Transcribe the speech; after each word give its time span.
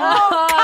Oh, 0.00 0.46
come 0.48 0.58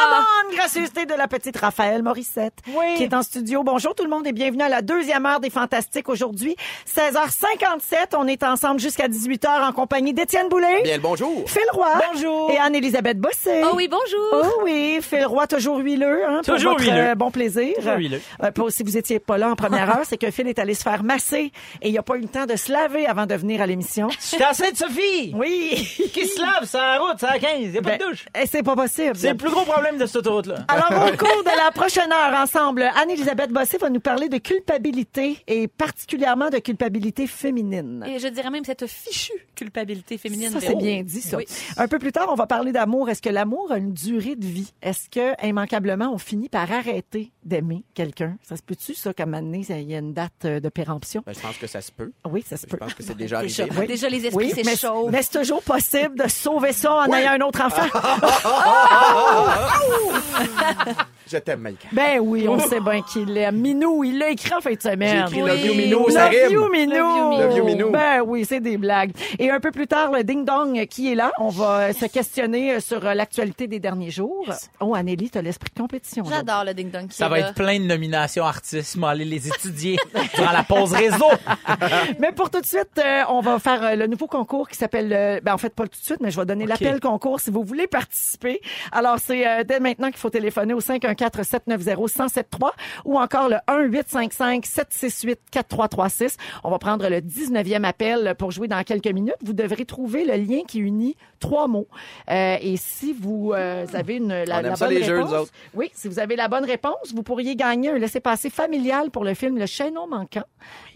on! 0.50 0.54
Gracieuseté 0.54 1.06
de 1.06 1.14
la 1.14 1.26
petite 1.26 1.56
Raphaël 1.56 2.02
Morissette, 2.02 2.54
Oui. 2.68 2.94
qui 2.96 3.02
est 3.02 3.14
en 3.14 3.22
studio. 3.22 3.64
Bonjour 3.64 3.94
tout 3.94 4.04
le 4.04 4.10
monde 4.10 4.26
et 4.26 4.32
bienvenue 4.32 4.62
à 4.62 4.68
la 4.68 4.80
deuxième 4.82 5.26
heure 5.26 5.40
des 5.40 5.50
Fantastiques 5.50 6.08
aujourd'hui. 6.08 6.54
16h57, 6.86 8.14
on 8.16 8.26
est 8.28 8.42
ensemble 8.44 8.78
jusqu'à 8.80 9.08
18h 9.08 9.62
en 9.68 9.72
compagnie 9.72 10.12
d'Étienne 10.14 10.48
Boulay. 10.48 10.82
Bien 10.82 10.96
le 10.96 11.02
bonjour. 11.02 11.42
Phil 11.48 11.62
Roy. 11.72 11.88
Bonjour. 12.12 12.50
Et 12.52 12.58
Anne-Élisabeth 12.58 13.18
Bossé. 13.18 13.62
Oh 13.64 13.72
oui, 13.74 13.88
bonjour. 13.88 14.28
Oh 14.32 14.60
oui, 14.62 15.00
Phil 15.02 15.26
Roy, 15.26 15.46
toujours 15.48 15.78
huileux, 15.78 16.24
hein, 16.28 16.40
pour 16.44 16.54
Toujours 16.54 16.72
votre 16.72 16.84
huileux. 16.84 16.96
euh, 17.10 17.14
bon 17.16 17.30
plaisir. 17.30 17.74
Toujours 17.76 17.94
huileux. 17.96 18.20
Euh, 18.42 18.50
pour- 18.52 18.70
si 18.70 18.82
vous 18.84 18.96
étiez 18.96 19.18
pas 19.18 19.36
là 19.38 19.50
en 19.50 19.56
première 19.56 19.88
heure, 19.90 20.04
c'est 20.04 20.18
que 20.18 20.30
Phil 20.30 20.46
est 20.48 20.58
allé 20.60 20.74
se 20.74 20.82
faire 20.82 21.02
masser 21.02 21.50
et 21.82 21.88
il 21.88 21.98
a 21.98 22.02
pas 22.02 22.16
eu 22.16 22.20
le 22.20 22.28
temps 22.28 22.46
de 22.46 22.56
se 22.56 22.70
laver 22.70 23.06
avant 23.06 23.26
de 23.26 23.34
venir 23.34 23.60
à 23.60 23.66
l'émission. 23.66 24.08
Je 24.10 24.20
suis 24.36 24.44
enceinte, 24.44 24.76
Sophie! 24.76 25.32
Oui. 25.34 25.74
Qui 26.12 26.26
se 26.28 26.40
lave, 26.40 26.64
c'est 26.64 26.78
la 26.78 26.98
route, 26.98 27.16
c'est 27.18 27.26
la 27.26 27.38
15, 27.38 27.74
y 27.74 27.78
a 27.78 27.82
pas 27.82 27.90
Ben, 27.90 27.98
de 27.98 28.04
douche. 28.04 28.26
eh, 28.40 28.46
c'est 28.46 28.62
pas 28.62 28.76
possible. 28.76 29.16
C'est 29.24 29.30
le 29.32 29.36
plus 29.36 29.50
gros 29.50 29.64
problème 29.64 29.98
de 29.98 30.06
cette 30.06 30.16
autoroute-là. 30.16 30.64
Alors, 30.68 31.06
au 31.06 31.16
cours 31.16 31.42
de 31.44 31.64
la 31.64 31.70
prochaine 31.72 32.10
heure, 32.12 32.40
ensemble, 32.40 32.82
Anne-Elisabeth 33.00 33.50
Bossé 33.50 33.78
va 33.78 33.90
nous 33.90 34.00
parler 34.00 34.28
de 34.28 34.38
culpabilité 34.38 35.38
et 35.46 35.68
particulièrement 35.68 36.50
de 36.50 36.58
culpabilité 36.58 37.26
féminine. 37.26 38.04
Et 38.08 38.18
je 38.18 38.28
dirais 38.28 38.50
même 38.50 38.64
cette 38.64 38.86
fichue 38.86 39.32
culpabilité 39.54 40.18
féminine. 40.18 40.50
Ça, 40.50 40.60
c'est 40.60 40.74
bien 40.76 41.02
dit, 41.02 41.20
ça. 41.20 41.36
Oui. 41.38 41.44
Un 41.76 41.88
peu 41.88 41.98
plus 41.98 42.12
tard, 42.12 42.28
on 42.30 42.34
va 42.34 42.46
parler 42.46 42.72
d'amour. 42.72 43.08
Est-ce 43.10 43.22
que 43.22 43.30
l'amour 43.30 43.70
a 43.72 43.78
une 43.78 43.92
durée 43.92 44.36
de 44.36 44.46
vie? 44.46 44.72
Est-ce 44.82 45.08
que, 45.08 45.46
immanquablement, 45.46 46.10
on 46.12 46.18
finit 46.18 46.48
par 46.48 46.70
arrêter 46.70 47.32
d'aimer 47.44 47.84
quelqu'un? 47.94 48.36
Ça 48.42 48.56
se 48.56 48.62
peut-tu, 48.62 48.94
ça, 48.94 49.12
comme 49.14 49.34
année, 49.34 49.64
il 49.68 49.90
y 49.90 49.94
a 49.94 49.98
une 49.98 50.12
date 50.12 50.32
euh, 50.44 50.60
de 50.60 50.68
péremption? 50.68 51.22
Ben, 51.26 51.32
je 51.34 51.40
pense 51.40 51.56
que 51.56 51.66
ça 51.66 51.80
se 51.80 51.92
peut. 51.92 52.12
Oui, 52.30 52.44
ça 52.48 52.56
se 52.56 52.62
Je 52.62 52.70
peut. 52.70 52.76
pense 52.76 52.94
que 52.94 53.02
c'est 53.02 53.16
déjà 53.16 53.42
Déjà, 53.42 53.62
arrivé. 53.64 53.86
déjà, 53.86 54.08
les 54.08 54.26
esprits 54.26 54.46
Oui, 54.46 54.52
mais, 54.64 54.74
mais 55.10 55.22
c'est 55.22 55.38
toujours 55.38 55.62
possible 55.62 56.18
de 56.18 56.28
sauver 56.28 56.72
ça 56.72 56.92
en 56.94 57.12
ayant 57.12 57.32
un 57.32 57.40
autre 57.40 57.62
enfant. 57.62 57.82
Je 61.26 61.38
t'aime, 61.38 61.60
Mike. 61.60 61.86
Ben 61.90 62.20
oui, 62.20 62.46
on 62.46 62.58
sait 62.58 62.80
bien 62.80 63.00
qu'il 63.00 63.34
est. 63.38 63.50
Minou, 63.50 64.04
il 64.04 64.18
l'a 64.18 64.28
écrit 64.28 64.52
en 64.52 64.60
fin 64.60 64.72
de 64.72 64.78
J'ai 64.80 64.90
semaine. 64.90 65.24
écrit 65.26 65.42
Oui. 65.42 65.48
Love 65.48 65.60
You 65.66 65.74
Minou, 65.74 66.10
ça 66.10 66.30
Love 66.30 66.34
rime. 66.48 66.50
Minou. 66.50 66.60
Love 66.60 66.70
you, 66.70 66.70
Minou. 66.70 67.38
Love 67.40 67.56
you, 67.56 67.64
Minou. 67.64 67.90
Ben 67.90 68.20
oui, 68.26 68.44
c'est 68.46 68.60
des 68.60 68.76
blagues. 68.76 69.12
Et 69.38 69.50
un 69.50 69.58
peu 69.58 69.70
plus 69.70 69.86
tard, 69.86 70.12
le 70.12 70.22
ding-dong 70.22 70.84
qui 70.86 71.10
est 71.10 71.14
là, 71.14 71.32
on 71.38 71.48
va 71.48 71.94
se 71.94 72.04
questionner 72.04 72.78
sur 72.80 73.00
l'actualité 73.02 73.66
des 73.66 73.80
derniers 73.80 74.10
jours. 74.10 74.46
Oh, 74.80 74.94
Anneli, 74.94 75.30
t'as 75.30 75.40
l'esprit 75.40 75.70
de 75.74 75.80
compétition. 75.80 76.24
là. 76.24 76.36
J'adore 76.36 76.64
le 76.66 76.74
ding-dong 76.74 77.08
qui 77.08 77.16
Ça 77.16 77.24
est 77.26 77.28
va 77.30 77.38
là. 77.40 77.48
être 77.48 77.54
plein 77.54 77.80
de 77.80 77.84
nominations 77.86 78.44
artistes. 78.44 78.96
mais 78.96 79.06
aller 79.06 79.24
les 79.24 79.48
étudier 79.48 79.96
durant 80.36 80.52
la 80.52 80.62
pause 80.62 80.92
réseau. 80.92 81.30
Mais 82.18 82.32
pour 82.32 82.50
tout 82.50 82.60
de 82.60 82.66
suite, 82.66 82.98
euh, 82.98 83.22
on 83.30 83.40
va 83.40 83.58
faire 83.58 83.82
euh, 83.82 83.94
le 83.96 84.06
nouveau 84.08 84.26
concours 84.26 84.68
qui 84.68 84.76
s'appelle... 84.76 85.10
euh, 85.12 85.40
ben 85.42 85.54
en 85.54 85.58
fait, 85.58 85.70
pas 85.74 85.84
tout 85.84 85.98
de 85.98 86.04
suite, 86.04 86.20
mais 86.20 86.30
je 86.30 86.38
vais 86.38 86.44
donner 86.46 86.66
l'appel 86.66 87.00
concours 87.00 87.40
si 87.40 87.50
vous 87.50 87.64
voulez 87.64 87.86
participer. 87.86 88.60
Alors, 88.92 89.03
c'est 89.18 89.46
euh, 89.46 89.62
dès 89.64 89.80
maintenant 89.80 90.08
qu'il 90.08 90.18
faut 90.18 90.30
téléphoner 90.30 90.72
au 90.74 90.80
514-790-1073 90.80 92.70
ou 93.04 93.18
encore 93.18 93.48
le 93.48 93.56
1-855-768-4336. 93.68 96.36
On 96.62 96.70
va 96.70 96.78
prendre 96.78 97.08
le 97.08 97.16
19e 97.18 97.82
appel 97.84 98.34
pour 98.38 98.50
jouer 98.50 98.68
dans 98.68 98.82
quelques 98.82 99.08
minutes. 99.08 99.34
Vous 99.42 99.52
devrez 99.52 99.84
trouver 99.84 100.24
le 100.24 100.36
lien 100.36 100.62
qui 100.66 100.78
unit 100.80 101.16
trois 101.44 101.68
mots. 101.68 101.88
Euh, 102.30 102.56
et 102.60 102.76
si 102.76 103.12
vous 103.12 103.52
euh, 103.54 103.86
avez 103.92 104.16
une, 104.16 104.44
la, 104.44 104.62
bonne 104.62 105.02
jeux, 105.02 105.22
réponse... 105.22 105.48
Oui, 105.74 105.90
si 105.92 106.08
vous 106.08 106.18
avez 106.18 106.36
la 106.36 106.48
bonne 106.48 106.64
réponse, 106.64 107.12
vous 107.14 107.22
pourriez 107.22 107.54
gagner 107.56 107.90
un 107.90 107.98
laissez-passer 107.98 108.50
familial 108.50 109.10
pour 109.10 109.24
le 109.24 109.34
film 109.34 109.58
Le 109.58 109.66
Chaînon 109.66 110.06
manquant, 110.06 110.44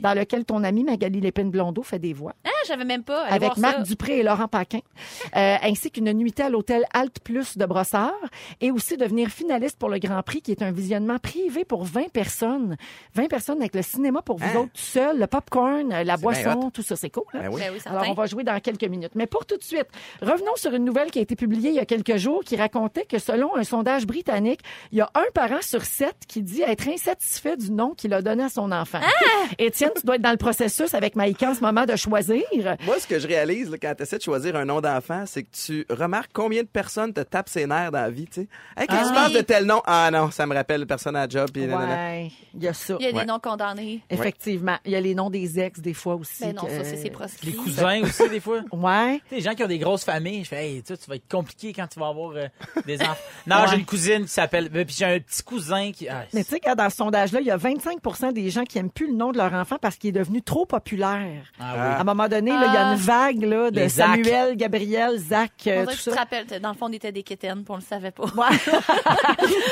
dans 0.01 0.15
lequel 0.15 0.45
ton 0.45 0.65
ami 0.65 0.85
Magali 0.85 1.21
Lépine-Blondeau 1.21 1.83
fait 1.83 1.99
des 1.99 2.15
voix, 2.15 2.35
Ah, 2.45 2.51
j'avais 2.67 2.85
même 2.85 3.05
pas. 3.05 3.25
Allez 3.25 3.37
avec 3.37 3.57
voir 3.57 3.59
Marc 3.59 3.77
ça. 3.79 3.83
Dupré 3.83 4.19
et 4.19 4.23
Laurent 4.23 4.49
Paquin, 4.49 4.81
euh, 5.37 5.57
ainsi 5.63 5.91
qu'une 5.91 6.13
nuitée 6.13 6.45
à 6.45 6.51
l'hôtel 6.51 6.85
Alt 6.95 7.21
Plus 7.21 7.59
de 7.59 7.67
Brossard, 7.67 7.98
et 8.61 8.71
aussi 8.71 8.97
devenir 8.97 9.29
finaliste 9.29 9.79
pour 9.79 9.89
le 9.89 9.99
Grand 9.99 10.23
Prix, 10.23 10.43
qui 10.43 10.51
est 10.53 10.63
un 10.63 10.71
visionnement 10.73 11.19
privé 11.19 11.65
pour 11.65 11.85
20 11.85 12.09
personnes. 12.13 12.77
20 13.15 13.29
personnes 13.29 13.59
avec 13.61 13.75
le 13.75 13.83
cinéma 13.83 14.23
pour 14.23 14.39
vous 14.39 14.45
Hein? 14.49 14.57
autres 14.61 14.73
tout 14.73 14.81
seul, 14.81 15.19
le 15.19 15.27
popcorn, 15.27 15.89
la 16.03 16.17
boisson, 16.17 16.71
tout 16.71 16.83
ça, 16.83 16.97
c'est 16.97 17.11
cool. 17.11 17.25
hein? 17.35 17.41
Ben 17.43 17.49
oui. 17.53 17.61
Ben 17.61 17.71
oui. 17.73 17.81
Alors, 17.87 18.05
on 18.09 18.15
va 18.15 18.27
jouer 18.27 18.45
dans 18.45 18.59
quelques 18.61 18.85
minutes. 18.85 19.13
Mais 19.15 19.27
pour 19.27 19.45
tout 19.47 19.57
de 19.57 19.63
suite, 19.63 19.87
revenons 20.23 20.57
sur 20.57 20.73
une 20.75 20.85
nouvelle 20.85 21.11
qui 21.11 21.19
a 21.19 21.23
été 21.23 21.37
publiée 21.37 21.71
il 21.71 21.75
y 21.77 21.81
a 21.81 21.87
quelques 21.87 22.17
jours 22.17 22.43
qui 22.45 22.57
racontait 22.57 23.05
que 23.05 23.19
selon 23.19 23.55
un 23.57 23.65
sondage 23.65 24.07
britannique, 24.07 24.61
il 24.93 24.99
y 24.99 25.01
a 25.01 25.11
un 25.15 25.31
parent 25.35 25.61
sur 25.63 25.85
sept 25.85 26.17
qui 26.27 26.43
dit 26.43 26.63
être 26.63 26.89
insatisfait 26.89 27.57
du 27.57 27.71
nom 27.71 27.95
qu'il 27.95 28.13
a 28.15 28.23
donné 28.23 28.45
à 28.45 28.49
son 28.49 28.71
enfant. 28.73 29.01
Étienne, 29.59 29.91
tu 29.97 30.07
dois 30.07 30.17
être 30.17 30.23
dans 30.23 30.31
le 30.31 30.37
processus 30.37 30.95
avec 30.95 31.17
Maïka 31.17 31.51
en 31.51 31.55
ce 31.55 31.61
moment 31.61 31.85
de 31.85 31.97
choisir. 31.97 32.43
Moi, 32.85 32.99
ce 32.99 33.07
que 33.07 33.19
je 33.19 33.27
réalise 33.27 33.71
là, 33.71 33.77
quand 33.81 33.95
tu 33.97 34.03
essaies 34.03 34.19
de 34.19 34.23
choisir 34.23 34.57
un 34.57 34.65
nom 34.65 34.81
d'enfant, 34.81 35.25
c'est 35.27 35.43
que 35.43 35.49
tu 35.53 35.87
remarques 35.91 36.31
combien 36.33 36.63
de 36.63 36.69
personnes 36.69 37.13
te 37.13 37.21
tapent 37.21 37.49
ses 37.49 37.67
nerfs 37.67 37.88
dans 37.91 38.01
la 38.01 38.11
vie. 38.11 38.27
Tu 38.27 38.43
sais. 38.43 38.49
Hey, 38.77 38.87
quand 38.87 38.97
Ah 38.99 39.05
tu 39.09 39.15
penses 39.15 39.29
oui. 39.29 39.35
de 39.35 39.41
tel 39.43 39.65
nom, 39.65 39.81
ah 39.87 40.11
non, 40.11 40.31
ça 40.31 40.47
me 40.47 40.55
rappelle 40.55 40.87
personne 40.87 41.17
à 41.17 41.29
job. 41.29 41.49
Puis 41.53 41.67
nanana. 41.67 41.95
Ouais, 41.95 42.31
il 42.55 42.63
y 42.63 42.69
a 42.69 42.73
ça. 42.73 42.97
Il 43.01 43.05
y 43.05 43.09
a 43.09 43.13
des 43.13 43.19
Ouais. 43.19 43.25
noms 43.25 43.39
condamnés. 43.39 44.01
Effectivement. 44.11 44.77
Il 44.85 44.93
y 44.93 44.97
a 44.97 45.01
les 45.01 45.15
noms 45.15 45.31
des 45.31 45.59
ex, 45.61 45.81
des 45.81 45.95
fois 45.95 46.15
aussi. 46.17 46.45
Ben 46.45 46.55
non, 46.55 46.63
que- 46.63 46.71
ça, 46.71 46.85
c'est 46.85 46.97
ses 46.97 47.11
proscrits. 47.11 47.51
Les 47.51 47.57
cousins 47.57 48.03
aussi, 48.03 48.29
des 48.29 48.41
fois. 48.41 48.61
Ouais. 48.73 49.15
Tu 49.25 49.29
sais, 49.31 49.35
les 49.37 49.41
gens 49.43 49.55
qui 49.55 49.65
ont 49.65 49.69
des 49.69 49.79
grosses 49.79 50.05
familles, 50.05 50.45
je 50.45 50.49
fais, 50.49 50.65
hey, 50.71 50.83
tu 50.83 50.89
sais, 50.95 50.97
tu 50.99 51.09
vas 51.11 51.17
être 51.17 51.29
compliqué 51.29 51.73
quand 51.73 51.87
tu 51.87 51.99
vas 51.99 52.09
avoir 52.09 52.33
euh, 52.37 52.47
des 52.87 53.01
enfants. 53.03 53.15
Non, 53.47 53.57
Ouais. 53.57 53.63
j'ai 53.71 53.77
une 53.77 53.85
cousine 53.87 54.23
qui 54.23 54.29
s'appelle, 54.29 54.69
ben, 54.69 54.85
puis 54.85 54.95
j'ai 54.99 55.05
un 55.05 55.19
petit 55.21 55.43
cousin 55.43 55.91
qui, 55.93 56.09
ah, 56.09 56.25
Mais 56.35 56.45
tu 56.45 56.51
sais, 56.51 56.61
que 56.61 56.75
dans 56.75 56.91
ce 56.91 56.97
sondage-là, 56.97 57.41
il 57.41 57.47
y 57.47 57.51
a 57.51 57.57
25% 57.57 58.33
des 58.33 58.51
gens 58.51 58.65
qui 58.65 58.79
aiment 58.79 58.91
plus 58.91 59.07
le 59.09 59.15
nom 59.15 59.33
de 59.33 59.39
leur 59.39 59.53
enfant 59.55 59.77
parce 59.81 59.97
qu'il 59.97 60.11
est 60.11 60.19
devenu 60.19 60.43
trop 60.43 60.67
populaire. 60.67 61.45
ah 61.61 61.97
À 61.97 62.01
un 62.01 62.05
moment 62.05 62.29
donné, 62.29 62.51
il 62.51 62.61
y 62.61 62.77
a 62.77 62.89
Ah. 62.89 62.93
une 62.93 62.99
vague 62.99 63.43
là, 63.43 63.71
de 63.71 63.77
Les 63.81 63.89
Zach. 63.89 64.07
Samuel, 64.09 64.57
Gabriel, 64.57 65.19
Zach, 65.19 65.51
On 65.67 65.71
euh, 65.71 65.85
tout 65.87 65.91
que 65.93 65.97
tu 65.97 66.05
te 66.11 66.11
rappelles, 66.11 66.47
dans 66.61 66.71
le 66.71 66.75
fond, 66.77 66.87
on 66.89 66.93
était 66.93 67.13
des 67.13 67.23
quétaines, 67.23 67.65
on 67.69 67.78
le 67.79 67.85
savait 67.85 68.11
pas. 68.11 68.25
Ouais. 68.25 68.57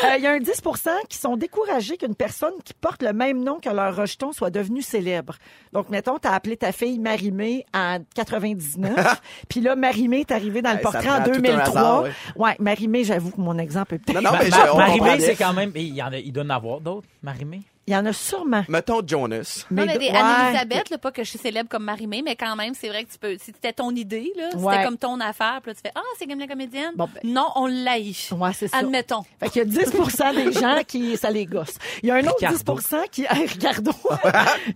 Euh, 0.05 0.17
Il 0.19 0.23
y 0.23 0.27
a 0.27 0.33
un 0.33 0.39
10% 0.39 0.89
qui 1.09 1.19
sont 1.19 1.37
découragés 1.37 1.97
qu'une 1.97 2.15
personne 2.15 2.53
qui 2.65 2.75
porte 2.75 3.03
le 3.03 3.13
même 3.13 3.43
nom 3.43 3.59
que 3.61 3.69
leur 3.69 3.95
rejeton 3.97 4.33
soit 4.33 4.51
devenue 4.51 4.83
célèbre. 4.83 5.35
Donc, 5.73 5.89
mettons, 5.91 6.19
tu 6.19 6.29
as 6.29 6.33
appelé 6.35 6.57
ta 6.57 6.73
fille 6.73 6.99
Marimé 6.99 7.65
en 7.75 7.99
99, 8.15 9.21
puis 9.49 9.61
là, 9.61 9.77
Marimé 9.77 10.21
est 10.21 10.31
arrivée 10.33 10.63
dans 10.63 10.73
le 10.73 10.79
portrait 10.81 11.09
en 11.09 11.17
prend 11.23 11.25
tout 11.25 11.31
un 11.31 11.41
2003. 11.41 11.61
hasard, 11.81 12.03
ouais. 12.03 12.11
ouais, 12.37 12.57
Marimé, 12.59 13.05
j'avoue 13.05 13.31
que 13.31 13.41
mon 13.41 13.59
exemple 13.59 13.95
est 13.95 13.99
peut-être... 13.99 14.21
Non, 14.23 14.31
non, 14.31 14.37
Ma- 14.37 14.43
mais 14.45 14.51
Ma- 14.51 14.67
je, 14.67 14.71
on 14.73 14.77
Marimé, 14.77 15.21
c'est 15.21 15.37
quand 15.37 15.53
même, 15.53 15.73
il, 15.75 15.95
y 15.95 16.03
en 16.03 16.13
a, 16.13 16.19
il 16.19 16.33
doit 16.33 16.45
en 16.45 16.51
avoir 16.51 16.81
d'autres, 16.81 17.09
Marimé. 17.23 17.63
Il 17.89 17.93
y 17.93 17.97
en 17.97 18.05
a 18.05 18.13
sûrement. 18.13 18.65
Mettons 18.69 19.01
Jonas. 19.07 19.65
non, 19.71 19.87
mais 19.87 19.97
des 19.99 20.07
ouais. 20.07 20.17
Anne-Elisabeth, 20.17 20.91
là, 20.91 20.99
pas 20.99 21.13
que 21.13 21.23
je 21.23 21.31
suis 21.31 21.39
célèbre 21.39 21.69
comme 21.69 21.85
Marie-Mé, 21.85 22.23
mais 22.23 22.35
quand 22.35 22.57
même, 22.57 22.75
c'est 22.75 22.89
vrai 22.89 23.05
que 23.05 23.13
tu 23.13 23.19
peux, 23.19 23.35
si 23.39 23.53
c'était 23.53 23.73
ton 23.73 23.91
idée, 23.95 24.33
là, 24.37 24.49
Ouais. 24.57 24.73
c'était 24.75 24.85
comme 24.85 24.99
ton 24.99 25.21
affaire, 25.21 25.61
puis 25.63 25.71
là, 25.71 25.75
tu 25.77 25.81
fais, 25.83 25.93
ah, 25.95 26.01
c'est 26.19 26.27
comme 26.27 26.41
la 26.41 26.49
comédienne. 26.49 26.93
Bon, 26.97 27.09
ben- 27.15 27.21
Non, 27.33 27.49
on 27.55 27.67
l'haït. 27.67 28.31
Ouais, 28.33 28.53
c'est 28.55 28.67
ça. 28.69 28.79
Admettons. 28.79 29.23
Fait 29.39 29.51
qu'il 29.51 29.63
y 29.63 29.65
a 29.65 29.69
10% 29.85 30.33
des 30.35 30.53
gens 30.53 30.81
qui, 30.87 31.17
ça 31.17 31.31
les 31.31 31.47
gosse. 31.47 31.77
Il 32.03 32.09
y 32.09 32.11
a 32.11 32.17
un 32.17 32.23
autre 32.27 32.35
Ricardo. 32.41 32.75
10 32.77 32.97
qui, 33.13 33.23
Hey, 33.31 33.47
Ricardo. 33.47 33.93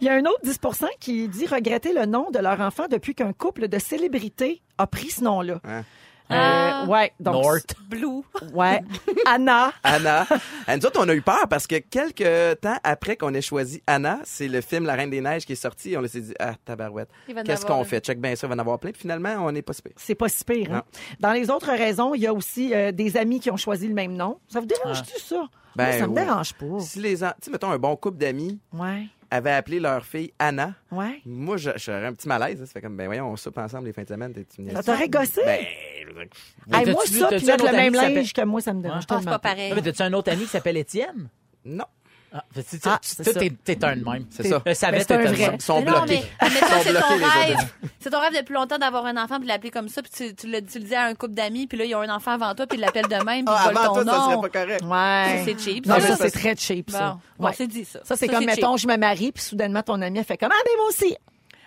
Il 0.00 0.06
y 0.06 0.08
a 0.08 0.14
un 0.14 0.24
autre 0.26 0.40
10% 0.44 0.86
qui 1.00 1.26
dit 1.28 1.46
regretter 1.46 1.92
le 1.92 2.06
nom 2.06 2.30
de 2.30 2.38
leur 2.38 2.60
enfant 2.60 2.84
depuis 2.88 3.14
qu'un 3.16 3.32
couple 3.32 3.66
de 3.68 3.78
célébrités 3.78 4.62
a 4.78 4.86
pris 4.86 5.10
ce 5.10 5.24
nom-là. 5.24 5.60
Hein? 5.64 5.82
Euh, 6.30 6.34
Ah. 6.36 6.84
ouais, 6.88 7.12
donc. 7.20 7.34
North. 7.34 7.74
Blue. 7.88 8.22
Ouais. 8.54 8.80
Anna. 9.26 9.72
Anna. 9.82 10.26
À 10.66 10.76
nous 10.76 10.86
autres, 10.86 11.00
on 11.02 11.08
a 11.08 11.14
eu 11.14 11.22
peur 11.22 11.46
parce 11.48 11.66
que 11.66 11.76
quelques 11.78 12.60
temps 12.60 12.76
après 12.84 13.16
qu'on 13.16 13.34
ait 13.34 13.40
choisi 13.42 13.82
Anna, 13.86 14.20
c'est 14.24 14.48
le 14.48 14.60
film 14.60 14.84
La 14.86 14.94
Reine 14.94 15.10
des 15.10 15.20
Neiges 15.20 15.44
qui 15.44 15.52
est 15.52 15.56
sorti. 15.56 15.96
On 15.96 16.06
s'est 16.06 16.20
dit, 16.20 16.34
ah, 16.38 16.54
tabarouette. 16.64 17.08
Qu'est-ce 17.44 17.66
qu'on 17.66 17.84
fait? 17.84 18.00
Check 18.04 18.20
bien 18.20 18.36
ça, 18.36 18.46
il 18.46 18.50
va 18.50 18.54
en 18.56 18.58
avoir 18.58 18.78
plein. 18.78 18.92
Puis 18.92 19.00
finalement, 19.02 19.34
on 19.40 19.52
n'est 19.52 19.62
pas 19.62 19.72
si 19.72 19.82
pire. 19.82 19.92
C'est 19.96 20.14
pas 20.14 20.28
si 20.28 20.44
pire. 20.44 20.72
hein? 20.72 20.82
Dans 21.18 21.32
les 21.32 21.50
autres 21.50 21.70
raisons, 21.72 22.14
il 22.14 22.20
y 22.22 22.26
a 22.26 22.32
aussi 22.32 22.72
euh, 22.74 22.92
des 22.92 23.16
amis 23.16 23.40
qui 23.40 23.50
ont 23.50 23.56
choisi 23.56 23.88
le 23.88 23.94
même 23.94 24.12
nom. 24.14 24.38
Ça 24.48 24.60
vous 24.60 24.66
dérange-tu, 24.66 25.18
ça? 25.20 25.46
Ben, 25.76 25.84
Moi, 25.86 25.92
ça 25.98 26.06
me 26.06 26.12
oui. 26.18 26.24
dérange 26.24 26.54
pas. 26.54 26.80
Si 26.80 26.98
les, 27.00 27.16
tu 27.18 27.24
sais, 27.42 27.50
mettons 27.50 27.70
un 27.70 27.78
bon 27.78 27.94
couple 27.96 28.18
d'amis 28.18 28.58
Ouais. 28.72 29.06
Avait 29.30 29.52
appelé 29.52 29.78
leur 29.80 30.04
fille 30.04 30.32
Anna, 30.38 30.74
Ouais. 30.90 31.20
moi, 31.24 31.56
je- 31.56 31.70
j'aurais 31.76 32.06
un 32.06 32.12
petit 32.12 32.26
malaise. 32.28 32.60
hein. 32.60 32.66
Ça 32.66 32.72
fait 32.72 32.80
comme, 32.80 32.96
ben 32.96 33.06
voyons, 33.06 33.30
on 33.30 33.36
soupe 33.36 33.58
ensemble 33.58 33.86
les 33.86 33.92
fins 33.92 34.02
de 34.02 34.08
semaine. 34.08 34.32
t'es- 34.32 34.44
Tu 34.44 34.62
me 34.62 34.70
Ça? 34.70 34.82
t'aurait 34.82 35.08
gossé? 35.08 35.40
Ben, 35.44 35.60
Hey, 35.60 36.92
moi, 36.92 37.04
ça, 37.06 37.28
puis 37.28 37.46
mettre 37.46 37.64
le 37.66 37.72
même 37.72 37.94
linge 37.94 38.32
que 38.32 38.42
moi, 38.44 38.60
ça 38.60 38.72
me 38.72 38.82
dérange. 38.82 39.04
Ah, 39.08 39.20
pas. 39.24 39.38
pareil. 39.38 39.68
Ah, 39.72 39.74
mais 39.76 39.82
t'as-tu 39.82 40.02
un 40.02 40.12
autre 40.12 40.30
ami 40.32 40.42
qui 40.42 40.48
s'appelle 40.50 40.76
Étienne? 40.76 41.28
non. 41.64 41.84
Ah, 42.32 42.44
tu- 42.54 42.62
Ah, 42.84 42.98
ça. 43.02 43.24
t'es 43.24 43.84
un 43.84 43.96
de 43.96 44.04
même. 44.04 44.24
C'est 44.30 44.46
ça. 44.46 44.62
Mais 44.64 44.74
un 44.84 44.90
vrai. 44.90 45.32
même. 45.32 45.54
Ils 45.56 45.60
sont 45.62 45.80
Mais 45.80 45.90
non, 45.90 45.92
bloqués. 46.04 46.22
mais 46.40 46.46
admettons, 46.46 46.66
Ils 46.66 46.70
sont 46.70 46.82
c'est 46.84 46.92
ton 46.92 47.00
bloqués, 47.00 47.18
les 47.18 47.26
rêve. 47.26 47.56
autres. 47.56 47.66
C'est 47.98 48.10
ton 48.10 48.20
rêve 48.20 48.32
depuis 48.36 48.52
longtemps 48.54 48.78
d'avoir 48.78 49.06
un 49.06 49.16
enfant 49.16 49.36
puis 49.36 49.44
de 49.44 49.48
l'appeler 49.48 49.70
comme 49.72 49.88
ça 49.88 50.00
puis 50.00 50.12
tu, 50.14 50.34
tu, 50.36 50.46
le, 50.46 50.60
tu 50.64 50.78
le 50.78 50.84
dis 50.84 50.94
à 50.94 51.04
un 51.06 51.14
couple 51.14 51.34
d'amis 51.34 51.66
puis 51.66 51.76
là 51.76 51.84
ils 51.84 51.94
ont 51.96 52.00
un 52.02 52.14
enfant 52.14 52.32
avant 52.32 52.54
toi 52.54 52.66
puis 52.68 52.78
ils 52.78 52.80
l'appellent 52.80 53.08
de 53.08 53.24
même 53.24 53.44
puis 53.44 53.54
Ah, 53.56 53.64
ils 53.70 53.74
volent 53.74 53.80
avant 53.80 53.94
ton 53.94 54.04
toi, 54.04 54.12
ça 54.14 54.20
serait 54.22 54.34
nom. 54.36 54.40
pas 54.42 54.48
correct. 54.48 54.82
Ouais. 54.84 55.42
C'est 55.44 55.58
cheap. 55.60 55.86
Non, 55.86 55.94
ça. 55.96 56.00
ça, 56.00 56.08
mais 56.10 56.16
c'est 56.16 56.28
ça, 56.30 56.38
très 56.38 56.56
cheap, 56.56 56.90
ça. 56.90 56.98
Bon, 57.10 57.20
bon, 57.40 57.46
Ouais. 57.48 57.54
c'est 57.56 57.66
dit 57.66 57.84
ça. 57.84 57.98
Ça, 58.04 58.16
c'est 58.16 58.28
comme, 58.28 58.44
mettons, 58.44 58.76
je 58.76 58.86
me 58.86 58.96
marie, 58.96 59.32
puis 59.32 59.42
soudainement, 59.42 59.82
ton 59.82 60.00
ami, 60.00 60.18
elle 60.20 60.24
fait 60.24 60.36
comme, 60.38 60.50
ah, 60.52 60.62
ben, 60.64 60.72
moi 60.78 60.86
aussi. 60.88 61.16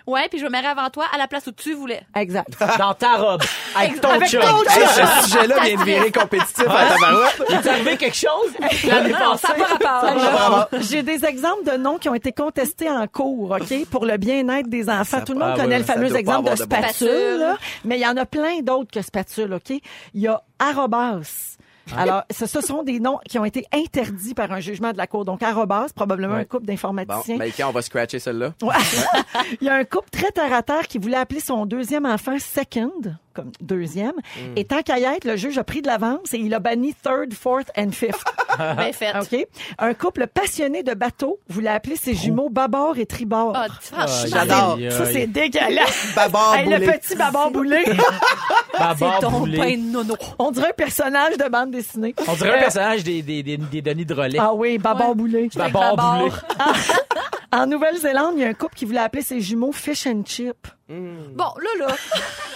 Ouais, 0.06 0.28
puis 0.28 0.38
je 0.38 0.44
me 0.44 0.50
marrer 0.50 0.66
avant 0.66 0.90
toi 0.90 1.06
à 1.14 1.18
la 1.18 1.26
place 1.26 1.46
où 1.46 1.52
tu 1.52 1.72
voulais. 1.72 2.02
Exact. 2.14 2.48
Dans 2.78 2.92
ta 2.94 3.16
robe. 3.16 3.42
Avec 3.74 4.00
ton 4.00 4.10
Avec 4.10 4.28
chum. 4.28 4.40
ton 4.42 4.62
Hey, 4.70 4.86
ce 4.86 5.28
sujet-là 5.30 5.60
vient 5.60 5.76
de 5.78 5.82
virer 5.84 6.12
compétitif 6.12 6.66
à 6.68 6.86
tabarouette. 6.94 7.42
Il 7.48 7.60
t'est 7.60 7.68
arrivé 7.70 7.96
quelque 7.96 8.16
chose? 8.16 8.52
L'année 8.86 9.12
Non, 9.12 9.32
passée? 9.32 9.46
ça 9.46 9.56
n'a 9.56 9.78
pas 9.78 10.00
rapport. 10.00 10.68
J'ai 10.80 11.02
des 11.02 11.24
exemples 11.24 11.64
de 11.70 11.76
noms 11.78 11.96
qui 11.98 12.08
ont 12.10 12.14
été 12.14 12.32
contestés 12.32 12.90
en 12.90 13.06
cours, 13.06 13.52
OK, 13.52 13.86
pour 13.90 14.04
le 14.04 14.16
bien-être 14.18 14.68
des 14.68 14.90
enfants. 14.90 15.04
Ça- 15.04 15.20
Tout 15.22 15.32
le 15.32 15.38
monde 15.40 15.54
connaît 15.56 15.68
ouais, 15.74 15.78
le 15.78 15.84
fameux 15.84 16.14
exemple 16.16 16.44
de 16.44 16.50
avoir 16.50 16.54
de 16.54 16.64
bon 16.64 16.76
spatule, 16.82 17.46
mais 17.84 17.96
il 17.98 18.02
y 18.02 18.06
en 18.06 18.16
a 18.16 18.26
plein 18.26 18.60
d'autres 18.60 18.90
que 18.90 19.00
spatule, 19.02 19.54
OK? 19.54 19.70
Il 20.14 20.20
y 20.20 20.28
a 20.28 20.42
arrobas. 20.58 21.56
Alors, 21.96 22.22
ce, 22.30 22.46
ce 22.46 22.60
sont 22.60 22.82
des 22.82 22.98
noms 23.00 23.18
qui 23.28 23.38
ont 23.38 23.44
été 23.44 23.66
interdits 23.72 24.34
par 24.34 24.50
un 24.52 24.60
jugement 24.60 24.92
de 24.92 24.96
la 24.96 25.06
Cour. 25.06 25.24
Donc, 25.24 25.42
arrobas, 25.42 25.88
probablement 25.94 26.34
Ouais. 26.34 26.40
un 26.40 26.44
couple 26.44 26.64
Bon, 26.66 26.72
d'informaticiens. 26.72 27.36
mais 27.38 27.50
quand 27.50 27.68
on 27.68 27.72
va 27.72 27.82
scratcher 27.82 28.18
celle-là? 28.18 28.54
Ouais. 28.62 28.74
Il 29.60 29.66
y 29.66 29.68
a 29.70 29.74
un 29.74 29.84
couple 29.84 30.08
très 30.10 30.30
terre 30.30 30.52
à 30.52 30.62
terre 30.62 30.86
qui 30.88 30.98
voulait 30.98 31.16
appeler 31.16 31.40
son 31.40 31.66
deuxième 31.66 32.06
enfant 32.06 32.38
second, 32.38 32.92
comme 33.34 33.50
deuxième. 33.60 34.14
Et 34.56 34.64
tant 34.64 34.82
qu'à 34.82 34.98
y 34.98 35.04
être, 35.04 35.24
le 35.24 35.36
juge 35.36 35.58
a 35.58 35.64
pris 35.64 35.82
de 35.82 35.86
l'avance 35.88 36.32
et 36.32 36.38
il 36.38 36.54
a 36.54 36.60
banni 36.60 36.94
third, 36.94 37.32
fourth 37.34 37.70
and 37.76 37.90
fifth. 37.92 38.24
Bien 38.58 38.92
fait. 38.92 39.12
OK? 39.18 39.46
Un 39.78 39.94
couple 39.94 40.26
passionné 40.28 40.82
de 40.82 40.94
bateau 40.94 41.40
voulait 41.48 41.70
appeler 41.70 41.96
ses 41.96 42.14
jumeaux 42.14 42.48
Babord 42.48 42.98
et 42.98 43.06
Tribord. 43.06 43.52
Ah, 43.56 43.66
franchement, 43.80 44.28
J'adore. 44.28 44.78
Ça, 44.90 45.06
c'est 45.06 45.26
dégueulasse. 45.26 46.12
Babard 46.14 46.54
Hey, 46.56 46.68
le 46.68 46.78
petit 46.86 47.16
Babord 47.16 47.50
boulé. 47.50 47.84
Babard 48.78 48.96
c'est 49.20 49.26
ton 49.26 49.40
boulé. 49.40 49.58
pain 49.58 49.76
de 49.76 49.90
nono. 49.90 50.14
On 50.38 50.50
dirait 50.50 50.68
un 50.70 50.74
personnage 50.74 51.36
de 51.36 51.48
bande 51.48 51.70
dessinée. 51.72 52.14
On 52.28 52.34
dirait 52.34 52.56
un 52.56 52.60
personnage 52.60 53.02
des, 53.04 53.22
des, 53.22 53.42
des, 53.42 53.56
des 53.56 53.82
Denis 53.82 54.06
de 54.06 54.14
relais. 54.14 54.38
Ah 54.40 54.54
oui, 54.54 54.78
Babord 54.78 55.10
Ouais. 55.10 55.14
boulé. 55.16 55.48
Babard 55.54 55.96
Babard. 55.96 56.18
boulé. 56.20 56.32
En 57.52 57.66
Nouvelle-Zélande, 57.68 58.34
il 58.36 58.40
y 58.42 58.44
a 58.44 58.48
un 58.48 58.54
couple 58.54 58.74
qui 58.74 58.84
voulait 58.84 58.98
appeler 58.98 59.22
ses 59.22 59.40
jumeaux 59.40 59.70
Fish 59.70 60.08
and 60.08 60.22
Chip. 60.26 60.66
Bon, 60.86 61.44
là, 61.62 61.86
là, 61.86 61.96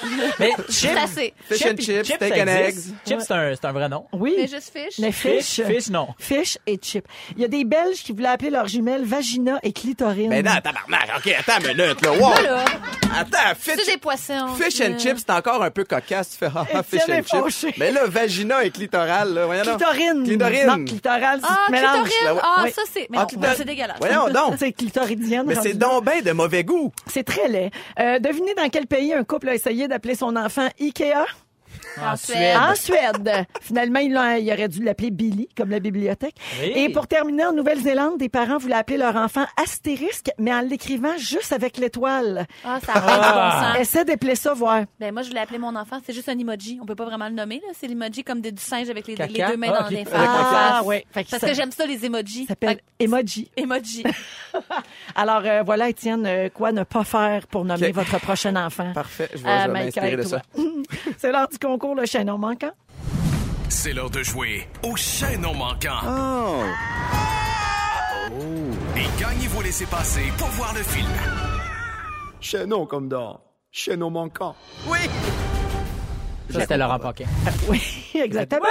Mais 0.38 0.50
c'est 0.68 0.88
chip, 0.88 0.98
assez. 1.02 1.32
Fish 1.48 1.62
and 1.64 1.76
chips, 1.78 2.06
chip, 2.06 2.16
steak 2.16 2.32
and 2.38 2.46
eggs. 2.46 2.74
Chip, 3.06 3.20
c'est 3.20 3.32
un, 3.32 3.54
c'est 3.54 3.64
un 3.66 3.72
vrai 3.72 3.88
nom. 3.88 4.04
Oui. 4.12 4.34
Mais 4.36 4.46
juste 4.46 4.70
fiche. 4.76 4.98
Mais 4.98 5.12
fish. 5.12 5.62
Fish, 5.62 5.88
non. 5.88 6.08
Fish 6.18 6.58
et 6.66 6.78
chip. 6.80 7.06
Il 7.36 7.40
y 7.42 7.44
a 7.46 7.48
des 7.48 7.64
Belges 7.64 8.02
qui 8.04 8.12
voulaient 8.12 8.28
appeler 8.28 8.50
leurs 8.50 8.68
jumelles 8.68 9.04
Vagina 9.04 9.58
et 9.62 9.72
Clitorine. 9.72 10.28
Mais 10.28 10.42
non, 10.42 10.52
tabarnak. 10.62 11.08
OK, 11.16 11.34
attends 11.38 11.60
une 11.66 11.68
minute, 11.76 12.02
là. 12.02 12.12
Wow. 12.12 12.34
Là, 12.34 12.42
là, 12.42 12.64
Attends, 13.18 13.38
c'est 13.58 13.76
fish, 13.78 13.86
des 13.86 13.96
poissons. 13.96 14.48
fish 14.60 14.80
and 14.82 14.90
là. 14.90 14.98
chips, 14.98 15.18
c'est 15.26 15.30
encore 15.32 15.62
un 15.62 15.70
peu 15.70 15.84
cocasse. 15.84 16.32
Tu 16.32 16.36
fais, 16.36 16.50
ah, 16.54 16.66
ah, 16.74 16.82
fish 16.82 17.00
and 17.08 17.22
chips. 17.48 17.78
Mais 17.78 17.90
là, 17.90 18.04
vagina 18.06 18.62
et 18.62 18.70
clitoral, 18.70 19.32
là. 19.32 19.46
Voyons. 19.46 19.62
Clitorine. 19.62 20.24
Clitorine. 20.24 20.66
Non, 20.66 20.84
clitoral, 20.84 21.40
Ah, 21.42 21.56
c'est 21.68 21.72
clitorine. 21.76 22.24
là, 22.24 22.34
Ah, 22.42 22.64
ça, 22.74 22.82
c'est. 22.92 23.06
Mais 23.10 23.16
Ah, 23.18 23.20
non, 23.22 23.26
clitor- 23.26 23.54
c'est 23.56 23.64
dégueulasse. 23.64 23.96
Voyons 24.00 24.28
donc. 24.28 24.54
C'est 24.58 24.72
clitoridienne. 24.72 25.44
Mais 25.46 25.54
c'est 25.62 25.72
donc 25.72 26.04
ben 26.04 26.20
de 26.22 26.32
mauvais 26.32 26.62
goût. 26.62 26.92
C'est 27.06 27.24
très 27.24 27.48
laid. 27.48 27.70
Euh, 28.18 28.20
devinez 28.20 28.54
dans 28.54 28.68
quel 28.68 28.86
pays 28.86 29.12
un 29.12 29.24
couple 29.24 29.48
a 29.48 29.54
essayé 29.54 29.88
d'appeler 29.88 30.14
son 30.14 30.36
enfant 30.36 30.68
Ikea? 30.80 31.24
En 32.00 32.16
Suède. 32.16 32.56
En 32.56 32.74
Suède. 32.74 33.46
Finalement, 33.60 34.00
il, 34.00 34.16
aurait 34.16 34.68
dû 34.68 34.82
l'appeler 34.82 35.10
Billy, 35.10 35.48
comme 35.56 35.70
la 35.70 35.80
bibliothèque. 35.80 36.34
Oui. 36.60 36.72
Et 36.74 36.88
pour 36.90 37.06
terminer, 37.06 37.46
en 37.46 37.52
Nouvelle-Zélande, 37.52 38.18
des 38.18 38.28
parents 38.28 38.58
voulaient 38.58 38.74
appeler 38.74 38.98
leur 38.98 39.16
enfant 39.16 39.44
Astérisque, 39.62 40.30
mais 40.38 40.52
en 40.52 40.60
l'écrivant 40.60 41.16
juste 41.18 41.52
avec 41.52 41.76
l'étoile. 41.76 42.46
Ah, 42.64 42.78
ça 42.84 42.92
a 42.94 43.00
du 43.00 43.06
bon 43.06 43.72
sens. 43.72 43.80
Essaie 43.80 44.04
d'appeler 44.04 44.34
ça, 44.34 44.54
voir. 44.54 44.82
Ben, 45.00 45.12
moi, 45.12 45.22
je 45.22 45.28
voulais 45.28 45.40
appeler 45.40 45.58
mon 45.58 45.74
enfant. 45.76 45.98
C'est 46.04 46.12
juste 46.12 46.28
un 46.28 46.38
emoji. 46.38 46.78
On 46.82 46.86
peut 46.86 46.94
pas 46.94 47.04
vraiment 47.06 47.28
le 47.28 47.34
nommer, 47.34 47.56
là. 47.56 47.72
C'est 47.78 47.86
l'emoji 47.88 48.22
comme 48.24 48.40
des, 48.40 48.52
du 48.52 48.62
singe 48.62 48.88
avec 48.90 49.06
les, 49.06 49.14
deux 49.16 49.56
mains 49.56 49.72
Ah, 49.74 49.82
dans 49.84 49.88
les 49.88 50.04
Ah, 50.12 50.74
faces. 50.78 50.86
ouais. 50.86 51.04
Fait 51.10 51.24
que 51.24 51.30
Parce 51.30 51.40
ça- 51.40 51.48
que 51.48 51.54
j'aime 51.54 51.72
ça, 51.72 51.86
les 51.86 52.04
emojis. 52.04 52.42
Ça 52.42 52.48
s'appelle 52.48 52.76
Fait 52.76 53.04
Emoji. 53.04 53.50
Emoji. 53.56 54.04
Alors, 55.14 55.42
euh, 55.44 55.62
voilà, 55.64 55.88
Étienne, 55.88 56.24
euh, 56.26 56.48
quoi 56.52 56.72
ne 56.72 56.82
pas 56.84 57.04
faire 57.04 57.46
pour 57.46 57.64
nommer 57.64 57.92
votre 57.92 58.18
prochain 58.20 58.54
enfant? 58.56 58.92
Parfait, 58.92 59.28
je 59.32 59.38
vais, 59.38 59.48
Ah, 59.48 59.62
je 59.62 59.66
vais 59.68 59.72
Maïka 59.72 60.00
m'inspirer 60.00 60.22
de 60.22 60.28
ça. 60.28 60.42
C'est 61.18 61.32
l'heure 61.32 61.48
du 61.48 61.58
concours 61.58 61.77
Le 61.80 62.06
Chaînon 62.06 62.38
Manquant? 62.38 62.72
C'est 63.68 63.92
l'heure 63.92 64.10
de 64.10 64.22
jouer 64.22 64.68
au 64.82 64.96
chaînon 64.96 65.54
manquant. 65.54 66.00
Oh. 66.04 66.62
Et 68.96 69.20
gagnez 69.20 69.46
vos 69.46 69.62
laissez-passer 69.62 70.32
pour 70.36 70.48
voir 70.48 70.74
le 70.74 70.82
film. 70.82 71.08
Chaînon 72.40 72.84
comme 72.86 73.08
dans 73.08 73.40
Chaînon 73.70 74.10
manquant. 74.10 74.56
Oui! 74.88 74.98
Ça, 76.50 76.60
c'était 76.60 76.76
Laurent 76.78 76.98
Paquin. 76.98 77.24
Oui, 77.68 77.80
exactement. 78.14 78.64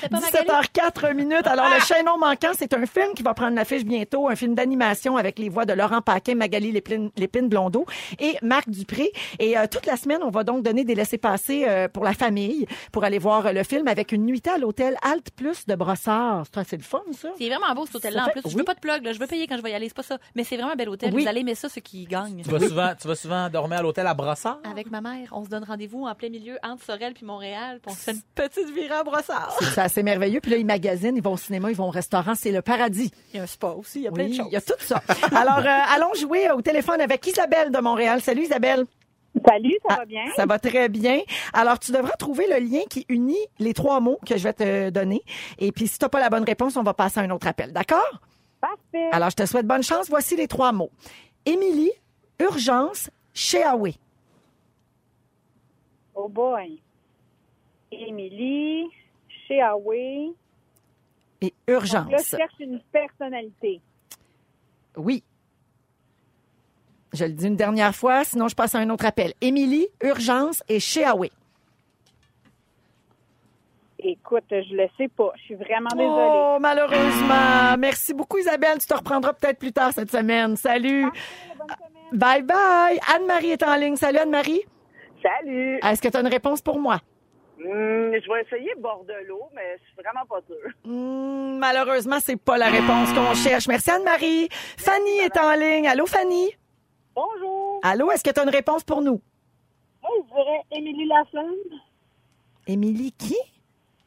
C'est 0.00 0.08
pas 0.08 0.20
Magali? 0.20 0.48
17h04 0.48 1.14
minutes. 1.14 1.46
Alors, 1.46 1.66
Le 1.68 1.80
Chaînon 1.80 2.16
Manquant, 2.18 2.52
c'est 2.56 2.72
un 2.72 2.86
film 2.86 3.12
qui 3.14 3.22
va 3.22 3.34
prendre 3.34 3.54
l'affiche 3.54 3.84
bientôt, 3.84 4.28
un 4.28 4.36
film 4.36 4.54
d'animation 4.54 5.16
avec 5.18 5.38
les 5.38 5.50
voix 5.50 5.66
de 5.66 5.74
Laurent 5.74 6.00
Paquin, 6.00 6.34
Magali 6.34 6.72
Lépine, 6.72 7.10
Lépine 7.16 7.48
Blondeau 7.48 7.84
et 8.18 8.36
Marc 8.42 8.70
Dupré. 8.70 9.12
Et 9.38 9.58
euh, 9.58 9.66
toute 9.70 9.84
la 9.84 9.96
semaine, 9.96 10.20
on 10.22 10.30
va 10.30 10.44
donc 10.44 10.62
donner 10.62 10.84
des 10.84 10.94
laissés-passer 10.94 11.66
euh, 11.68 11.88
pour 11.88 12.04
la 12.04 12.14
famille 12.14 12.66
pour 12.92 13.04
aller 13.04 13.18
voir 13.18 13.46
euh, 13.46 13.52
le 13.52 13.62
film 13.64 13.86
avec 13.88 14.12
une 14.12 14.24
nuitée 14.24 14.50
à 14.50 14.56
l'hôtel 14.58 14.96
Alt 15.02 15.30
Plus 15.36 15.66
de 15.66 15.74
Brossard. 15.74 16.44
C'est 16.54 16.66
c'est 16.68 16.76
le 16.76 16.82
fun, 16.82 17.02
ça? 17.12 17.28
C'est 17.38 17.48
vraiment 17.48 17.74
beau, 17.74 17.84
cet 17.86 17.96
hôtel-là, 17.96 18.22
en 18.22 18.26
fait- 18.26 18.32
plus. 18.32 18.42
Je 18.44 18.48
oui. 18.48 18.54
veux 18.56 18.64
pas 18.64 18.74
de 18.74 18.80
plug, 18.80 19.04
là. 19.04 19.12
Je 19.12 19.18
veux 19.18 19.26
payer 19.26 19.46
quand 19.46 19.56
je 19.58 19.62
vais 19.62 19.70
y 19.70 19.74
aller. 19.74 19.88
C'est 19.88 19.96
pas 19.96 20.02
ça. 20.02 20.18
Mais 20.34 20.44
c'est 20.44 20.56
vraiment 20.56 20.72
un 20.72 20.76
bel 20.76 20.88
hôtel. 20.88 21.12
Oui. 21.14 21.22
Vous 21.22 21.28
allez 21.28 21.40
aimer 21.40 21.54
ça, 21.54 21.68
ceux 21.68 21.80
qui 21.82 22.04
gagnent. 22.06 22.42
Tu 22.42 22.50
vas, 22.50 22.60
souvent, 22.60 22.92
tu 22.98 23.06
vas 23.06 23.14
souvent 23.14 23.48
dormir 23.50 23.78
à 23.78 23.82
l'hôtel 23.82 24.06
à 24.06 24.14
Brossard? 24.14 24.58
Avec 24.70 24.90
ma 24.90 25.00
mère, 25.00 25.28
on 25.32 25.44
se 25.44 25.50
donne 25.50 25.64
rendez-vous 25.64 26.06
en 26.06 26.14
plein 26.14 26.30
milieu 26.30 26.56
entre 26.62 26.82
Sorel 26.84 27.14
puis 27.18 27.26
Montréal, 27.26 27.80
puis 27.82 27.90
on 27.90 27.96
se 27.96 28.00
fait 28.04 28.12
une 28.12 28.22
petite 28.36 28.70
virée 28.70 28.94
à 28.94 29.02
brossard. 29.02 29.56
C'est 29.74 29.80
assez 29.80 30.04
merveilleux. 30.04 30.40
Puis 30.40 30.52
là, 30.52 30.56
ils 30.56 30.64
magasinent, 30.64 31.16
ils 31.16 31.22
vont 31.22 31.32
au 31.32 31.36
cinéma, 31.36 31.68
ils 31.70 31.76
vont 31.76 31.88
au 31.88 31.90
restaurant. 31.90 32.34
C'est 32.36 32.52
le 32.52 32.62
paradis. 32.62 33.10
Il 33.34 33.38
y 33.38 33.40
a 33.40 33.42
un 33.42 33.46
spa 33.46 33.70
aussi, 33.70 33.98
il 33.98 34.02
y 34.04 34.06
a 34.06 34.10
Oui, 34.10 34.14
plein 34.14 34.28
de 34.28 34.34
choses. 34.34 34.46
il 34.48 34.52
y 34.52 34.56
a 34.56 34.60
tout 34.60 34.74
ça. 34.78 35.02
Alors, 35.34 35.58
euh, 35.58 35.64
allons 35.94 36.14
jouer 36.14 36.48
au 36.52 36.62
téléphone 36.62 37.00
avec 37.00 37.26
Isabelle 37.26 37.72
de 37.72 37.78
Montréal. 37.80 38.22
Salut, 38.22 38.42
Isabelle. 38.44 38.84
Salut, 39.46 39.76
ça 39.82 39.94
Ah, 39.94 39.96
va 39.98 40.04
bien? 40.04 40.22
Ça 40.36 40.46
va 40.46 40.58
très 40.60 40.88
bien. 40.88 41.20
Alors, 41.52 41.80
tu 41.80 41.90
devras 41.90 42.14
trouver 42.18 42.46
le 42.48 42.58
lien 42.64 42.82
qui 42.88 43.04
unit 43.08 43.36
les 43.58 43.74
trois 43.74 43.98
mots 43.98 44.20
que 44.24 44.36
je 44.36 44.44
vais 44.44 44.52
te 44.52 44.90
donner. 44.90 45.20
Et 45.58 45.72
puis, 45.72 45.88
si 45.88 45.98
tu 45.98 46.04
n'as 46.04 46.08
pas 46.08 46.20
la 46.20 46.30
bonne 46.30 46.44
réponse, 46.44 46.76
on 46.76 46.84
va 46.84 46.94
passer 46.94 47.18
à 47.18 47.24
un 47.24 47.30
autre 47.30 47.48
appel. 47.48 47.72
D'accord? 47.72 48.20
Parfait. 48.60 49.08
Alors, 49.10 49.30
je 49.30 49.36
te 49.36 49.44
souhaite 49.46 49.66
bonne 49.66 49.82
chance. 49.82 50.08
Voici 50.08 50.36
les 50.36 50.46
trois 50.46 50.70
mots. 50.70 50.90
Émilie, 51.44 51.90
urgence, 52.38 53.10
Sheawe. 53.34 53.90
Oh 56.14 56.28
boy. 56.28 56.80
Émilie, 57.90 58.86
Sheawe. 59.46 59.92
Et 61.40 61.46
Donc 61.46 61.52
là, 61.66 61.74
urgence. 61.74 62.10
je 62.32 62.36
cherche 62.36 62.54
une 62.60 62.80
personnalité. 62.92 63.80
Oui. 64.96 65.22
Je 67.12 67.24
le 67.24 67.32
dis 67.32 67.46
une 67.46 67.56
dernière 67.56 67.94
fois, 67.94 68.24
sinon 68.24 68.48
je 68.48 68.54
passe 68.54 68.74
à 68.74 68.78
un 68.78 68.90
autre 68.90 69.06
appel. 69.06 69.32
Émilie, 69.40 69.86
urgence 70.02 70.62
et 70.68 70.80
Sheawe. 70.80 71.28
Écoute, 74.00 74.44
je 74.50 74.74
le 74.76 74.86
sais 74.96 75.08
pas. 75.08 75.32
Je 75.36 75.42
suis 75.42 75.54
vraiment 75.56 75.88
désolée. 75.92 76.08
Oh, 76.08 76.56
malheureusement. 76.60 77.76
Merci 77.78 78.14
beaucoup, 78.14 78.38
Isabelle. 78.38 78.78
Tu 78.78 78.86
te 78.86 78.94
reprendras 78.94 79.32
peut-être 79.32 79.58
plus 79.58 79.72
tard 79.72 79.92
cette 79.92 80.10
semaine. 80.10 80.56
Salut. 80.56 81.06
Bye 82.12 82.42
bye. 82.42 82.98
Anne-Marie 83.14 83.50
est 83.50 83.62
en 83.62 83.74
ligne. 83.74 83.96
Salut, 83.96 84.18
Anne-Marie. 84.18 84.62
Salut! 85.20 85.80
Est-ce 85.82 86.00
que 86.00 86.06
tu 86.08 86.16
as 86.16 86.20
une 86.20 86.28
réponse 86.28 86.62
pour 86.62 86.78
moi? 86.78 87.00
Hum, 87.60 88.12
je 88.14 88.32
vais 88.32 88.42
essayer 88.42 88.72
Bordelot, 88.78 89.48
mais 89.54 89.76
je 89.78 89.84
suis 89.86 89.94
vraiment 89.96 90.24
pas 90.28 90.40
sûre. 90.46 90.70
Hmm, 90.84 91.58
malheureusement, 91.58 92.18
c'est 92.20 92.36
pas 92.36 92.56
la 92.56 92.68
réponse 92.68 93.12
qu'on 93.12 93.34
cherche. 93.34 93.66
Merci, 93.66 93.90
Anne-Marie. 93.90 94.48
Fanny 94.76 95.18
est 95.18 95.36
en 95.36 95.54
ligne. 95.54 95.88
Allô, 95.88 96.06
Fanny? 96.06 96.50
Bonjour! 97.14 97.80
Allô, 97.82 98.10
est-ce 98.12 98.22
que 98.22 98.30
tu 98.30 98.38
as 98.38 98.44
une 98.44 98.48
réponse 98.50 98.84
pour 98.84 99.02
nous? 99.02 99.20
Moi, 100.02 100.10
je 100.18 100.34
dirais 100.34 100.62
Émilie 100.70 101.06
Laflamme. 101.08 101.80
Émilie 102.68 103.12
qui? 103.12 103.36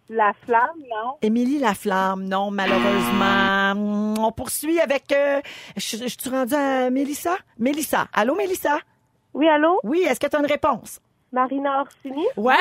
La 0.08 0.34
flamme, 0.46 0.80
non? 0.90 1.18
Émilie 1.22 1.60
Laflamme. 1.60 2.24
Non, 2.24 2.52
malheureusement. 2.52 3.76
Hmm, 3.76 4.18
On 4.18 4.32
poursuit 4.32 4.80
avec... 4.80 5.12
euh, 5.12 5.42
je, 5.76 5.98
je 5.98 6.08
suis 6.08 6.30
rendue 6.30 6.54
à 6.54 6.90
Mélissa? 6.90 7.38
Mélissa. 7.60 8.08
Allô, 8.14 8.34
Mélissa? 8.36 8.80
Oui, 9.34 9.48
allô? 9.50 9.80
Oui, 9.84 10.02
est-ce 10.08 10.20
que 10.20 10.28
tu 10.28 10.36
as 10.36 10.40
une 10.40 10.46
réponse? 10.46 11.02
Marina 11.32 11.82
Orsini? 11.82 12.26
Ouais! 12.36 12.54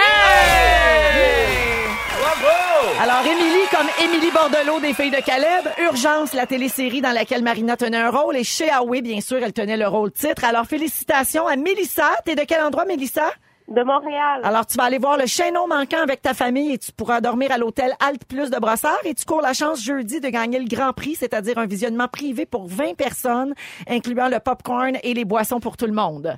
Alors, 3.01 3.27
Émilie, 3.27 3.67
comme 3.71 3.89
Émilie 4.05 4.31
Bordelot 4.31 4.79
des 4.79 4.95
Filles 4.95 5.11
de 5.11 5.21
Caleb, 5.25 5.67
Urgence, 5.89 6.35
la 6.35 6.47
télésérie 6.47 7.01
dans 7.01 7.11
laquelle 7.11 7.43
Marina 7.43 7.77
tenait 7.77 7.97
un 7.97 8.11
rôle, 8.11 8.37
et 8.37 8.45
chez 8.45 8.69
Huawei, 8.69 9.03
bien 9.03 9.21
sûr, 9.21 9.39
elle 9.43 9.53
tenait 9.53 9.77
le 9.77 9.89
rôle 9.89 10.13
titre. 10.13 10.45
Alors, 10.45 10.67
félicitations 10.67 11.49
à 11.49 11.57
Mélissa. 11.57 12.11
T'es 12.25 12.37
de 12.37 12.43
quel 12.43 12.63
endroit, 12.63 12.85
Mélissa? 12.85 13.33
De 13.67 13.83
Montréal. 13.83 14.41
Alors, 14.45 14.67
tu 14.67 14.77
vas 14.77 14.85
aller 14.85 14.99
voir 14.99 15.17
le 15.17 15.27
chaînon 15.27 15.67
manquant 15.67 16.03
avec 16.03 16.23
ta 16.23 16.35
famille 16.35 16.75
et 16.75 16.79
tu 16.79 16.93
pourras 16.93 17.21
dormir 17.21 17.51
à 17.51 17.59
l'hôtel 17.59 17.95
Alt 17.99 18.25
Plus 18.25 18.51
de 18.51 18.59
Brossard 18.59 18.99
et 19.05 19.15
tu 19.15 19.25
cours 19.25 19.41
la 19.43 19.53
chance 19.53 19.83
jeudi 19.83 20.21
de 20.21 20.29
gagner 20.29 20.59
le 20.61 20.69
grand 20.69 20.93
prix, 20.93 21.17
c'est-à-dire 21.17 21.59
un 21.59 21.67
visionnement 21.67 22.09
privé 22.09 22.47
pour 22.47 22.69
20 22.69 22.95
personnes, 22.97 23.55
incluant 23.89 24.29
le 24.29 24.39
popcorn 24.39 24.97
et 25.03 25.15
les 25.15 25.25
boissons 25.25 25.61
pour 25.61 25.77
tout 25.77 25.87
le 25.87 25.93
monde. 25.93 26.37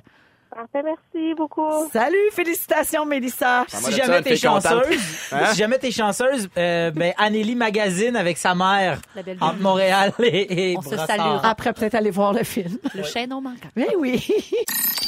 Parfait, 0.55 0.83
merci 0.83 1.33
beaucoup. 1.35 1.89
Salut, 1.91 2.29
félicitations, 2.31 3.05
Mélissa. 3.05 3.65
Ça 3.67 3.77
Si 3.79 3.91
jamais 3.93 4.21
t'es 4.21 4.35
chanceuse, 4.35 4.99
Hein? 5.31 5.45
si 5.51 5.57
jamais 5.57 5.79
t'es 5.79 5.89
chanceuse, 5.91 6.47
euh, 6.57 6.91
ben 6.91 7.13
Anneli 7.17 7.55
Magazine 7.55 8.15
avec 8.15 8.37
sa 8.37 8.53
mère 8.53 8.99
entre. 9.41 9.57
Montréal 9.59 10.13
et, 10.19 10.71
et 10.71 10.77
On 10.77 10.81
se 10.81 10.95
saluera. 10.95 11.41
Après, 11.49 11.73
peut-être 11.73 11.95
aller 11.95 12.11
voir 12.11 12.33
le 12.33 12.43
film. 12.43 12.77
Le 12.93 13.03
chaînon 13.03 13.41
manquant. 13.41 13.69
Mais 13.75 13.95
oui. 13.97 14.27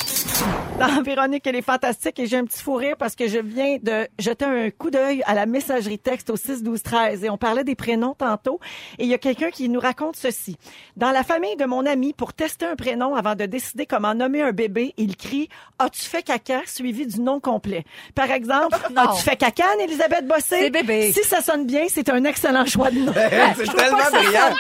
dans 0.80 1.02
Véronique, 1.04 1.48
elle 1.48 1.56
est 1.56 1.62
fantastique 1.62 2.20
et 2.20 2.26
j'ai 2.28 2.38
un 2.38 2.46
petit 2.46 2.62
fou 2.62 2.74
rire 2.76 2.96
parce 2.98 3.16
que 3.16 3.28
je 3.28 3.40
viens 3.40 3.78
de 3.82 4.08
jeter 4.20 4.46
un 4.46 4.70
coup 4.72 4.90
d'œil 4.90 5.24
à 5.26 5.34
la 5.34 5.46
messagerie 5.46 6.00
texte 6.00 6.30
au 6.30 6.36
6 6.36 6.64
12 6.64 6.84
13 6.84 7.24
et 7.24 7.30
on 7.30 7.38
parlait 7.38 7.64
des 7.64 7.76
prénoms 7.76 8.14
tantôt 8.14 8.60
et 9.00 9.04
il 9.04 9.10
y 9.10 9.14
a 9.14 9.18
quelqu'un 9.18 9.52
qui 9.52 9.70
nous 9.70 9.80
raconte 9.80 10.16
ceci. 10.18 10.58
Dans 10.98 11.12
la 11.12 11.24
famille 11.24 11.56
de 11.56 11.66
mon 11.66 11.86
ami, 11.86 12.14
pour 12.14 12.34
tester 12.34 12.66
un 12.66 12.76
prénom 12.76 13.16
avant 13.16 13.36
de 13.36 13.46
décider 13.46 13.86
comment 13.86 14.14
nommer 14.14 14.42
un 14.42 14.52
bébé, 14.52 14.94
il 14.98 15.16
crie 15.16 15.48
"As-tu 15.80 16.02
fait 16.02 16.24
caca?" 16.24 16.62
suivi 16.66 17.06
du 17.08 17.22
nom 17.22 17.40
complet. 17.40 17.86
Par 18.14 18.30
exemple, 18.32 18.78
"As-tu 18.96 19.22
fait 19.24 19.38
caca, 19.38 19.64
Anne-Elisabeth 19.74 20.28
Bossé?" 20.28 20.58
C'est 20.60 20.70
bébé. 20.72 21.12
Si 21.14 21.24
ça 21.24 21.42
sonne 21.42 21.66
bien, 21.66 21.86
c'est 21.88 22.10
un 22.10 22.24
excellent 22.26 22.66
choix 22.66 22.92
de 22.92 23.00
nom. 23.00 23.14
C'est 23.56 23.74
tellement 23.74 23.98
brillant. 24.12 24.56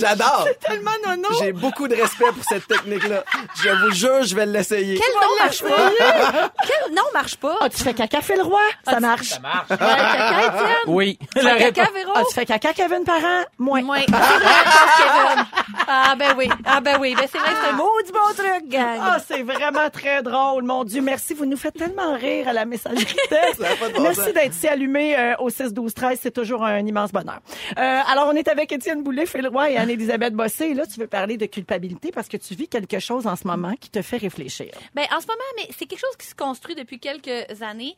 J'adore. 0.00 0.48
Tellement 0.60 0.90
nono. 1.06 1.28
J'ai 1.40 1.52
beaucoup 1.52 1.86
de 1.88 1.94
respect 1.94 2.32
pour 2.34 2.44
cette 2.48 2.66
technique-là. 2.66 3.24
Je 3.62 3.68
vous 3.70 3.94
jure, 3.94 4.22
je 4.24 4.34
vais 4.34 4.46
l'essayer. 4.46 4.98
Quel 4.98 5.14
nom 5.14 5.44
marche 5.60 5.62
pas? 5.62 6.50
Quel 6.66 6.94
nom 6.94 7.02
marche 7.12 7.36
pas? 7.36 7.56
As-tu 7.60 7.82
fait 7.82 7.94
caca, 7.94 8.20
Phil 8.20 8.40
Roy? 8.40 8.60
Ça 8.84 9.00
marche. 9.00 9.28
Ça 9.28 9.40
marche. 9.40 9.70
Ouais, 9.70 9.76
caca, 9.76 10.38
Étienne? 10.46 10.76
Oui. 10.86 11.18
La 11.36 11.56
caca, 11.58 11.82
réponse- 11.84 11.94
Véro? 11.94 12.12
As-tu 12.16 12.34
fait 12.34 12.46
caca, 12.46 12.72
Kevin 12.72 13.04
Parent? 13.04 13.42
Moins. 13.58 13.82
Moi. 13.82 13.98
C'est 14.06 14.12
vrai, 14.12 14.64
parce 14.64 14.96
que, 14.96 15.40
euh, 15.40 15.42
Ah, 15.88 16.14
ben 16.18 16.34
oui. 16.36 16.48
Ah, 16.64 16.80
ben 16.80 16.96
oui. 17.00 17.14
Ben, 17.16 17.26
c'est 17.30 17.38
vrai 17.38 17.50
que 17.50 17.56
c'est 17.62 17.68
un 17.70 17.72
maudit 17.72 18.12
bon 18.12 18.34
truc, 18.36 18.68
gang. 18.68 18.98
Ah, 19.00 19.18
c'est 19.26 19.42
vraiment 19.42 19.90
très 19.90 20.22
drôle, 20.22 20.62
mon 20.64 20.84
Dieu. 20.84 21.00
Merci, 21.02 21.34
vous 21.34 21.44
nous 21.46 21.56
faites 21.56 21.74
tellement 21.74 22.14
rire 22.14 22.48
à 22.48 22.52
la 22.52 22.64
messagerie 22.64 23.04
texte. 23.28 23.60
Ça 23.60 23.72
a 23.72 23.76
pas 23.76 23.88
de 23.88 23.94
bon 23.94 24.02
Merci 24.02 24.20
sens. 24.20 24.32
d'être 24.32 24.54
si 24.54 24.68
allumé 24.68 25.16
euh, 25.18 25.34
au 25.38 25.50
6 25.50 25.72
12 25.72 25.92
13, 25.94 26.18
c'est 26.22 26.30
toujours 26.30 26.64
un 26.64 26.78
immense 26.86 27.12
bonheur. 27.12 27.40
Euh, 27.78 28.00
alors 28.10 28.28
on 28.28 28.36
est 28.36 28.48
avec 28.48 28.70
Étienne 28.72 29.02
Boulay, 29.02 29.26
Phil 29.26 29.46
Roy 29.48 29.70
et 29.70 29.76
Anne-Élisabeth 29.76 30.34
Bossé. 30.34 30.66
Et 30.66 30.74
là, 30.74 30.84
tu 30.86 31.00
veux 31.00 31.06
parler 31.06 31.36
de 31.36 31.46
culpabilité 31.46 32.10
parce 32.12 32.28
que 32.28 32.36
tu 32.36 32.54
vis 32.54 32.68
quelque 32.68 32.98
chose 32.98 33.26
en 33.26 33.36
ce 33.36 33.46
moment 33.46 33.74
qui 33.80 33.90
te 33.90 34.02
fait 34.02 34.16
réfléchir. 34.18 34.72
Ben, 34.94 35.04
en 35.14 35.20
ce 35.20 35.26
moment, 35.26 35.41
mais 35.56 35.66
c'est 35.76 35.86
quelque 35.86 36.00
chose 36.00 36.16
qui 36.18 36.26
se 36.26 36.34
construit 36.34 36.74
depuis 36.74 36.98
quelques 36.98 37.62
années. 37.62 37.96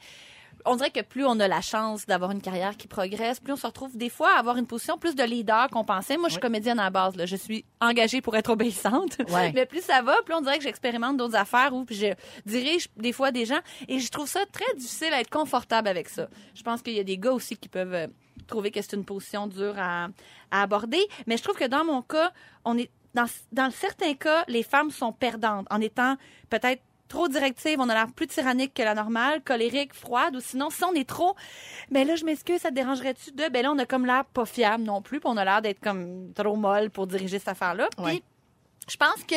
On 0.65 0.77
dirait 0.77 0.91
que 0.91 1.01
plus 1.01 1.25
on 1.27 1.39
a 1.41 1.49
la 1.49 1.61
chance 1.61 2.07
d'avoir 2.07 2.31
une 2.31 2.41
carrière 2.41 2.77
qui 2.77 2.87
progresse, 2.87 3.41
plus 3.41 3.53
on 3.53 3.57
se 3.57 3.67
retrouve 3.67 3.97
des 3.97 4.09
fois 4.09 4.35
à 4.35 4.39
avoir 4.39 4.57
une 4.57 4.67
position 4.67 4.97
plus 4.97 5.15
de 5.15 5.23
leader 5.23 5.69
qu'on 5.69 5.85
pensait. 5.85 6.17
Moi, 6.17 6.29
je 6.29 6.35
suis 6.35 6.41
comédienne 6.41 6.79
à 6.79 6.85
la 6.85 6.91
base. 6.91 7.17
Là. 7.17 7.27
Je 7.27 7.37
suis 7.37 7.65
engagée 7.81 8.21
pour 8.21 8.37
être 8.37 8.51
obéissante. 8.51 9.19
Mais 9.55 9.67
plus 9.67 9.83
ça 9.83 10.01
va, 10.03 10.23
plus 10.23 10.35
on 10.35 10.41
dirait 10.41 10.59
que 10.59 10.65
j'expérimente 10.65 11.17
d'autres 11.17 11.37
affaires 11.37 11.75
ou 11.75 11.85
je 11.91 12.15
dirige 12.47 12.89
des 12.97 13.13
fois 13.13 13.31
des 13.31 13.45
gens. 13.45 13.61
Et 13.89 13.99
je 13.99 14.09
trouve 14.11 14.29
ça 14.29 14.41
très 14.53 14.73
difficile 14.77 15.13
à 15.13 15.21
être 15.21 15.31
confortable 15.31 15.89
avec 15.89 16.09
ça. 16.09 16.29
Je 16.55 16.63
pense 16.63 16.83
qu'il 16.83 16.95
y 16.95 17.01
a 17.01 17.05
des 17.05 17.19
gars 17.19 17.33
aussi 17.33 17.57
qui 17.57 17.69
peuvent 17.69 17.95
euh, 17.95 18.07
trouver 18.47 18.71
que 18.71 18.81
c'est 18.81 18.97
une 18.97 19.05
position 19.05 19.47
dure 19.47 19.75
à, 19.79 20.09
à 20.51 20.63
aborder. 20.63 21.05
Mais 21.27 21.37
je 21.37 21.43
trouve 21.43 21.57
que 21.57 21.67
dans 21.67 21.85
mon 21.85 22.01
cas, 22.01 22.33
on 22.65 22.79
est 22.79 22.91
dans, 23.15 23.27
dans 23.53 23.71
certains 23.71 24.15
cas, 24.15 24.45
les 24.49 24.63
femmes 24.63 24.91
sont 24.91 25.13
perdantes 25.13 25.67
en 25.71 25.81
étant 25.81 26.17
peut-être 26.51 26.83
trop 27.15 27.29
directive, 27.29 27.79
on 27.81 27.89
a 27.89 27.95
l'air 27.95 28.09
plus 28.15 28.27
tyrannique 28.27 28.75
que 28.75 28.83
la 28.83 28.95
normale, 28.95 29.41
colérique, 29.43 29.95
froide, 29.95 30.35
ou 30.37 30.41
sinon, 30.41 30.69
si 30.71 30.83
on 30.85 30.93
est 30.95 31.09
trop, 31.09 31.35
ben 31.91 32.07
là, 32.07 32.17
je 32.17 32.25
m'excuse, 32.25 32.61
ça 32.61 32.71
te 32.71 32.75
dérangerait-tu 32.75 33.31
de, 33.33 33.49
ben 33.49 33.63
là, 33.63 33.71
on 33.73 33.79
a 33.79 33.87
comme 33.87 34.05
l'air 34.05 34.25
pas 34.25 34.45
fiable 34.45 34.83
non 34.85 35.01
plus, 35.01 35.21
puis 35.21 35.29
on 35.33 35.37
a 35.37 35.45
l'air 35.45 35.63
d'être 35.63 35.81
comme 35.81 36.33
trop 36.35 36.57
molle 36.57 36.91
pour 36.91 37.07
diriger 37.07 37.39
cette 37.39 37.49
affaire-là. 37.49 37.89
Puis, 37.97 38.05
Ouais. 38.05 38.23
je 38.89 38.97
pense 38.97 39.23
que 39.29 39.37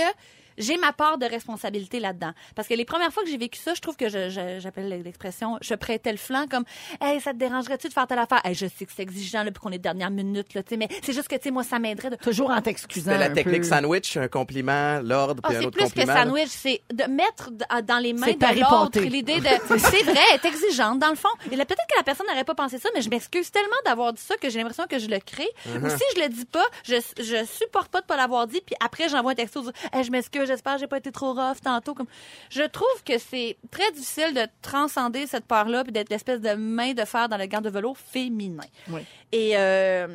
j'ai 0.58 0.78
ma 0.78 0.94
part 0.94 1.18
de 1.18 1.26
responsabilité 1.26 2.00
là-dedans. 2.00 2.32
Parce 2.56 2.68
que 2.68 2.74
les 2.74 2.86
premières 2.86 3.12
fois 3.14 3.24
que 3.24 3.30
j'ai 3.30 3.38
vécu 3.38 3.60
ça, 3.60 3.74
je 3.74 3.82
trouve 3.82 3.96
que 3.96 4.10
je, 4.10 4.30
je- 4.30 4.60
j'appelle 4.60 4.90
l'expression, 5.04 5.58
je 5.62 5.74
prêtais 5.76 6.12
le 6.12 6.18
flanc 6.18 6.46
comme, 6.50 6.64
hey, 7.02 7.20
ça 7.22 7.32
te 7.34 7.38
dérangerait-tu 7.38 7.88
de 7.90 7.94
faire 7.94 8.08
telle 8.08 8.20
affaire? 8.20 8.42
Hey, 8.44 8.54
je 8.56 8.66
sais 8.68 8.86
que 8.86 8.92
c'est 8.96 9.04
exigeant, 9.04 9.44
là, 9.44 9.52
puis 9.52 9.62
qu'on 9.62 9.72
est 9.72 9.78
dernière 9.78 10.10
minute, 10.12 10.54
là, 10.54 10.64
tu 10.64 10.70
sais, 10.70 10.78
mais 10.78 10.88
c'est 11.04 11.14
juste 11.14 11.28
que, 11.28 11.36
tu 11.36 11.44
sais, 11.44 11.52
moi, 11.52 11.64
ça 11.64 11.80
m'aiderait 11.80 12.10
de, 12.12 12.16
Toujours 12.16 12.50
en 12.52 12.62
t'excusant. 12.62 13.12
C'était 13.12 13.18
la 13.24 13.30
technique 13.30 13.62
peu. 13.62 13.68
sandwich, 13.68 14.18
un 14.18 14.28
compliment, 14.28 15.00
l'ordre, 15.02 15.42
Ah, 15.44 15.48
puis 15.50 15.58
un 15.58 15.60
c'est 15.62 15.66
autre 15.68 15.78
plus 15.78 15.86
que 15.86 15.90
compliment. 15.94 16.14
là. 16.14 16.24
sandwich, 16.24 16.48
c'est 16.50 16.82
de 16.92 17.04
mettre 17.06 17.52
d- 17.52 17.66
dans 17.84 18.00
les 18.00 18.14
mains 18.14 18.28
C'est 18.28 18.38
de 18.40 18.60
l'autre 18.62 19.00
l'idée 19.00 19.40
de. 19.40 19.48
C'est 19.78 20.04
vrai, 20.04 20.20
est 20.34 20.46
exigeante 20.46 21.00
dans 21.00 21.10
le 21.10 21.16
fond. 21.16 21.30
Et 21.52 21.56
là, 21.56 21.66
peut-être 21.66 21.86
que 21.90 21.98
la 21.98 22.04
personne 22.04 22.26
n'aurait 22.28 22.44
pas 22.44 22.56
pensé 22.56 22.78
ça, 22.78 22.90
mais 22.96 23.02
je 23.02 23.10
m'excuse 23.10 23.52
tellement 23.52 23.70
d'avoir 23.86 24.14
dit 24.14 24.22
ça 24.22 24.36
que 24.38 24.50
j'ai 24.50 24.58
l'impression 24.60 24.86
que 24.90 25.00
je 25.00 25.08
le 25.08 25.20
crée. 25.20 25.48
Uh-huh. 25.68 25.86
Ou 25.86 25.90
si 25.90 26.04
je 26.16 26.22
le 26.22 26.30
dis 26.30 26.46
pas, 26.46 26.66
je, 26.84 26.96
je 27.20 27.46
supporte 27.46 27.90
pas 27.92 28.02
de 28.02 28.06
pas 28.06 28.18
l'avoir 28.18 28.48
dit, 28.48 28.62
puis 28.66 28.76
après 28.84 29.08
j'envoie 29.10 29.32
un 29.32 29.36
texto, 29.36 29.64
Hey, 29.94 30.04
je 30.04 30.12
m'excuse, 30.12 30.47
j'espère 30.48 30.74
que 30.75 30.80
j'ai 30.80 30.88
pas 30.88 30.98
été 30.98 31.12
trop 31.12 31.34
rough 31.34 31.58
tantôt. 31.63 31.94
Comme 31.94 32.08
je 32.50 32.63
trouve 32.63 33.04
que 33.06 33.18
c'est 33.18 33.58
très 33.72 33.92
difficile 33.92 34.34
de 34.34 34.48
transcender 34.62 35.27
cette 35.27 35.46
part-là, 35.46 35.84
puis 35.84 35.92
d'être 35.94 36.10
l'espèce 36.10 36.42
de 36.42 36.54
main 36.54 36.94
de 36.94 37.06
fer 37.06 37.30
dans 37.30 37.38
le 37.38 37.46
gant 37.46 37.62
de 37.62 37.70
velours 37.70 37.98
féminin. 37.98 38.63
Oui. 38.89 39.01
Et 39.34 39.58
euh, 39.58 40.08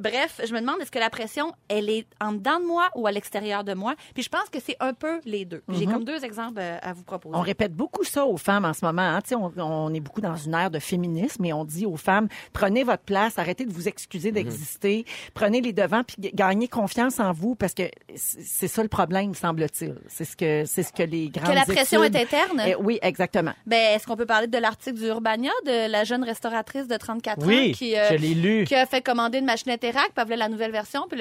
bref, 0.00 0.40
je 0.46 0.52
me 0.54 0.60
demande 0.60 0.76
est-ce 0.80 0.90
que 0.92 0.98
la 1.00 1.10
pression, 1.10 1.52
elle 1.68 1.90
est 1.90 2.06
en 2.20 2.32
dedans 2.32 2.60
de 2.60 2.64
moi 2.66 2.88
ou 2.94 3.06
à 3.08 3.12
l'extérieur 3.12 3.64
de 3.64 3.74
moi? 3.74 3.94
Puis 4.14 4.22
je 4.22 4.28
pense 4.28 4.48
que 4.50 4.58
c'est 4.64 4.76
un 4.78 4.94
peu 4.94 5.20
les 5.24 5.44
deux. 5.44 5.62
Puis 5.66 5.78
J'ai 5.78 5.86
comme 5.86 6.04
deux 6.04 6.24
exemples 6.24 6.60
euh, 6.60 6.78
à 6.80 6.92
vous 6.92 7.02
proposer. 7.02 7.32
Mhm. 7.34 7.40
On 7.40 7.42
répète 7.42 7.74
beaucoup 7.74 8.04
ça 8.04 8.24
aux 8.24 8.36
femmes 8.36 8.64
en 8.64 8.72
ce 8.72 8.84
moment. 8.84 9.02
Hein. 9.02 9.18
On, 9.32 9.50
on 9.60 9.92
est 9.94 9.98
beaucoup 10.00 10.20
dans 10.20 10.36
une 10.36 10.54
ère 10.54 10.70
de 10.70 10.78
féminisme 10.78 11.44
et 11.44 11.52
on 11.52 11.64
dit 11.64 11.86
aux 11.86 11.96
femmes 11.96 12.28
prenez 12.52 12.84
votre 12.84 13.02
place, 13.02 13.38
arrêtez 13.38 13.64
de 13.64 13.72
vous 13.72 13.88
excuser 13.88 14.28
Mhm. 14.30 14.34
d'exister, 14.34 15.04
prenez 15.34 15.60
les 15.60 15.72
devants 15.72 16.04
puis 16.04 16.16
gagnez 16.32 16.68
confiance 16.68 17.18
en 17.18 17.32
vous 17.32 17.54
parce 17.56 17.74
que 17.74 17.82
c'est 18.14 18.42
c'est 18.62 18.68
ça 18.68 18.82
le 18.82 18.88
problème 18.88 19.34
semble-t-il. 19.34 19.71
C'est 19.72 20.24
ce 20.24 20.36
que 20.36 20.64
c'est 20.66 20.82
ce 20.82 20.92
que 20.92 21.02
les 21.02 21.28
grandes 21.30 21.48
que 21.50 21.54
la 21.54 21.64
pression 21.64 22.02
études- 22.04 22.16
est 22.16 22.22
interne? 22.22 22.62
Eh 22.66 22.74
oui, 22.76 22.98
exactement. 23.02 23.52
Ben, 23.66 23.94
est-ce 23.96 24.06
qu'on 24.06 24.16
peut 24.16 24.26
parler 24.26 24.46
de 24.46 24.58
l'article 24.58 24.98
du 24.98 25.06
Urbania 25.06 25.50
de 25.66 25.90
la 25.90 26.04
jeune 26.04 26.22
restauratrice 26.24 26.86
de 26.88 26.96
34 26.96 27.44
Oui, 27.46 27.70
ans 27.70 27.74
qui, 27.76 27.96
euh, 27.96 28.08
je 28.10 28.14
l'ai 28.16 28.34
lu. 28.34 28.64
qui 28.64 28.74
a 28.74 28.86
fait 28.86 29.02
commander 29.02 29.38
une 29.38 29.44
machine 29.46 29.70
Interact, 29.72 30.08
puis 30.12 30.14
elle 30.18 30.24
voulait 30.24 30.36
la 30.36 30.48
nouvelle 30.48 30.72
version, 30.72 31.06
puis 31.08 31.18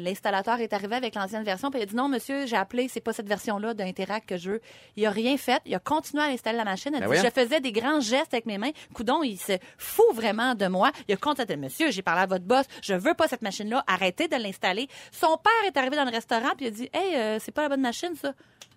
l'installateur 0.00 0.60
est 0.60 0.72
arrivé 0.72 0.96
avec 0.96 1.14
l'ancienne 1.14 1.44
version, 1.44 1.70
puis 1.70 1.80
il 1.80 1.82
a 1.82 1.86
dit 1.86 1.96
non 1.96 2.08
monsieur, 2.08 2.46
j'ai 2.46 2.56
appelé, 2.56 2.88
c'est 2.88 3.00
pas 3.00 3.12
cette 3.12 3.28
version-là 3.28 3.74
d'Interact 3.74 4.28
que 4.28 4.36
je 4.36 4.50
veux. 4.52 4.60
Il 4.96 5.06
a 5.06 5.10
rien 5.10 5.36
fait, 5.36 5.60
il 5.66 5.74
a 5.74 5.78
continué 5.78 6.22
à 6.22 6.26
installer 6.26 6.58
la 6.58 6.64
machine. 6.64 6.92
Elle 6.94 7.06
Ben 7.08 7.10
dit, 7.20 7.20
je 7.26 7.30
faisais 7.40 7.60
des 7.60 7.72
grands 7.72 8.00
gestes 8.00 8.32
avec 8.32 8.46
mes 8.46 8.58
mains. 8.58 8.70
Coudon, 8.94 9.22
il 9.22 9.36
se 9.38 9.52
fout 9.78 10.14
vraiment 10.14 10.54
de 10.54 10.66
moi. 10.66 10.90
Il 11.08 11.14
a 11.14 11.16
constaté 11.16 11.56
monsieur, 11.56 11.90
j'ai 11.90 12.02
parlé 12.02 12.22
à 12.22 12.26
votre 12.26 12.44
boss, 12.44 12.64
je 12.82 12.94
veux 12.94 13.14
pas 13.14 13.28
cette 13.28 13.42
machine-là, 13.42 13.84
arrêtez 13.86 14.28
de 14.28 14.36
l'installer. 14.36 14.88
Son 15.10 15.36
père 15.36 15.52
est 15.68 15.76
arrivé 15.76 15.96
dans 15.96 16.04
le 16.04 16.10
restaurant 16.10 16.50
puis 16.56 16.66
il 16.66 16.68
a 16.68 16.70
dit 16.70 16.90
hey, 16.92 17.16
euh, 17.16 17.38
c'est 17.42 17.52
pas 17.52 17.62
la 17.62 17.68
bonne 17.68 17.80
machine 17.80 18.14
ça. 18.14 18.34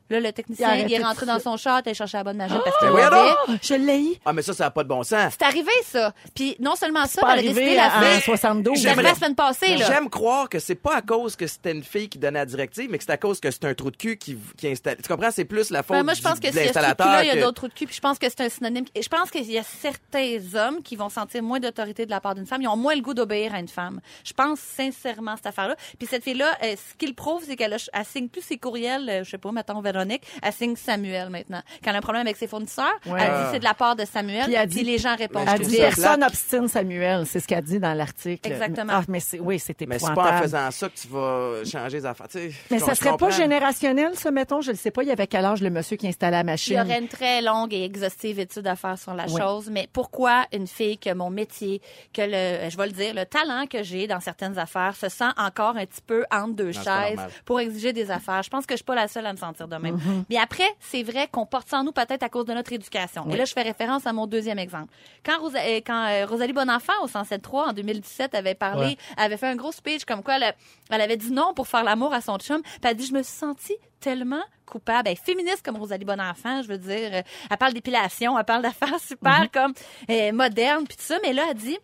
Là, 0.10 0.20
le 0.20 0.32
technicien, 0.32 0.76
Il 0.76 0.94
est 0.94 1.04
rentré 1.04 1.26
dans 1.26 1.40
son 1.40 1.58
char, 1.58 1.82
il 1.86 1.90
a 1.90 1.94
cherché 1.94 2.18
la 2.18 2.24
bonne 2.24 2.38
machine 2.38 2.60
parce 2.64 2.78
qu'il 2.78 2.90
Ben 2.90 3.10
l'avait. 3.10 3.60
je 3.62 3.74
l'ai. 3.74 4.20
Ah, 4.24 4.34
mais 4.34 4.42
ça, 4.44 4.54
ça 4.54 4.66
n'a 4.66 4.72
pas 4.72 4.84
de 4.84 4.90
bon 4.90 5.02
sens. 5.04 5.34
C'est 5.38 5.44
arrivé, 5.46 5.72
ça. 5.84 6.14
Puis 6.36 6.56
non 6.60 6.76
seulement 6.76 7.06
ça, 7.08 7.22
elle 7.24 7.28
a 7.28 7.32
arrivé 7.32 7.54
décidé 7.54 7.76
la 7.76 7.88
en 8.18 8.20
72. 8.22 8.78
C'est 8.80 8.88
arrivé 8.90 9.04
la 9.04 9.16
semaine 9.16 9.36
passée, 9.36 9.76
là. 9.78 9.86
J'aime 9.88 10.10
croire 10.10 10.48
que 10.48 10.60
c'est 10.60 10.76
pas 10.76 10.98
à 10.98 11.02
cause 11.02 11.36
que 11.36 11.48
c'était 11.48 11.72
une 11.72 11.84
fille 11.84 12.08
qui 12.08 12.20
donnait 12.20 12.38
la 12.40 12.46
directive, 12.46 12.88
mais 12.90 12.98
que 13.00 13.04
c'est 13.04 13.12
à 13.14 13.18
cause 13.18 13.40
que 13.40 13.50
c'est 13.50 13.66
un 13.66 13.74
trou 13.74 13.90
de 13.90 13.98
cul 13.98 14.18
qui, 14.18 14.38
qui 14.58 14.68
installe. 14.68 14.98
Tu 15.02 15.08
comprends? 15.08 15.32
C'est 15.32 15.46
plus 15.46 15.72
la 15.72 15.82
faute 15.82 15.98
Ouais, 15.98 16.04
moi, 16.04 16.14
je 16.14 16.22
pense 16.22 16.40
du- 16.40 16.48
que 16.50 16.54
de 16.54 16.60
l'installateur 16.60 17.24
il 17.24 17.28
y 17.28 17.30
a 17.32 17.36
d'autres 17.38 17.54
trous 17.54 17.68
de 17.68 17.74
cul. 17.74 17.86
Puis 17.88 17.96
je 17.96 18.02
pense 18.02 18.20
que 18.20 18.28
c'est 18.30 18.42
un 18.42 18.50
synonyme. 18.50 18.86
Et 18.94 19.02
je 19.02 19.10
pense 19.10 19.32
qu'il 19.32 19.50
y 19.52 19.58
a 19.58 19.64
certains 19.64 20.38
hommes 20.56 20.84
qui 20.84 20.96
vont 20.96 21.10
sentir 21.10 21.42
moins 21.42 21.60
d'autorité 21.60 22.06
de 22.06 22.12
la 22.12 22.20
part 22.22 22.36
d'une 22.36 22.46
femme. 22.46 22.62
Ils 22.62 22.68
ont 22.68 22.78
moins 22.78 22.96
le 22.96 23.02
goût 23.02 23.14
d'obéir 23.14 23.54
à 23.56 23.60
une 23.60 23.68
femme. 23.68 24.02
Je 24.24 24.34
pense 24.34 24.60
sincèrement 24.60 25.36
cette 25.36 25.48
affaire-là. 25.48 25.76
Puis 25.98 26.08
cette 26.08 26.24
fille-là, 26.24 26.56
euh, 26.64 26.76
ce 26.76 26.96
qu'il 26.98 27.16
prouve, 27.16 27.44
c'est 27.46 27.56
qu'elle 27.56 27.74
a- 27.74 27.90
elle 27.94 28.06
signe 28.06 28.28
plus 28.30 28.42
ses 28.42 28.58
courriels, 28.58 29.10
euh, 29.10 29.24
je 29.24 29.32
sais 29.32 29.38
pas, 29.38 29.52
mettons 29.52 29.82
Véronique, 29.96 30.24
elle 30.42 30.54
signe 30.54 30.76
Samuel 30.76 31.30
maintenant. 31.30 31.62
Quand 31.84 31.90
elle 31.90 31.96
a 31.96 32.00
un 32.00 32.02
problème 32.02 32.26
avec 32.28 32.38
ses 32.38 32.48
fournisseurs, 32.48 32.86
Ouais. 33.06 33.20
elle 33.22 33.32
dit 33.32 33.50
c'est 33.54 33.60
de 33.60 33.64
la 33.64 33.74
part 33.74 33.96
de 33.96 34.06
Samuel. 34.06 34.44
Puis 34.46 34.54
elle 34.54 34.68
dit- 34.68 34.84
les 34.84 34.98
gens 34.98 35.16
répondent. 35.16 35.48
Elle 35.52 35.62
dit 35.66 35.78
personne 35.78 36.24
obstine 36.24 36.68
Samuel, 36.68 37.26
c'est 37.26 37.40
ce 37.40 37.48
qu'elle 37.48 37.64
dit 37.64 37.80
dans 37.80 37.94
l'article. 37.94 38.48
Exactement. 38.52 38.94
Ah, 38.96 39.02
mais 39.08 39.20
c'est 39.20 39.40
oui, 39.40 39.60
c'était 39.60 39.86
Mais 39.86 40.00
c'est 40.00 40.14
pas 40.14 40.38
en 40.40 40.42
faisant 40.42 40.72
ça 40.72 40.90
que 40.90 40.96
tu 40.98 41.08
vas 41.08 41.64
changer 41.66 41.98
les 41.98 42.06
affaires. 42.06 42.28
Tu 42.28 42.40
sais, 42.40 42.52
Mais 42.72 42.80
ça 42.80 42.94
serait 42.96 43.12
comprends. 43.12 43.28
pas 43.28 43.38
générationnel, 43.38 44.16
ça, 44.16 44.32
mettons. 44.32 44.62
Je 44.62 44.72
ne 44.72 44.76
sais 44.76 44.92
pas, 44.92 45.04
il 45.04 45.10
y 45.10 45.12
avait 45.12 45.28
quel 45.28 45.46
âge 45.46 45.62
le 45.62 45.70
monsieur 45.70 45.98
qui 45.98 46.08
installait 46.08 46.32
la 46.32 46.40
Il 46.42 46.46
machine. 46.46 46.78
y 46.78 46.82
aurait 46.82 47.00
une 47.00 47.08
très 47.08 47.42
longue 47.42 47.74
et 47.74 47.84
exhaustive 47.84 48.40
étude 48.40 48.68
à 48.68 48.76
faire 48.76 48.98
sur 48.98 49.14
la 49.14 49.26
Oui. 49.26 49.40
chose, 49.40 49.70
mais 49.72 49.88
pourquoi 49.94 50.46
une 50.54 50.68
fille 50.68 50.98
que 50.98 51.14
mon 51.14 51.30
métier, 51.30 51.82
que 52.14 52.22
le, 52.22 52.70
je 52.70 52.78
vais 52.78 52.88
le 52.88 52.92
dire, 52.92 53.14
le 53.14 53.26
talent 53.26 53.66
que 53.70 53.84
j'ai 53.84 54.08
dans 54.08 54.20
certaines 54.20 54.58
affaires 54.58 54.96
se 54.96 55.10
sent 55.10 55.24
encore 55.38 55.78
un 55.78 55.86
petit 55.86 56.02
peu 56.06 56.26
entre 56.32 56.54
deux 56.56 56.72
chaises 56.72 57.20
pour 57.46 57.60
exiger 57.60 57.94
des 57.94 58.12
affaires? 58.12 58.44
Je 58.44 58.50
pense 58.50 58.66
que 58.66 58.74
je 58.74 58.78
suis 58.78 58.84
pas 58.86 58.96
la 58.96 59.08
seule 59.08 59.26
à 59.26 59.32
me 59.34 59.38
sentir 59.38 59.68
de 59.68 59.78
même. 59.86 59.98
Mm-hmm. 59.98 60.24
Mais 60.30 60.38
après, 60.38 60.68
c'est 60.80 61.04
vrai 61.04 61.28
qu'on 61.32 61.46
porte 61.46 61.70
ça 61.70 61.80
en 61.80 61.84
nous 61.84 61.92
peut-être 61.92 62.24
à 62.24 62.30
cause 62.30 62.46
de 62.46 62.54
notre 62.54 62.74
éducation. 62.74 63.26
Et 63.30 63.38
là, 63.38 63.46
je 63.46 63.54
fais 63.54 63.62
référence 63.62 64.06
à 64.08 64.14
mon 64.14 64.28
deuxième 64.28 64.60
exemple. 64.60 64.94
Quand, 65.26 65.40
Rosa- 65.40 65.60
euh, 65.66 65.82
quand 65.86 66.06
euh, 66.08 66.26
Rosalie 66.26 66.54
Bonenfant 66.54 66.94
au 67.04 67.08
107.3 67.08 67.70
en 67.70 67.74
2017 67.74 68.36
avait 68.36 68.56
parlé, 68.56 68.86
Ouais. 68.88 68.98
avait 69.18 69.38
fait 69.38 69.48
un 69.48 69.56
gros 69.56 69.72
speech 69.72 70.06
comme 70.06 70.22
quoi 70.24 70.36
elle, 70.38 70.54
elle 70.90 71.02
avait 71.02 71.18
dit 71.18 71.32
non 71.32 71.54
pour 71.54 71.68
faire 71.68 71.84
l'amour 71.84 72.14
à 72.14 72.22
son 72.22 72.38
chum, 72.38 72.62
puis 72.62 72.72
elle 72.84 72.90
a 72.90 72.94
dit 72.94 73.06
je 73.06 73.14
me 73.14 73.24
suis 73.24 73.34
sentie 73.36 73.76
tellement 74.00 74.44
coupable. 74.66 75.08
Elle 75.08 75.14
est 75.14 75.26
féministe 75.26 75.62
comme 75.64 75.78
Rosalie 75.78 76.06
Bonenfant, 76.06 76.62
je 76.62 76.68
veux 76.68 76.78
dire. 76.78 77.10
Euh, 77.14 77.22
Elle 77.50 77.58
parle 77.58 77.74
d'épilation, 77.74 78.38
elle 78.38 78.46
parle 78.46 78.62
d'affaires 78.64 79.00
super 79.00 79.48
comme 79.52 79.74
euh, 80.10 80.32
modernes, 80.32 80.86
puis 80.88 80.98
tout 80.98 81.04
ça. 81.04 81.18
Mais 81.24 81.34
là, 81.34 81.44
elle 81.50 81.58
dit, 81.58 81.78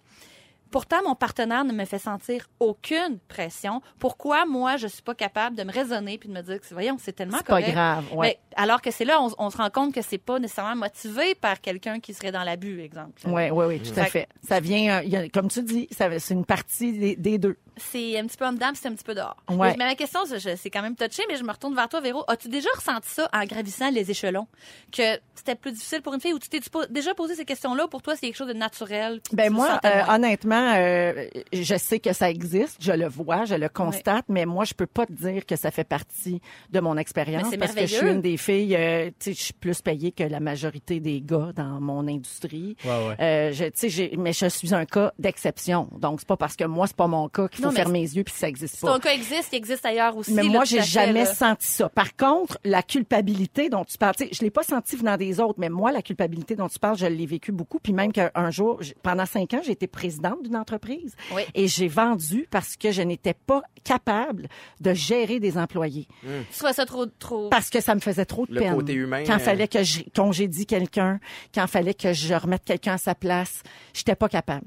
pourtant, 0.72 0.98
mon 1.06 1.16
partenaire 1.16 1.64
ne 1.66 1.74
me 1.74 1.86
fait 1.86 2.00
sentir 2.00 2.48
aucune 2.60 3.20
pression. 3.28 3.82
Pourquoi, 4.00 4.46
moi, 4.46 4.78
je 4.78 4.88
suis 4.88 5.02
pas 5.02 5.14
capable 5.16 5.56
de 5.56 5.64
me 5.64 5.72
raisonner 5.72 6.18
puis 6.18 6.30
de 6.30 6.34
me 6.34 6.42
dire 6.42 6.60
que, 6.60 6.66
voyons, 6.74 6.98
c'est 7.00 7.14
tellement 7.14 7.38
C'est 7.38 7.46
pas 7.46 7.62
grave, 7.62 8.06
ouais. 8.14 8.28
Mais 8.28 8.40
alors 8.56 8.82
que 8.82 8.90
c'est 8.92 9.06
là, 9.06 9.22
on, 9.22 9.30
on 9.38 9.50
se 9.50 9.58
rend 9.58 9.70
compte 9.70 9.94
que 9.94 10.02
c'est 10.02 10.18
pas 10.18 10.40
nécessairement 10.40 10.76
motivé 10.76 11.36
par 11.36 11.62
quelqu'un 11.62 12.00
qui 12.00 12.14
serait 12.14 12.32
dans 12.32 12.44
l'abus, 12.44 12.82
exemple. 12.82 13.22
Oui, 13.26 13.50
oui, 13.52 13.66
oui, 13.68 13.80
tout 13.82 14.00
à 14.00 14.06
Fait-. 14.06 14.28
Ça 14.48 14.60
vient, 14.60 15.02
euh, 15.04 15.26
a- 15.26 15.30
comme 15.30 15.50
tu 15.50 15.62
dis, 15.64 15.88
ça- 15.92 16.18
c'est 16.20 16.34
une 16.34 16.46
partie 16.46 16.94
des, 16.94 17.16
des 17.16 17.38
deux. 17.38 17.58
c'est 17.78 18.20
un 18.20 18.28
petit 18.28 18.38
peu 18.38 18.46
en 18.46 18.54
dedans, 18.54 18.68
puis 18.70 18.80
c'est 18.82 18.88
un 18.90 18.94
petit 18.94 19.04
peu 19.04 19.16
dehors. 19.16 19.38
Ouais. 19.50 19.76
Mais, 19.78 19.86
ma 19.86 19.96
question, 19.96 20.22
c'est- 20.26 20.40
je- 20.40 20.56
c'est 20.56 20.70
quand 20.70 20.82
même 20.82 20.96
touché, 20.96 21.24
mais 21.30 21.36
je 21.38 21.44
me 21.44 21.52
retourne 21.52 21.74
vers 21.76 21.90
toi, 21.90 22.00
Véro. 22.02 22.24
As-tu 22.28 22.48
déjà 22.50 22.70
ressenti 22.76 23.10
ça 23.10 23.30
en 23.34 23.44
gravissant 23.46 23.90
les 23.90 24.10
échelons? 24.12 24.48
Que 24.92 25.20
c'était 25.36 25.56
plus 25.56 25.72
difficile 25.72 26.02
pour 26.02 26.14
une 26.14 26.22
fille 26.22 26.34
ou 26.34 26.40
tu 26.40 26.50
t'es 26.50 26.60
déjà 26.90 27.14
posé 27.16 27.36
ces 27.36 27.46
questions-là? 27.46 27.88
Pour 27.88 28.02
toi, 28.02 28.16
c'est 28.16 28.22
quelque 28.28 28.36
chose 28.36 28.48
de 28.50 28.54
naturel? 28.54 29.22
Ben 29.34 29.52
moi, 29.52 29.80
euh, 29.86 29.90
moins? 29.90 30.20
Honnêtement, 30.62 30.74
euh, 30.78 31.28
je 31.54 31.76
sais 31.78 32.00
que 32.00 32.14
ça 32.14 32.30
existe, 32.30 32.78
je 32.80 32.92
le 32.92 33.08
vois, 33.08 33.46
je 33.46 33.56
le 33.56 33.70
constate, 33.70 34.26
mais 34.30 34.46
moi, 34.46 34.66
je 34.66 34.74
peux 34.74 34.86
pas 34.88 35.06
te 35.06 35.14
dire 35.14 35.46
que 35.46 35.56
ça 35.56 35.72
fait 35.72 35.84
partie 35.84 36.42
de 36.72 36.80
mon 36.80 36.98
expérience 36.98 37.56
parce 37.60 37.74
que 37.74 37.82
je 37.82 37.96
suis 37.96 38.08
une 38.10 38.22
des 38.22 38.38
filles, 38.38 38.76
euh, 38.76 39.08
tu 39.20 39.32
sais, 39.32 39.34
je 39.34 39.42
suis 39.44 39.54
plus 39.54 39.82
payée 39.82 40.12
que 40.12 40.24
la 40.24 40.40
majorité 40.40 41.00
des 41.00 41.22
gars 41.22 41.52
dans 41.56 41.80
mon 41.82 42.08
industrie. 42.08 42.76
Ouais, 42.86 42.90
ouais. 43.08 43.16
Euh, 43.20 43.52
je, 43.52 43.66
tu 43.66 43.72
sais, 43.76 43.90
j'ai- 43.90 44.16
mais 44.18 44.34
je 44.34 44.46
suis 44.48 44.74
un 44.74 44.86
cas 44.86 45.12
d'exception. 45.20 45.88
Donc, 46.00 46.20
c'est 46.22 46.28
pas 46.28 46.38
parce 46.38 46.56
que 46.56 46.66
moi, 46.66 46.88
c'est 46.88 46.96
pas 46.96 47.08
mon 47.08 47.30
cas 47.30 47.48
qu'il 47.48 47.64
faut 47.64 47.72
fermer 47.72 48.02
les 48.02 48.16
yeux 48.18 48.24
puis 48.24 48.34
que 48.34 48.40
ça 48.40 48.48
existe 48.50 48.76
Si 48.76 48.82
pas. 48.82 48.94
ton 48.94 49.00
cas 49.00 49.14
existe, 49.14 49.50
il 49.52 49.56
existe 49.58 49.86
ailleurs 49.86 50.16
aussi. 50.18 50.34
Mais 50.34 50.44
là, 50.44 50.50
moi, 50.50 50.66
j'ai 50.66 50.82
jamais 50.82 51.24
là. 51.26 51.34
senti 51.34 51.68
ça. 51.68 51.90
Par 51.90 52.16
contre, 52.16 52.58
la 52.64 52.84
culpabilité 52.84 53.70
dont 53.70 53.86
tu 53.86 53.98
parles, 53.98 54.16
tu 54.16 54.26
sais, 54.26 54.30
je 54.34 54.42
l'ai 54.42 54.52
pas 54.52 54.64
senti 54.64 54.96
venant 54.96 55.18
des 55.18 55.40
autres, 55.40 55.60
mais 55.60 55.70
moi, 55.70 55.92
la 55.92 56.02
culpabilité 56.02 56.56
dont 56.56 56.68
tu 56.68 56.80
parles, 56.80 56.98
je 56.98 57.06
l'ai 57.06 57.26
vécu 57.26 57.52
beaucoup. 57.52 57.80
Puis 57.80 57.94
même 57.94 58.12
qu'un 58.12 58.52
jour, 58.52 58.80
pendant 59.04 59.26
cinq 59.26 59.54
ans, 59.54 59.62
j'ai 59.64 59.72
été 59.72 59.88
présidente 59.88 60.42
d'une 60.52 60.60
entreprise 60.60 61.16
Oui. 61.34 61.44
et 61.56 61.68
j'ai 61.68 61.88
vendu 61.88 62.48
parce 62.52 62.76
que 62.78 62.92
je 62.92 63.02
n'étais 63.02 63.34
pas 63.34 63.62
capable 63.84 64.48
de 64.80 64.94
gérer 64.94 65.40
des 65.40 65.58
employés. 65.58 66.08
Tu 66.52 66.60
trouves 66.60 66.72
ça 66.74 66.86
trop, 66.86 67.06
trop... 67.06 67.50
Parce 67.50 67.70
que 67.70 67.82
ça 67.82 67.96
me 67.96 68.00
faisait 68.00 68.26
trop 68.26 68.46
de 68.46 68.54
Le 68.54 68.60
peine. 68.62 68.76
côté 68.76 68.94
humain, 68.94 69.24
Quand 69.26 69.36
euh, 69.36 69.40
fallait 69.40 69.68
que 69.68 69.84
je 69.84 70.02
congédie 70.16 70.66
quelqu'un, 70.66 71.20
quand 71.56 71.66
fallait 71.68 71.94
que 71.94 72.14
je 72.14 72.34
remette 72.34 72.64
quelqu'un 72.66 72.94
à 72.94 72.98
sa 72.98 73.16
place, 73.16 73.64
j'étais 73.94 74.16
pas 74.16 74.30
capable. 74.30 74.66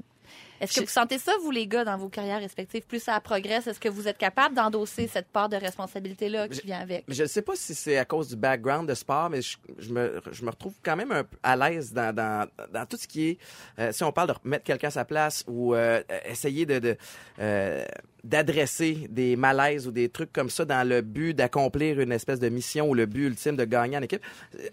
Est-ce 0.61 0.79
que 0.79 0.85
vous 0.85 0.91
sentez 0.91 1.17
ça, 1.17 1.33
vous, 1.41 1.51
les 1.51 1.67
gars, 1.67 1.83
dans 1.83 1.97
vos 1.97 2.09
carrières 2.09 2.39
respectives? 2.39 2.83
Plus 2.83 3.03
ça 3.03 3.19
progresse, 3.19 3.67
est-ce 3.67 3.79
que 3.79 3.89
vous 3.89 4.07
êtes 4.07 4.17
capable 4.17 4.55
d'endosser 4.55 5.07
cette 5.07 5.27
part 5.27 5.49
de 5.49 5.57
responsabilité-là 5.57 6.47
qui 6.47 6.61
vient 6.65 6.79
avec? 6.79 7.03
Je 7.07 7.23
ne 7.23 7.27
sais 7.27 7.41
pas 7.41 7.55
si 7.55 7.75
c'est 7.75 7.97
à 7.97 8.05
cause 8.05 8.29
du 8.29 8.35
background 8.35 8.87
de 8.87 8.93
sport, 8.93 9.29
mais 9.29 9.41
je, 9.41 9.57
je 9.77 9.91
me, 9.91 10.21
je 10.31 10.43
me 10.43 10.49
retrouve 10.49 10.73
quand 10.83 10.95
même 10.95 11.11
un 11.11 11.23
peu 11.23 11.37
à 11.43 11.55
l'aise 11.55 11.93
dans, 11.93 12.13
dans, 12.13 12.47
dans 12.71 12.85
tout 12.85 12.97
ce 12.97 13.07
qui 13.07 13.29
est, 13.29 13.37
euh, 13.79 13.91
si 13.91 14.03
on 14.03 14.11
parle 14.11 14.29
de 14.29 14.35
remettre 14.43 14.63
quelqu'un 14.63 14.87
à 14.87 14.91
sa 14.91 15.05
place 15.05 15.43
ou 15.47 15.75
euh, 15.75 16.01
essayer 16.25 16.65
de, 16.65 16.79
de 16.79 16.97
euh, 17.39 17.85
d'adresser 18.25 19.07
des 19.09 19.35
malaises 19.35 19.87
ou 19.87 19.91
des 19.91 20.09
trucs 20.09 20.33
comme 20.33 20.49
ça 20.49 20.65
dans 20.65 20.87
le 20.87 21.01
but 21.01 21.33
d'accomplir 21.33 21.99
une 21.99 22.11
espèce 22.11 22.39
de 22.39 22.49
mission 22.49 22.89
ou 22.89 22.93
le 22.93 23.05
but 23.05 23.27
ultime 23.27 23.55
de 23.55 23.63
gagner 23.65 23.97
en 23.97 24.01
équipe. 24.01 24.21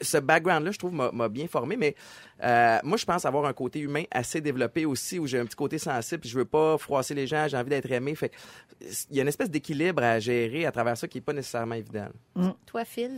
Ce 0.01 0.17
background-là, 0.17 0.71
je 0.73 0.79
trouve, 0.79 0.93
m'a 0.95 1.29
bien 1.29 1.47
formé, 1.47 1.77
mais 1.77 1.95
euh, 2.43 2.79
moi, 2.83 2.97
je 2.97 3.05
pense 3.05 3.25
avoir 3.27 3.45
un 3.45 3.53
côté 3.53 3.81
humain 3.81 4.05
assez 4.11 4.41
développé 4.41 4.87
aussi, 4.87 5.19
où 5.19 5.27
j'ai 5.27 5.39
un 5.39 5.45
petit 5.45 5.57
côté 5.57 5.79
sensible, 5.79 6.21
puis 6.23 6.31
je 6.31 6.39
veux 6.39 6.45
pas 6.47 6.79
froisser 6.79 7.15
les 7.15 7.27
gens, 7.27 7.47
j'ai 7.47 7.57
envie 7.59 7.71
d'être 7.71 7.91
aimé. 7.93 8.15
Fait 8.15 8.33
il 9.11 9.17
y 9.17 9.21
a 9.21 9.23
une 9.23 9.29
espèce 9.29 9.51
d'équilibre 9.51 10.03
à 10.03 10.19
gérer 10.19 10.67
à 10.67 10.73
travers 10.73 10.97
ça 10.97 11.07
qui 11.07 11.19
est 11.19 11.23
pas 11.23 11.33
nécessairement 11.35 11.75
évident. 11.77 12.09
Toi, 12.67 12.85
Phil? 12.85 13.17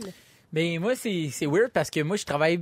Mais 0.53 0.77
moi, 0.79 0.95
c'est 0.95 1.29
c'est 1.31 1.47
weird 1.47 1.71
parce 1.71 1.89
que 1.89 2.01
moi, 2.01 2.17
je 2.17 2.25
travaille 2.25 2.61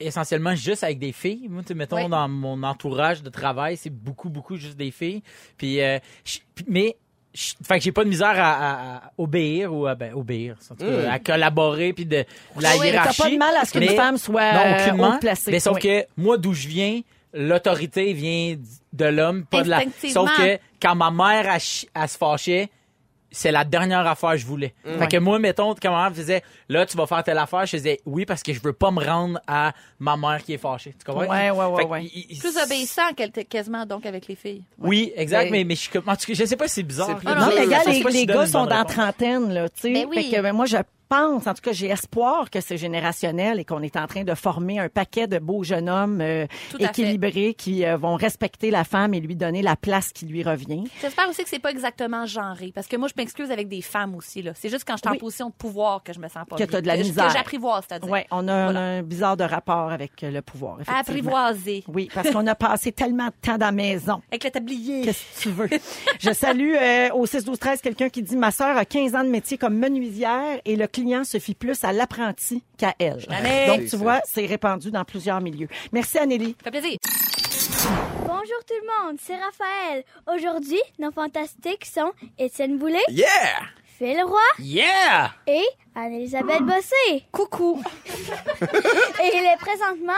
essentiellement 0.00 0.54
juste 0.56 0.82
avec 0.82 0.98
des 0.98 1.12
filles. 1.12 1.46
Moi, 1.48 1.62
mettons, 1.76 1.96
dans 2.08 2.28
mon 2.28 2.62
entourage 2.64 3.22
de 3.22 3.30
travail, 3.30 3.76
c'est 3.76 3.90
beaucoup, 3.90 4.28
beaucoup 4.28 4.56
juste 4.56 4.76
des 4.76 4.90
filles. 4.90 5.22
Puis, 5.56 5.80
euh, 5.80 5.98
je- 6.24 6.40
mais, 6.66 6.96
je- 7.34 7.52
fait 7.66 7.78
que 7.78 7.84
j'ai 7.84 7.92
pas 7.92 8.04
de 8.04 8.08
misère 8.10 8.34
à, 8.38 8.52
à- 8.52 8.96
à 8.96 9.12
obéir 9.18 9.72
ou 9.74 9.86
à, 9.86 9.94
ben, 9.94 10.12
obéir, 10.14 10.56
en 10.70 10.74
tout 10.74 10.84
cas, 10.84 10.90
Mm. 10.90 11.10
à 11.10 11.18
collaborer 11.18 11.92
puis 11.92 12.04
de, 12.06 12.18
de 12.56 12.62
la 12.62 12.76
Oui, 12.76 12.86
hiérarchie. 12.88 13.16
t'as 13.18 13.24
pas 13.24 13.30
de 13.30 13.36
mal 13.38 13.54
à 13.56 13.64
ce 13.64 13.72
qu'une 13.72 13.88
femme 13.90 14.18
soit 14.18 14.52
non, 14.52 14.76
aucunement. 14.76 15.14
haut 15.16 15.18
placée. 15.18 15.50
Mais 15.50 15.60
sauf 15.60 15.76
Oui. 15.76 15.80
que 15.82 16.04
moi, 16.16 16.36
d'où 16.38 16.52
je 16.52 16.68
viens, 16.68 17.00
l'autorité 17.32 18.12
vient 18.12 18.56
de 18.92 19.04
l'homme, 19.06 19.44
pas 19.44 19.62
de 19.62 19.68
la. 19.70 19.80
Sauf 20.12 20.30
que 20.36 20.58
quand 20.80 20.94
ma 20.94 21.10
mère 21.10 21.58
chi- 21.60 21.88
elle 21.94 22.08
se 22.08 22.18
fâchait, 22.18 22.68
c'est 23.32 23.50
la 23.50 23.64
dernière 23.64 24.06
affaire 24.06 24.32
que 24.32 24.36
je 24.36 24.46
voulais. 24.46 24.74
Fait 24.84 25.08
que 25.08 25.16
moi, 25.16 25.38
mettons, 25.38 25.74
quand 25.74 25.90
ma 25.90 26.02
mère 26.02 26.10
me 26.10 26.14
faisait, 26.14 26.42
là, 26.68 26.86
tu 26.86 26.96
vas 26.96 27.06
faire 27.06 27.24
telle 27.24 27.38
affaire, 27.38 27.66
je 27.66 27.76
faisais 27.76 28.00
oui 28.06 28.24
parce 28.26 28.42
que 28.42 28.52
je 28.52 28.60
veux 28.62 28.72
pas 28.72 28.90
me 28.90 29.04
rendre 29.04 29.40
à 29.46 29.72
ma 29.98 30.16
mère 30.16 30.42
qui 30.44 30.52
est 30.54 30.58
fâchée. 30.58 30.94
Tu 30.98 31.04
comprends? 31.04 31.26
Ouais, 31.28 31.50
ouais, 31.50 31.66
ouais, 31.66 31.84
ouais. 31.86 32.04
il- 32.14 32.26
il- 32.30 32.38
Plus 32.38 32.56
obéissant 32.56 33.02
quel- 33.16 33.32
quasiment, 33.32 33.84
donc, 33.86 34.06
avec 34.06 34.26
les 34.28 34.36
filles. 34.36 34.62
Oui, 34.78 35.12
exact, 35.16 35.50
mais, 35.50 35.64
mais 35.64 35.74
je, 35.74 35.80
suis 35.80 35.90
comme- 35.90 36.08
en 36.08 36.14
tout 36.16 36.26
cas, 36.26 36.34
je 36.34 36.44
sais 36.44 36.56
pas 36.56 36.68
si 36.68 36.74
c'est 36.74 36.82
bizarre. 36.82 37.16
Plus 37.16 37.26
Ah 37.28 37.34
Non, 37.34 37.46
mais 37.48 37.52
sais 37.66 38.10
les, 38.10 38.26
gars 38.26 38.46
sont 38.46 38.66
dans 38.66 38.84
trentaine, 38.84 39.52
là, 39.52 39.68
tu 39.68 39.80
sais. 39.80 39.92
Ben 39.92 40.06
oui. 40.08 40.24
Fait 40.30 40.36
que, 40.36 40.42
ben, 40.42 40.52
moi, 40.52 40.66
je 40.66 40.76
pense, 41.12 41.46
en 41.46 41.52
tout 41.52 41.60
cas, 41.60 41.72
j'ai 41.72 41.88
espoir 41.88 42.48
que 42.48 42.60
c'est 42.62 42.78
générationnel 42.78 43.60
et 43.60 43.64
qu'on 43.66 43.82
est 43.82 43.96
en 43.98 44.06
train 44.06 44.24
de 44.24 44.34
former 44.34 44.78
un 44.78 44.88
paquet 44.88 45.26
de 45.26 45.38
beaux 45.38 45.62
jeunes 45.62 45.90
hommes 45.90 46.22
euh, 46.22 46.46
équilibrés 46.78 47.52
qui 47.52 47.84
euh, 47.84 47.98
vont 47.98 48.14
respecter 48.14 48.70
la 48.70 48.84
femme 48.84 49.12
et 49.12 49.20
lui 49.20 49.36
donner 49.36 49.60
la 49.60 49.76
place 49.76 50.10
qui 50.12 50.24
lui 50.24 50.42
revient. 50.42 50.84
J'espère 51.02 51.28
aussi 51.28 51.42
que 51.42 51.50
c'est 51.50 51.58
pas 51.58 51.70
exactement 51.70 52.24
genré. 52.24 52.72
Parce 52.74 52.86
que 52.86 52.96
moi, 52.96 53.08
je 53.08 53.14
m'excuse 53.20 53.50
avec 53.50 53.68
des 53.68 53.82
femmes 53.82 54.14
aussi, 54.14 54.40
là. 54.40 54.52
C'est 54.54 54.70
juste 54.70 54.84
quand 54.86 54.94
je 54.94 55.00
suis 55.00 55.08
en 55.08 55.12
Oui. 55.12 55.18
position 55.18 55.48
de 55.50 55.52
pouvoir 55.54 56.02
que 56.02 56.14
je 56.14 56.18
me 56.18 56.28
sens 56.28 56.46
pas 56.48 56.56
Que 56.56 56.64
t'as 56.64 56.80
de 56.80 56.86
la 56.86 56.96
que, 56.96 57.02
misère. 57.02 57.26
Que 57.26 57.32
j'apprivoise, 57.34 57.84
c'est-à-dire. 57.86 58.08
Ouais, 58.10 58.26
on 58.30 58.48
a, 58.48 58.64
Voilà. 58.64 58.80
un 58.80 59.02
bizarre 59.02 59.36
de 59.36 59.44
rapport 59.44 59.92
avec 59.92 60.24
euh, 60.24 60.30
le 60.30 60.40
pouvoir. 60.40 60.78
Apprivoiser. 60.86 61.84
Oui, 61.88 62.08
parce 62.14 62.30
qu'on 62.30 62.46
a 62.46 62.54
passé 62.54 62.90
tellement 62.92 63.26
de 63.26 63.34
temps 63.42 63.58
dans 63.58 63.66
la 63.66 63.72
maison. 63.72 64.22
Avec 64.30 64.44
le 64.44 64.50
tablier. 64.50 65.02
Qu'est-ce 65.02 65.20
que 65.20 65.42
tu 65.42 65.48
veux? 65.50 65.68
Je 66.20 66.32
salue 66.32 66.74
euh, 66.80 67.10
au 67.12 67.26
6 67.26 67.44
12 67.44 67.58
13 67.58 67.82
quelqu'un 67.82 68.08
qui 68.08 68.22
dit 68.22 68.36
ma 68.36 68.50
sœur 68.50 68.78
a 68.78 68.86
15 68.86 69.14
ans 69.14 69.24
de 69.24 69.28
métier 69.28 69.58
comme 69.58 69.76
menuisière 69.76 70.58
et 70.64 70.74
le 70.74 70.86
client 70.86 71.01
se 71.24 71.38
fie 71.38 71.54
plus 71.54 71.82
à 71.84 71.92
l'apprenti 71.92 72.62
qu'à 72.78 72.94
elle. 72.98 73.24
Année. 73.30 73.66
Donc 73.66 73.86
tu 73.88 73.96
vois, 73.96 74.20
c'est 74.24 74.46
répandu 74.46 74.90
dans 74.90 75.04
plusieurs 75.04 75.40
milieux. 75.40 75.68
Merci 75.92 76.18
Anneli. 76.18 76.56
Ça 76.64 76.70
fait 76.70 76.80
plaisir. 76.80 76.98
Bonjour 78.26 78.64
tout 78.66 78.74
le 78.80 79.06
monde, 79.08 79.18
c'est 79.22 79.36
Raphaël. 79.36 80.04
Aujourd'hui, 80.32 80.80
nos 80.98 81.10
fantastiques 81.12 81.84
sont 81.84 82.12
Étienne 82.38 82.78
Boulay, 82.78 83.02
Yeah! 83.08 83.26
Phil 83.98 84.20
Roy 84.22 84.40
Yeah! 84.58 85.32
et 85.46 85.62
Anne-Elisabeth 85.94 86.62
Bossé. 86.62 87.24
Coucou. 87.30 87.82
et 88.06 89.30
il 89.34 89.44
est 89.44 89.58
présentement 89.58 90.12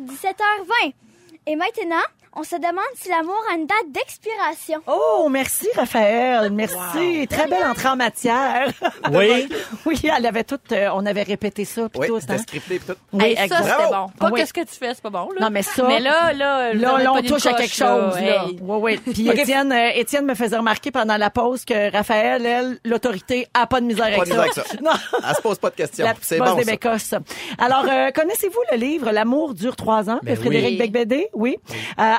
17h20. 0.00 0.92
Et 1.46 1.56
maintenant, 1.56 2.02
on 2.36 2.42
se 2.44 2.56
demande 2.56 2.84
si 2.94 3.08
l'amour 3.08 3.40
a 3.50 3.56
une 3.56 3.66
date 3.66 3.90
d'expiration. 3.90 4.80
Oh, 4.86 5.28
merci 5.30 5.68
Raphaël, 5.76 6.50
merci. 6.52 7.26
Très 7.28 7.46
belle 7.48 7.64
entrée 7.66 7.88
en 7.88 7.96
matière. 7.96 8.68
Oui. 9.12 9.48
oui, 9.86 10.00
elle 10.16 10.24
avait 10.26 10.44
tout, 10.44 10.58
euh, 10.72 10.88
on 10.94 11.04
avait 11.04 11.22
répété 11.24 11.64
ça 11.64 11.88
puis 11.88 12.00
Oui, 12.00 12.06
tout. 12.06 12.20
c'était 12.20 12.34
hein. 12.34 12.38
scripté 12.38 12.78
tout. 12.78 12.92
Oui, 13.12 13.34
Hey, 13.36 13.48
ça, 13.48 13.62
c'était 13.62 13.88
bon. 13.90 14.06
Pas 14.18 14.30
Oui. 14.30 14.40
que 14.40 14.46
ce 14.46 14.52
que 14.52 14.60
tu 14.60 14.74
fais, 14.78 14.94
c'est 14.94 15.02
pas 15.02 15.10
bon, 15.10 15.28
là. 15.34 15.40
Non, 15.40 15.50
mais 15.50 15.62
ça- 15.62 15.82
Mais 15.86 15.98
là, 16.00 16.32
là, 16.32 16.72
Là, 16.74 17.12
on 17.12 17.22
touche 17.22 17.46
à 17.46 17.54
quelque 17.54 17.74
chose. 17.74 18.14
Là. 18.14 18.44
Hey. 18.46 18.58
Ouais, 18.60 18.76
ouais. 18.76 18.96
Puis 18.98 19.28
Étienne, 19.28 19.72
euh, 19.72 19.90
Étienne 19.94 20.26
me 20.26 20.34
faisait 20.34 20.56
remarquer 20.56 20.90
pendant 20.90 21.16
la 21.16 21.30
pause 21.30 21.64
que 21.64 21.90
Raphaël, 21.92 22.46
elle, 22.46 22.78
l'autorité, 22.84 23.48
a 23.54 23.66
pas 23.66 23.80
de 23.80 23.86
misère 23.86 24.06
avec 24.06 24.18
Pas 24.18 24.24
de 24.26 24.30
misère 24.30 24.42
avec 24.42 24.54
ça. 24.54 24.62
Non. 24.82 24.92
Elle 25.28 25.34
se 25.34 25.40
pose 25.42 25.58
pas 25.58 25.70
de 25.70 25.74
questions. 25.76 26.04
La 26.04 26.14
C'est 26.20 26.38
bon, 26.38 26.54
des 26.54 26.64
ça. 26.64 26.70
Bécosses. 26.70 27.14
Alors, 27.58 27.84
euh, 27.90 28.10
connaissez-vous 28.14 28.60
le 28.72 28.76
livre 28.78 29.10
L'amour 29.10 29.54
dure 29.54 29.74
trois 29.76 30.08
ans 30.08 30.20
Ben 30.22 30.34
de 30.34 30.38
Frédéric 30.40 30.70
oui. 30.70 30.76
Becbédé? 30.78 31.28
Oui. 31.34 31.58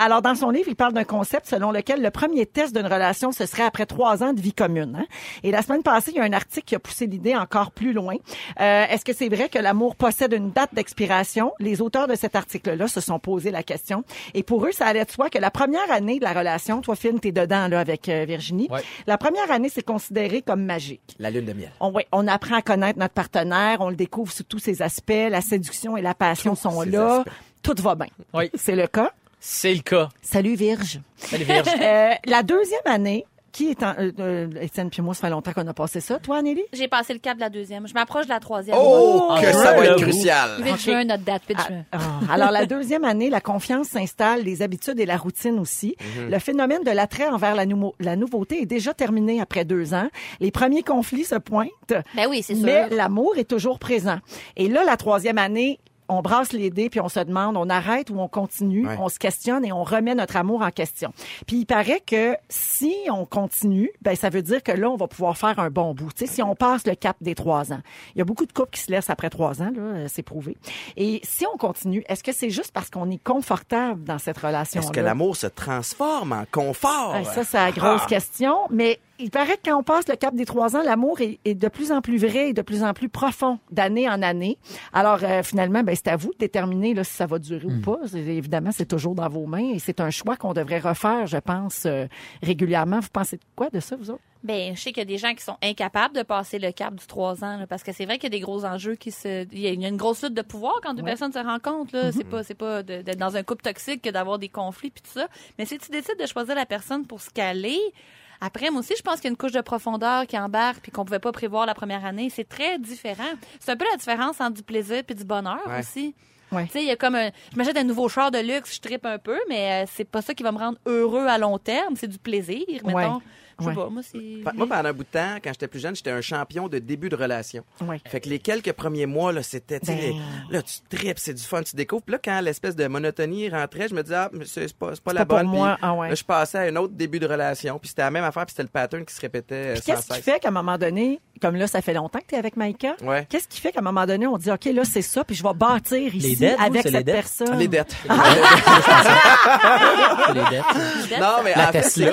Alors, 0.03 0.23
dans 0.23 0.33
son 0.33 0.49
livre, 0.49 0.67
il 0.67 0.75
parle 0.75 0.93
d'un 0.93 1.03
concept 1.03 1.45
selon 1.45 1.71
lequel 1.71 2.01
le 2.01 2.09
premier 2.09 2.47
test 2.47 2.75
d'une 2.75 2.87
relation, 2.87 3.31
ce 3.31 3.45
serait 3.45 3.61
après 3.61 3.85
trois 3.85 4.23
ans 4.23 4.33
de 4.33 4.41
vie 4.41 4.51
commune. 4.51 4.95
hein. 4.99 5.05
Et 5.43 5.51
la 5.51 5.61
semaine 5.61 5.83
passée, 5.83 6.09
il 6.09 6.17
y 6.17 6.19
a 6.19 6.23
un 6.23 6.33
article 6.33 6.65
qui 6.65 6.73
a 6.75 6.79
poussé 6.79 7.05
l'idée 7.05 7.35
encore 7.35 7.69
plus 7.69 7.93
loin. 7.93 8.15
Euh, 8.59 8.85
Est-ce 8.89 9.05
que 9.05 9.13
c'est 9.13 9.29
vrai 9.29 9.47
que 9.47 9.59
l'amour 9.59 9.95
possède 9.95 10.33
une 10.33 10.49
date 10.49 10.73
d'expiration? 10.73 11.53
Les 11.59 11.81
auteurs 11.81 12.07
de 12.07 12.15
cet 12.15 12.35
article-là 12.35 12.87
se 12.87 12.99
sont 12.99 13.19
posé 13.19 13.51
la 13.51 13.61
question. 13.61 14.03
Et 14.33 14.41
pour 14.41 14.65
eux, 14.65 14.71
ça 14.71 14.87
allait 14.87 15.05
de 15.05 15.11
soi 15.11 15.29
que 15.29 15.37
la 15.37 15.51
première 15.51 15.91
année 15.91 16.17
de 16.17 16.23
la 16.23 16.33
relation, 16.33 16.81
toi, 16.81 16.95
Phil, 16.95 17.19
t'es 17.19 17.31
dedans 17.31 17.67
là 17.67 17.79
avec 17.79 18.09
euh, 18.09 18.25
Virginie. 18.27 18.69
Ouais. 18.71 18.81
La 19.05 19.19
première 19.19 19.51
année, 19.51 19.69
c'est 19.69 19.85
considéré 19.85 20.41
comme 20.41 20.63
magique. 20.65 21.15
La 21.19 21.29
lune 21.29 21.45
de 21.45 21.53
miel. 21.53 21.71
On, 21.79 21.91
ouais, 21.91 22.07
on 22.11 22.27
apprend 22.27 22.55
à 22.55 22.63
connaître 22.63 22.97
notre 22.97 23.13
partenaire, 23.13 23.77
on 23.81 23.89
le 23.91 23.95
découvre 23.95 24.31
sous 24.33 24.43
tous 24.45 24.57
ses 24.57 24.81
aspects, 24.81 25.13
la 25.29 25.41
séduction 25.41 25.95
et 25.95 26.01
la 26.01 26.15
passion 26.15 26.55
sont 26.55 26.81
là, 26.81 27.17
aspects. 27.19 27.29
tout 27.61 27.75
va 27.83 27.93
bien. 27.93 28.07
Oui. 28.33 28.49
C'est 28.55 28.75
le 28.75 28.87
cas. 28.87 29.11
C'est 29.43 29.73
le 29.73 29.81
cas. 29.81 30.09
Salut 30.21 30.53
Virge. 30.55 30.99
Salut, 31.17 31.43
Vierge. 31.45 31.67
Euh, 31.81 32.11
la 32.25 32.43
deuxième 32.43 32.79
année, 32.85 33.25
qui 33.51 33.69
est 33.71 33.81
en... 33.81 33.93
Euh, 33.97 34.11
euh, 34.19 34.47
Étienne 34.61 34.89
puis 34.91 35.01
moi, 35.01 35.15
ça 35.15 35.21
fait 35.21 35.29
longtemps 35.31 35.51
qu'on 35.51 35.65
a 35.67 35.73
passé 35.73 35.99
ça. 35.99 36.19
Toi, 36.19 36.37
Anneli? 36.37 36.61
J'ai 36.73 36.87
passé 36.87 37.11
le 37.13 37.19
cap 37.19 37.35
de 37.37 37.41
la 37.41 37.49
deuxième. 37.49 37.87
Je 37.87 37.93
m'approche 37.95 38.25
de 38.25 38.29
la 38.29 38.39
troisième. 38.39 38.77
Oh, 38.79 39.29
Oh, 39.31 39.35
que 39.41 39.51
ça 39.51 39.73
va 39.73 39.83
être 39.85 39.95
crucial. 40.01 40.61
Vite, 40.61 40.87
un 40.89 41.05
autre 41.09 41.23
date. 41.23 41.41
Vite, 41.49 41.57
Ah, 41.59 41.97
ah. 41.97 41.99
alors, 42.33 42.51
la 42.51 42.65
deuxième 42.67 43.03
année, 43.03 43.29
la 43.31 43.41
confiance 43.41 43.87
s'installe, 43.87 44.43
les 44.43 44.61
habitudes 44.61 44.99
et 44.99 45.05
la 45.07 45.17
routine 45.17 45.57
aussi. 45.59 45.95
Le 46.29 46.37
phénomène 46.39 46.83
de 46.83 46.91
l'attrait 46.91 47.27
envers 47.27 47.55
la, 47.55 47.65
la 47.99 48.15
nouveauté 48.15 48.61
est 48.61 48.65
déjà 48.67 48.93
terminé 48.93 49.41
après 49.41 49.65
deux 49.65 49.93
ans. 49.95 50.07
Les 50.39 50.51
premiers 50.51 50.83
conflits 50.83 51.25
se 51.25 51.35
pointent. 51.35 51.69
Ben 52.15 52.27
oui, 52.29 52.43
c'est 52.43 52.55
sûr. 52.55 52.63
Mais 52.65 52.89
l'amour 52.89 53.33
est 53.37 53.49
toujours 53.49 53.79
présent. 53.79 54.19
Et 54.55 54.69
là, 54.69 54.83
la 54.85 54.97
troisième 54.97 55.39
année, 55.39 55.79
on 56.11 56.21
brasse 56.21 56.51
les 56.53 56.69
dés, 56.69 56.89
puis 56.89 56.99
on 56.99 57.09
se 57.09 57.19
demande, 57.19 57.57
on 57.57 57.69
arrête 57.69 58.09
ou 58.09 58.19
on 58.19 58.27
continue, 58.27 58.87
Ouais. 58.87 58.97
on 58.99 59.09
se 59.09 59.17
questionne 59.19 59.65
et 59.65 59.71
on 59.71 59.83
remet 59.83 60.13
notre 60.15 60.35
amour 60.35 60.61
en 60.61 60.69
question. 60.71 61.13
Puis 61.47 61.57
il 61.59 61.65
paraît 61.65 62.01
que 62.05 62.35
si 62.49 62.93
on 63.11 63.25
continue, 63.25 63.91
ben 64.01 64.15
ça 64.15 64.29
veut 64.29 64.41
dire 64.41 64.61
que 64.63 64.71
là, 64.71 64.89
on 64.89 64.95
va 64.97 65.07
pouvoir 65.07 65.37
faire 65.37 65.57
un 65.59 65.69
bon 65.69 65.93
bout. 65.93 66.11
Tu 66.13 66.25
sais, 66.27 66.33
si 66.33 66.41
on 66.43 66.55
passe 66.55 66.85
le 66.85 66.95
cap 66.95 67.15
des 67.21 67.35
trois 67.35 67.71
ans. 67.73 67.81
Il 68.15 68.19
y 68.19 68.21
a 68.21 68.25
beaucoup 68.25 68.45
de 68.45 68.51
couples 68.53 68.71
qui 68.71 68.81
se 68.81 68.91
laissent 68.91 69.09
après 69.09 69.29
trois 69.29 69.61
ans, 69.61 69.71
là, 69.75 69.81
euh, 69.81 70.05
c'est 70.09 70.23
prouvé. 70.23 70.57
Et 70.97 71.21
si 71.23 71.45
on 71.51 71.57
continue, 71.57 72.03
est-ce 72.09 72.23
que 72.23 72.31
c'est 72.33 72.49
juste 72.49 72.71
parce 72.73 72.89
qu'on 72.89 73.09
est 73.09 73.23
confortable 73.23 74.03
dans 74.03 74.17
cette 74.19 74.37
relation-là? 74.37 74.85
Est-ce 74.85 74.91
que 74.93 74.99
l'amour 74.99 75.35
se 75.35 75.47
transforme 75.47 76.33
en 76.33 76.43
confort? 76.51 77.13
Ouais, 77.13 77.23
ça, 77.23 77.43
c'est 77.43 77.57
la 77.57 77.71
grosse 77.71 78.01
Ah. 78.05 78.09
question. 78.09 78.55
Mais 78.69 78.99
il 79.21 79.29
paraît 79.31 79.57
que 79.57 79.61
quand 79.69 79.77
on 79.79 79.83
passe 79.83 80.07
le 80.07 80.15
cap 80.15 80.35
des 80.35 80.45
trois 80.45 80.75
ans, 80.75 80.81
l'amour 80.83 81.21
est, 81.21 81.39
est 81.45 81.55
de 81.55 81.67
plus 81.67 81.91
en 81.91 82.01
plus 82.01 82.17
vrai 82.17 82.49
et 82.49 82.53
de 82.53 82.61
plus 82.61 82.83
en 82.83 82.93
plus 82.93 83.09
profond 83.09 83.59
d'année 83.71 84.09
en 84.09 84.21
année. 84.21 84.57
Alors, 84.93 85.19
euh, 85.23 85.43
finalement, 85.43 85.83
ben, 85.83 85.95
c'est 85.95 86.07
à 86.09 86.15
vous 86.17 86.31
de 86.33 86.37
déterminer 86.39 86.93
là, 86.93 87.03
si 87.03 87.13
ça 87.13 87.25
va 87.27 87.39
durer 87.39 87.65
ou 87.67 87.81
pas. 87.81 87.97
C'est- 88.07 88.19
Évidemment, 88.19 88.71
c'est 88.71 88.85
toujours 88.87 89.15
dans 89.15 89.29
vos 89.29 89.45
mains 89.45 89.73
et 89.73 89.79
c'est 89.79 89.99
un 89.99 90.09
choix 90.09 90.35
qu'on 90.37 90.53
devrait 90.53 90.79
refaire, 90.79 91.27
je 91.27 91.37
pense, 91.37 91.85
euh, 91.85 92.07
régulièrement. 92.41 92.99
Vous 92.99 93.09
pensez 93.11 93.37
de 93.37 93.41
quoi 93.55 93.69
de 93.69 93.79
ça, 93.79 93.95
vous 93.95 94.09
autres? 94.11 94.21
Ben, 94.43 94.75
je 94.75 94.81
sais 94.81 94.89
qu'il 94.91 95.01
y 95.01 95.01
a 95.01 95.05
des 95.05 95.19
gens 95.19 95.35
qui 95.35 95.43
sont 95.43 95.57
incapables 95.61 96.15
de 96.15 96.23
passer 96.23 96.57
le 96.57 96.71
cap 96.71 96.95
du 96.95 97.05
3 97.05 97.43
ans, 97.43 97.57
là, 97.57 97.67
parce 97.67 97.83
que 97.83 97.91
c'est 97.91 98.05
vrai 98.05 98.15
qu'il 98.17 98.23
y 98.33 98.35
a 98.35 98.37
des 98.37 98.39
gros 98.39 98.65
enjeux 98.65 98.95
qui 98.95 99.11
se, 99.11 99.45
il 99.51 99.59
y 99.59 99.67
a 99.85 99.87
une 99.89 99.97
grosse 99.97 100.23
lutte 100.23 100.33
de 100.33 100.41
pouvoir 100.41 100.73
quand 100.81 100.95
deux 100.95 101.03
personnes 101.03 101.31
se 101.31 101.37
rencontrent, 101.37 101.95
là. 101.95 102.11
C'est 102.11 102.23
pas, 102.23 102.41
c'est 102.43 102.55
pas 102.55 102.81
d'être 102.81 103.17
dans 103.19 103.35
un 103.37 103.43
couple 103.43 103.61
toxique 103.61 104.01
que 104.01 104.09
d'avoir 104.09 104.39
des 104.39 104.49
conflits 104.49 104.89
puis 104.89 105.03
tout 105.03 105.11
ça. 105.19 105.27
Mais 105.59 105.65
si 105.65 105.77
tu 105.77 105.91
décides 105.91 106.17
de 106.19 106.25
choisir 106.25 106.55
la 106.55 106.65
personne 106.65 107.05
pour 107.05 107.21
ce 107.21 107.29
qu'elle 107.29 107.65
est, 107.65 107.93
après, 108.41 108.69
moi 108.71 108.79
aussi, 108.81 108.93
je 108.97 109.01
pense 109.03 109.15
qu'il 109.15 109.25
y 109.25 109.27
a 109.27 109.31
une 109.31 109.37
couche 109.37 109.51
de 109.51 109.61
profondeur 109.61 110.25
qui 110.27 110.37
embarque 110.37 110.79
puis 110.81 110.91
qu'on 110.91 111.05
pouvait 111.05 111.19
pas 111.19 111.31
prévoir 111.31 111.65
la 111.65 111.73
première 111.75 112.03
année. 112.05 112.29
C'est 112.33 112.47
très 112.49 112.79
différent. 112.79 113.23
C'est 113.59 113.71
un 113.71 113.77
peu 113.77 113.85
la 113.91 113.97
différence 113.97 114.41
entre 114.41 114.55
du 114.55 114.63
plaisir 114.63 115.03
puis 115.05 115.15
du 115.15 115.23
bonheur 115.23 115.59
Ouais. 115.67 115.79
aussi. 115.79 116.13
Ouais. 116.51 116.65
Tu 116.65 116.71
sais, 116.73 116.81
il 116.81 116.87
y 116.87 116.91
a 116.91 116.97
comme 116.97 117.15
un, 117.15 117.29
je 117.53 117.57
m'achète 117.57 117.77
un 117.77 117.83
nouveau 117.85 118.09
char 118.09 118.29
de 118.31 118.39
luxe, 118.39 118.75
je 118.75 118.81
tripe 118.81 119.05
un 119.05 119.17
peu, 119.19 119.39
mais 119.47 119.83
euh, 119.83 119.89
c'est 119.93 120.03
pas 120.03 120.21
ça 120.21 120.33
qui 120.33 120.43
va 120.43 120.51
me 120.51 120.57
rendre 120.57 120.77
heureux 120.85 121.25
à 121.27 121.37
long 121.37 121.57
terme. 121.57 121.95
C'est 121.95 122.07
du 122.09 122.17
plaisir, 122.17 122.65
mettons. 122.83 123.15
Ouais. 123.15 123.21
Je 123.61 123.65
sais 123.65 123.69
Ouais. 123.71 123.75
pas, 123.75 123.89
moi, 123.89 124.01
c'est... 124.03 124.43
Pendant 124.67 124.89
un 124.89 124.93
bout 124.93 125.03
de 125.03 125.09
temps, 125.09 125.35
quand 125.43 125.51
j'étais 125.53 125.67
plus 125.67 125.79
jeune, 125.79 125.95
j'étais 125.95 126.11
un 126.11 126.21
champion 126.21 126.67
de 126.67 126.79
début 126.79 127.09
de 127.09 127.15
relation. 127.15 127.63
Fait 128.07 128.19
que 128.19 128.29
les 128.29 128.39
quelques 128.39 128.73
premiers 128.73 129.05
mois, 129.05 129.31
là, 129.31 129.43
c'était, 129.43 129.79
Ben. 129.79 129.97
les- 129.97 130.15
là, 130.49 130.61
tu 130.61 130.75
tripes, 130.95 131.19
c'est 131.19 131.33
du 131.33 131.43
fun, 131.43 131.61
tu 131.63 131.75
découvres. 131.75 132.01
Puis 132.03 132.13
là, 132.13 132.19
quand 132.23 132.41
l'espèce 132.41 132.75
de 132.75 132.87
monotonie 132.87 133.49
rentrait, 133.49 133.87
je 133.87 133.95
me 133.95 134.03
disais, 134.03 134.15
ah, 134.15 134.29
mais 134.33 134.45
c'est 134.45 134.73
pas, 134.75 134.91
c'est 134.93 135.03
pas 135.03 135.13
la 135.13 135.25
pas 135.25 135.35
pour 135.35 135.43
bonne. 135.43 135.47
moi. 135.57 135.75
Puis 135.75 135.79
Ah 135.83 135.93
ouais. 135.93 136.09
Là, 136.09 136.15
je 136.15 136.23
passais 136.23 136.57
à 136.57 136.61
un 136.61 136.75
autre 136.75 136.93
début 136.93 137.19
de 137.19 137.27
relation. 137.27 137.79
Puis 137.79 137.89
c'était 137.89 138.01
la 138.03 138.11
même 138.11 138.23
affaire, 138.23 138.45
puis 138.45 138.51
c'était 138.51 138.63
le 138.63 138.69
pattern 138.69 139.05
qui 139.05 139.13
se 139.13 139.21
répétait 139.21 139.55
euh, 139.55 139.73
Puis 139.73 139.81
qu'est-ce 139.83 140.07
qui 140.07 140.21
fait 140.21 140.39
qu'à 140.39 140.49
un 140.49 140.51
moment 140.51 140.77
donné, 140.77 141.19
comme 141.41 141.55
là, 141.55 141.67
ça 141.67 141.81
fait 141.81 141.93
longtemps 141.93 142.19
que 142.19 142.25
tu 142.27 142.35
es 142.35 142.37
avec 142.37 142.55
Maïka, 142.57 142.95
Ouais. 143.03 143.25
qu'est-ce 143.29 143.47
qui 143.47 143.59
fait 143.59 143.71
qu'à 143.71 143.79
un 143.79 143.83
moment 143.83 144.05
donné, 144.05 144.27
on 144.27 144.37
dit, 144.37 144.51
OK, 144.51 144.65
là, 144.65 144.83
c'est 144.85 145.01
ça, 145.01 145.23
puis 145.23 145.35
je 145.35 145.43
vais 145.43 145.53
bâtir 145.53 146.13
ici 146.15 146.35
dettes, 146.35 146.59
avec 146.59 146.83
les 146.85 146.91
cette 146.91 147.05
dettes? 147.05 147.15
personne? 147.15 147.57
Les 147.57 147.67
dettes. 147.67 147.95
C'est 148.07 148.13
les 150.33 150.41
dettes. 150.49 151.19
non, 151.19 151.37
mais 151.43 151.53
La 151.55 151.69
en 151.69 151.71
fait, 151.71 151.81
c'est 151.83 152.11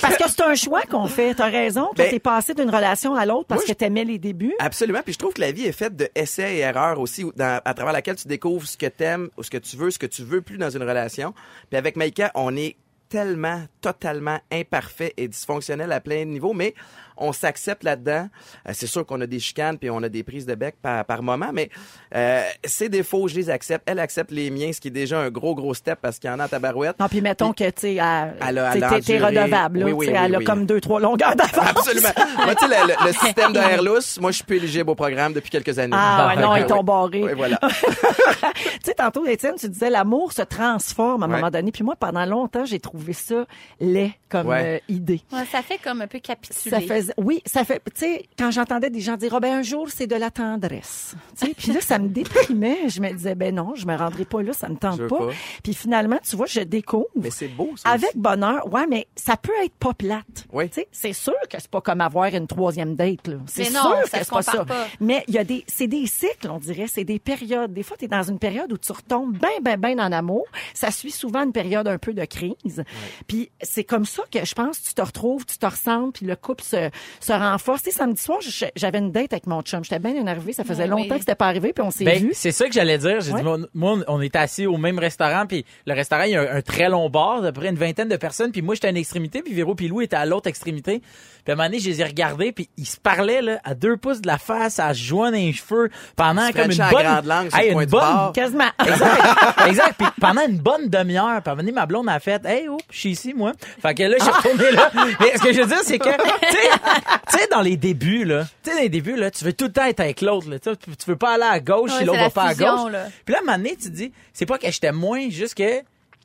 parce 0.00 0.16
que 0.16 0.24
c'est 0.28 0.42
un 0.42 0.54
choix 0.54 0.82
qu'on 0.86 1.06
fait? 1.06 1.34
T'as 1.34 1.48
raison. 1.50 1.86
Toi, 1.94 2.04
Ben, 2.04 2.10
t'es 2.10 2.18
passé 2.20 2.54
d'une 2.54 2.70
relation 2.70 3.14
à 3.14 3.26
l'autre 3.26 3.46
parce 3.46 3.62
moi, 3.66 3.74
que 3.74 3.78
t'aimais 3.78 4.04
les 4.04 4.18
débuts. 4.18 4.54
Absolument. 4.58 5.00
Puis 5.04 5.12
je 5.14 5.18
trouve 5.18 5.32
que 5.34 5.40
la 5.40 5.52
vie 5.52 5.64
est 5.66 5.72
faite 5.72 5.96
de 5.96 6.08
essais 6.14 6.56
et 6.56 6.58
erreurs 6.60 7.00
aussi, 7.00 7.24
dans- 7.36 7.60
à 7.64 7.74
travers 7.74 7.92
laquelle 7.92 8.16
tu 8.16 8.28
découvres 8.28 8.66
ce 8.66 8.76
que 8.76 8.86
t'aimes 8.86 9.28
ou 9.36 9.42
ce 9.42 9.50
que 9.50 9.58
tu 9.58 9.76
veux, 9.76 9.90
ce 9.90 9.98
que 9.98 10.06
tu 10.06 10.22
veux 10.22 10.40
plus 10.42 10.58
dans 10.58 10.70
une 10.70 10.82
relation. 10.82 11.34
Puis 11.70 11.76
avec 11.78 11.96
Maïka, 11.96 12.30
on 12.34 12.56
est 12.56 12.76
tellement, 13.08 13.62
totalement 13.80 14.38
imparfait 14.50 15.12
et 15.16 15.28
dysfonctionnel 15.28 15.92
à 15.92 16.00
plein 16.00 16.20
de 16.24 16.30
niveaux, 16.30 16.52
mais 16.52 16.74
on 17.16 17.32
s'accepte 17.32 17.84
là-dedans. 17.84 18.28
Euh, 18.68 18.72
c'est 18.72 18.86
sûr 18.86 19.04
qu'on 19.06 19.20
a 19.20 19.26
des 19.26 19.38
chicanes 19.40 19.78
puis 19.78 19.90
on 19.90 20.02
a 20.02 20.08
des 20.08 20.22
prises 20.22 20.46
de 20.46 20.54
bec 20.54 20.74
par, 20.82 21.04
par 21.04 21.22
moment, 21.22 21.50
mais 21.52 21.70
euh, 22.14 22.42
ses 22.64 22.88
défauts, 22.88 23.28
je 23.28 23.34
les 23.36 23.50
accepte. 23.50 23.84
Elle 23.88 23.98
accepte 23.98 24.30
les 24.30 24.50
miens, 24.50 24.72
ce 24.72 24.80
qui 24.80 24.88
est 24.88 24.90
déjà 24.92 25.18
un 25.20 25.30
gros, 25.30 25.54
gros 25.54 25.74
step 25.74 25.98
parce 26.02 26.18
qu'il 26.18 26.28
y 26.30 26.32
en 26.32 26.40
a 26.40 26.44
à 26.44 26.48
tabarouette. 26.48 26.98
Non, 26.98 27.08
puis 27.08 27.20
mettons 27.20 27.52
que, 27.52 27.64
tu 27.64 27.72
sais, 27.76 27.94
elle- 27.94 29.02
t'es- 29.04 29.18
redevable. 29.18 29.78
là. 29.80 29.86
Oui, 29.86 30.08
elle 30.08 30.34
a 30.34 30.40
comme 30.40 30.66
deux, 30.66 30.80
trois 30.80 31.00
longueurs 31.00 31.36
d'avance. 31.36 31.68
Absolument. 31.70 32.08
Moi, 32.44 32.54
tu 32.54 32.66
sais, 32.66 32.80
le, 32.82 32.88
le- 32.88 33.06
le 33.06 33.12
système 33.24 33.52
de 33.52 33.58
Airlus, 33.58 34.18
moi, 34.20 34.30
je 34.30 34.36
suis 34.36 34.44
plus 34.44 34.56
éligible 34.56 34.90
au 34.90 34.94
programme 34.94 35.32
depuis 35.32 35.50
quelques 35.50 35.78
années. 35.78 35.96
Ah, 35.98 36.34
ouais, 36.34 36.42
non, 36.42 36.56
ils 36.56 36.66
t'ont 36.66 36.82
barré. 36.82 37.22
Oui, 37.24 37.32
voilà. 37.36 37.58
tu 37.68 38.62
sais, 38.84 38.94
tantôt, 38.94 39.26
Étienne, 39.26 39.54
tu 39.58 39.68
disais 39.68 39.90
l'amour 39.90 40.32
se 40.32 40.42
transforme 40.42 41.22
à 41.22 41.26
un 41.26 41.28
Ouais. 41.30 41.36
moment 41.36 41.50
donné. 41.50 41.72
Puis 41.72 41.82
moi, 41.84 41.96
pendant 41.96 42.24
longtemps, 42.24 42.64
j'ai 42.64 42.78
trouvé 42.80 43.12
ça 43.12 43.46
laid 43.80 44.12
comme 44.28 44.48
Ouais. 44.48 44.80
euh, 44.88 44.92
idée. 44.92 45.20
Ouais, 45.32 45.44
ça 45.50 45.62
fait 45.62 45.78
comme 45.78 46.02
un 46.02 46.06
peu 46.06 46.18
capituler. 46.18 46.70
Ça 46.70 46.80
fait, 46.80 47.03
oui, 47.16 47.42
ça 47.46 47.64
fait, 47.64 47.82
tu 47.94 48.00
sais, 48.00 48.26
quand 48.38 48.50
j'entendais 48.50 48.90
des 48.90 49.00
gens 49.00 49.16
dire, 49.16 49.32
oh, 49.34 49.40
ben, 49.40 49.58
un 49.58 49.62
jour, 49.62 49.88
c'est 49.90 50.06
de 50.06 50.16
la 50.16 50.30
tendresse. 50.30 51.14
Tu 51.38 51.46
sais, 51.46 51.54
puis 51.54 51.72
là, 51.72 51.80
ça 51.80 51.98
me 51.98 52.08
déprimait. 52.08 52.88
Je 52.88 53.00
me 53.00 53.12
disais, 53.12 53.34
ben 53.34 53.54
non, 53.54 53.74
je 53.74 53.86
me 53.86 53.96
rendrai 53.96 54.24
pas 54.24 54.42
là, 54.42 54.52
ça 54.52 54.68
me 54.68 54.76
tente 54.76 55.06
pas. 55.08 55.18
pas. 55.18 55.28
Puis 55.62 55.74
finalement, 55.74 56.18
tu 56.28 56.36
vois, 56.36 56.46
je 56.46 56.60
découvre. 56.60 57.06
Mais 57.14 57.30
c'est 57.30 57.48
beau, 57.48 57.72
ça. 57.76 57.90
Avec 57.90 58.10
aussi. 58.10 58.18
bonheur, 58.18 58.72
ouais, 58.72 58.86
mais 58.86 59.06
ça 59.16 59.36
peut 59.36 59.52
être 59.64 59.74
pas 59.74 59.94
plate. 59.94 60.46
Oui. 60.52 60.68
Tu 60.68 60.80
sais, 60.80 60.88
c'est 60.92 61.12
sûr 61.12 61.34
que 61.50 61.58
c'est 61.58 61.70
pas 61.70 61.80
comme 61.80 62.00
avoir 62.00 62.26
une 62.26 62.46
troisième 62.46 62.94
date, 62.96 63.28
là. 63.28 63.36
C'est 63.46 63.70
non, 63.70 63.80
sûr 63.80 63.96
ça 64.06 64.18
que 64.18 64.24
c'est 64.24 64.30
pas 64.30 64.42
ça. 64.42 64.64
pas. 64.64 64.86
Mais 65.00 65.24
il 65.28 65.34
y 65.34 65.38
a 65.38 65.44
des, 65.44 65.64
c'est 65.66 65.86
des 65.86 66.06
cycles, 66.06 66.50
on 66.50 66.58
dirait, 66.58 66.86
c'est 66.86 67.04
des 67.04 67.18
périodes. 67.18 67.72
Des 67.72 67.82
fois, 67.82 67.96
tu 67.96 68.04
es 68.06 68.08
dans 68.08 68.22
une 68.22 68.38
période 68.38 68.72
où 68.72 68.78
tu 68.78 68.92
retombes 68.92 69.36
bien, 69.36 69.60
bien, 69.62 69.76
bien 69.76 69.98
en 69.98 70.12
amour. 70.12 70.44
Ça 70.72 70.90
suit 70.90 71.10
souvent 71.10 71.44
une 71.44 71.52
période 71.52 71.88
un 71.88 71.98
peu 71.98 72.12
de 72.12 72.24
crise. 72.24 72.84
Puis 73.26 73.50
c'est 73.60 73.84
comme 73.84 74.04
ça 74.04 74.22
que 74.30 74.44
je 74.44 74.54
pense, 74.54 74.82
tu 74.82 74.94
te 74.94 75.02
retrouves, 75.02 75.44
tu 75.46 75.58
te 75.58 75.66
ressembles, 75.66 76.12
puis 76.12 76.26
le 76.26 76.36
couple 76.36 76.64
se, 76.64 76.90
se 77.20 77.32
renforce. 77.32 77.82
Tu 77.82 77.90
sais, 77.90 77.96
samedi 77.98 78.22
soir, 78.22 78.38
j'avais 78.76 78.98
une 78.98 79.12
date 79.12 79.32
avec 79.32 79.46
mon 79.46 79.62
chum. 79.62 79.82
J'étais 79.84 79.98
bien 79.98 80.14
énervée. 80.14 80.52
Ça 80.52 80.64
faisait 80.64 80.84
Ouais, 80.84 80.88
longtemps 80.88 81.02
oui. 81.02 81.08
que 81.10 81.18
c'était 81.20 81.34
pas 81.34 81.46
arrivé, 81.46 81.72
puis 81.72 81.84
on 81.84 81.90
s'est 81.90 82.04
Ben, 82.04 82.18
vu. 82.20 82.30
c'est 82.34 82.52
ça 82.52 82.66
que 82.66 82.72
j'allais 82.72 82.98
dire. 82.98 83.20
J'ai 83.20 83.32
Ouais. 83.32 83.42
dit, 83.42 83.66
moi, 83.74 83.96
on 84.08 84.20
est 84.20 84.36
assis 84.36 84.66
au 84.66 84.76
même 84.76 84.98
restaurant, 84.98 85.46
puis 85.46 85.64
le 85.86 85.94
restaurant, 85.94 86.22
il 86.24 86.32
y 86.32 86.36
a 86.36 86.42
un, 86.42 86.56
un 86.58 86.62
très 86.62 86.88
long 86.88 87.08
bar, 87.10 87.40
d'à 87.42 87.52
peu 87.52 87.60
près 87.60 87.70
une 87.70 87.76
vingtaine 87.76 88.08
de 88.08 88.16
personnes, 88.16 88.52
puis 88.52 88.62
moi, 88.62 88.74
j'étais 88.74 88.88
à 88.88 88.90
une 88.90 88.96
extrémité, 88.96 89.42
puis 89.42 89.54
Véro 89.54 89.74
puis 89.74 89.88
Lou 89.88 90.00
était 90.02 90.16
à 90.16 90.26
l'autre 90.26 90.48
extrémité. 90.48 91.00
Puis 91.00 91.50
à 91.50 91.52
un 91.52 91.56
moment 91.56 91.68
donné, 91.68 91.78
je 91.80 91.88
les 91.90 92.00
ai 92.00 92.04
regardés, 92.04 92.52
puis 92.52 92.68
ils 92.76 92.86
se 92.86 92.96
parlaient 92.98 93.42
là, 93.42 93.58
à 93.64 93.74
deux 93.74 93.96
pouces 93.96 94.20
de 94.20 94.26
la 94.26 94.38
face, 94.38 94.78
à 94.78 94.94
se 94.94 94.98
joindre 95.02 95.36
les 95.36 95.52
cheveux, 95.52 95.90
pendant 96.16 96.50
comme 96.52 96.70
une 96.70 96.76
bonne... 96.90 97.02
grande 97.02 97.26
langue 97.26 97.48
Hey, 97.54 97.72
une 97.72 97.84
bonne... 97.86 98.32
Quasiment. 98.34 98.64
Exact. 98.86 99.66
exact. 99.68 99.94
Puis 99.98 100.06
pendant 100.20 100.46
une 100.48 100.58
bonne 100.58 100.88
demi-heure, 100.88 101.40
puis 101.42 101.48
à 101.48 101.52
un 101.52 101.54
moment 101.54 101.62
donné, 101.62 101.72
ma 101.72 101.86
blonde 101.86 102.08
a 102.08 102.18
fait 102.20 102.44
Hey, 102.46 102.66
oh, 102.68 102.78
je 102.90 102.98
suis 102.98 103.10
ici, 103.10 103.34
moi. 103.34 103.52
Fait 103.80 103.94
que 103.94 104.02
là, 104.04 104.16
je 104.18 104.24
suis 104.24 104.32
retourné 104.32 104.70
là. 104.72 104.90
Mais 105.20 105.36
ce 105.36 105.42
que 105.42 105.52
je 105.52 105.60
veux 105.60 105.66
dire, 105.66 105.80
c'est 105.82 105.98
que, 105.98 106.08
tu 106.08 106.56
sais, 106.56 106.68
tu 107.30 107.38
sais, 107.38 107.46
dans 107.50 107.60
les 107.60 107.76
débuts, 107.76 108.24
là, 108.24 108.44
tu 108.62 108.70
sais, 108.70 108.76
dans 108.76 108.82
les 108.82 108.88
débuts, 108.88 109.16
là, 109.16 109.30
tu 109.30 109.44
veux 109.44 109.52
tout 109.52 109.66
le 109.66 109.72
temps 109.72 109.84
être 109.86 110.00
avec 110.00 110.20
l'autre, 110.20 110.48
là. 110.50 110.58
Tu 110.58 110.70
veux 111.06 111.16
pas 111.16 111.34
aller 111.34 111.44
à 111.44 111.60
gauche 111.60 111.90
Ouais, 111.92 111.98
si 112.00 112.04
l'autre 112.04 112.18
va 112.20 112.30
pas 112.30 112.44
à 112.48 112.54
gauche. 112.54 112.92
là. 112.92 113.06
Puis 113.24 113.32
là, 113.32 113.38
à 113.38 113.42
un 113.42 113.44
moment 113.44 113.58
donné, 113.58 113.70
tu 113.76 113.84
te 113.90 113.94
dis, 113.96 114.12
c'est 114.32 114.46
pas 114.46 114.58
que 114.58 114.70
j'étais 114.70 114.92
moins, 114.92 115.28
juste 115.30 115.54
que 115.54 115.82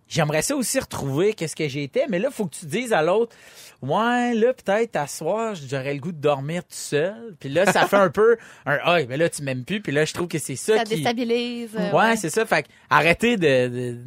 j'aimerais 0.08 0.42
ça 0.42 0.56
aussi 0.56 0.80
retrouver 0.80 1.34
qu'est-ce 1.34 1.56
que 1.56 1.68
j'étais. 1.68 2.06
Mais 2.10 2.20
là, 2.20 2.30
faut 2.32 2.46
que 2.46 2.56
tu 2.56 2.66
dises 2.66 2.94
à 2.94 3.02
l'autre, 3.02 3.36
ouais, 3.82 4.34
là, 4.34 4.54
peut-être, 4.54 4.96
à 4.96 5.08
soir, 5.08 5.54
j'aurais 5.56 5.94
le 5.94 6.00
goût 6.00 6.12
de 6.12 6.18
dormir 6.22 6.64
tout 6.64 6.68
seul. 6.72 7.36
Puis 7.40 7.50
là, 7.50 7.72
ça 7.72 7.88
fait 7.88 7.96
un 7.98 8.10
peu 8.12 8.38
un, 8.66 8.78
ah, 8.84 8.98
mais 9.08 9.18
là, 9.18 9.30
tu 9.30 9.44
m'aimes 9.44 9.64
plus. 9.66 9.82
Puis 9.82 9.92
là, 9.92 10.06
je 10.06 10.14
trouve 10.14 10.28
que 10.28 10.40
c'est 10.40 10.56
ça, 10.56 10.78
Ça 10.78 10.84
qui... 10.84 10.96
déstabilise. 10.96 11.72
euh, 11.78 11.92
Ouais, 11.92 12.16
c'est 12.16 12.30
ça. 12.30 12.46
Fait 12.46 12.64
que 12.64 12.68
arrêtez 12.90 13.38
de, 13.38 13.68
de 13.68 13.98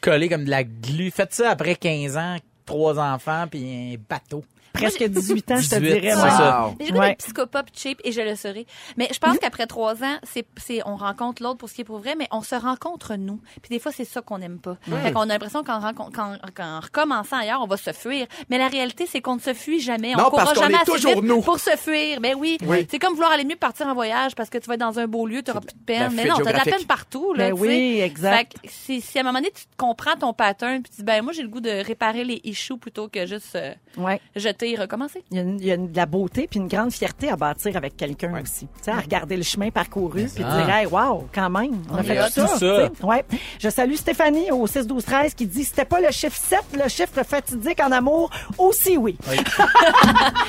coller 0.00 0.28
comme 0.28 0.44
de 0.44 0.50
la 0.50 0.64
glu. 0.64 1.10
Faites 1.10 1.34
ça 1.34 1.50
après 1.50 1.74
15 1.76 2.16
ans, 2.16 2.36
trois 2.64 2.98
enfants, 2.98 3.46
puis 3.50 3.94
un 3.94 4.02
bateau. 4.08 4.44
Presque 4.72 5.02
18 5.02 5.50
ans, 5.52 5.56
je 5.58 5.68
te 5.68 5.74
18, 5.76 6.00
dirais. 6.00 6.14
Wow. 6.14 6.74
Mais 6.78 6.86
J'ai 6.86 6.92
Ouais. 6.92 7.14
psychopop 7.16 7.66
cheap 7.74 8.00
et 8.04 8.12
je 8.12 8.20
le 8.20 8.36
serai. 8.36 8.66
Mais 8.96 9.08
je 9.12 9.18
pense 9.18 9.38
qu'après 9.38 9.66
trois 9.66 10.02
ans, 10.04 10.16
c'est, 10.22 10.46
c'est, 10.56 10.80
on 10.86 10.96
rencontre 10.96 11.42
l'autre 11.42 11.58
pour 11.58 11.68
ce 11.68 11.74
qui 11.74 11.80
est 11.80 11.84
pour 11.84 11.98
vrai, 11.98 12.14
mais 12.16 12.28
on 12.30 12.42
se 12.42 12.54
rencontre 12.54 13.14
nous. 13.16 13.40
Puis 13.62 13.70
des 13.70 13.78
fois, 13.78 13.90
c'est 13.92 14.04
ça 14.04 14.20
qu'on 14.22 14.38
n'aime 14.38 14.58
pas. 14.58 14.76
Fait 15.02 15.12
qu'on 15.12 15.22
a 15.22 15.26
l'impression 15.26 15.62
qu'en, 15.64 15.80
rencontre- 15.80 16.12
qu'en, 16.12 16.36
qu'en 16.54 16.80
recommençant 16.80 17.36
ailleurs, 17.38 17.60
on 17.62 17.66
va 17.66 17.76
se 17.76 17.92
fuir. 17.92 18.26
Mais 18.48 18.58
la 18.58 18.68
réalité, 18.68 19.06
c'est 19.06 19.20
qu'on 19.20 19.36
ne 19.36 19.40
se 19.40 19.54
fuit 19.54 19.80
jamais. 19.80 20.12
Non, 20.14 20.24
on 20.26 20.30
courra 20.30 20.44
parce 20.44 20.54
qu'on 20.54 20.62
jamais 20.62 20.74
est 20.74 20.82
assez 20.82 20.92
toujours 20.92 21.14
vite 21.14 21.24
nous. 21.24 21.40
pour 21.42 21.58
se 21.58 21.70
fuir. 21.76 22.20
Ben 22.20 22.34
oui. 22.38 22.58
Oui. 22.66 22.86
C'est 22.90 22.98
comme 22.98 23.14
vouloir 23.14 23.32
aller 23.32 23.44
mieux 23.44 23.56
partir 23.56 23.86
en 23.86 23.94
voyage 23.94 24.34
parce 24.34 24.50
que 24.50 24.58
tu 24.58 24.66
vas 24.68 24.74
être 24.74 24.80
dans 24.80 24.98
un 24.98 25.06
beau 25.06 25.26
lieu, 25.26 25.42
tu 25.42 25.50
n'auras 25.50 25.60
plus 25.60 25.74
de 25.76 25.84
peine. 25.84 26.12
Mais 26.14 26.24
non, 26.26 26.36
t'as 26.36 26.52
de 26.52 26.56
la 26.58 26.64
peine 26.64 26.84
partout. 26.86 27.32
Là, 27.34 27.48
Ben 27.50 27.54
tu 27.56 27.60
oui, 27.62 28.00
exact. 28.00 28.52
Fait 28.54 28.68
que 28.68 28.72
si, 28.72 29.00
si 29.00 29.18
à 29.18 29.22
un 29.22 29.24
moment 29.24 29.38
donné, 29.38 29.50
tu 29.50 29.64
comprends 29.76 30.16
ton 30.16 30.32
pattern 30.32 30.82
puis 30.82 30.90
tu 30.90 30.96
dis, 30.98 31.04
ben 31.04 31.22
moi, 31.22 31.32
j'ai 31.32 31.42
le 31.42 31.48
goût 31.48 31.60
de 31.60 31.84
réparer 31.84 32.24
les 32.24 32.40
issues 32.44 32.78
plutôt 32.78 33.08
que 33.08 33.26
juste 33.26 33.56
euh, 33.56 33.74
Ouais. 33.96 34.20
jeter 34.36 34.59
et 34.68 34.76
recommencer. 34.76 35.22
Il 35.30 35.36
y, 35.36 35.40
a 35.40 35.42
une, 35.42 35.58
il 35.60 35.66
y 35.66 35.70
a 35.70 35.74
une- 35.74 35.90
de 35.90 35.96
la 35.96 36.06
beauté 36.06 36.46
puis 36.50 36.60
une 36.60 36.68
grande 36.68 36.92
fierté 36.92 37.30
à 37.30 37.36
bâtir 37.36 37.76
avec 37.76 37.96
quelqu'un 37.96 38.40
aussi. 38.42 38.66
Tu 38.78 38.84
sais, 38.84 38.90
à 38.90 39.00
regarder 39.00 39.36
le 39.36 39.42
chemin 39.42 39.70
parcouru 39.70 40.24
puis 40.34 40.42
ça. 40.42 40.56
dire, 40.64 40.74
hey, 40.74 40.86
wow, 40.86 41.28
quand 41.34 41.50
même, 41.50 41.82
on, 41.90 41.96
a 41.96 42.02
fait 42.02 42.16
tout 42.34 42.46
ça. 42.46 42.58
ça. 42.58 42.90
Ouais. 43.02 43.24
Je 43.58 43.68
salue 43.68 43.94
Stéphanie 43.94 44.50
au 44.50 44.66
6 44.66 44.86
12 44.86 45.04
13 45.04 45.34
qui 45.34 45.46
dit, 45.46 45.64
c'était 45.64 45.84
pas 45.84 46.00
le 46.00 46.10
chiffre 46.10 46.36
7, 46.36 46.60
le 46.82 46.88
chiffre 46.88 47.22
fatidique 47.24 47.80
en 47.80 47.90
amour, 47.92 48.30
aussi 48.58 48.96
oui. 48.96 49.16
Il 49.30 49.34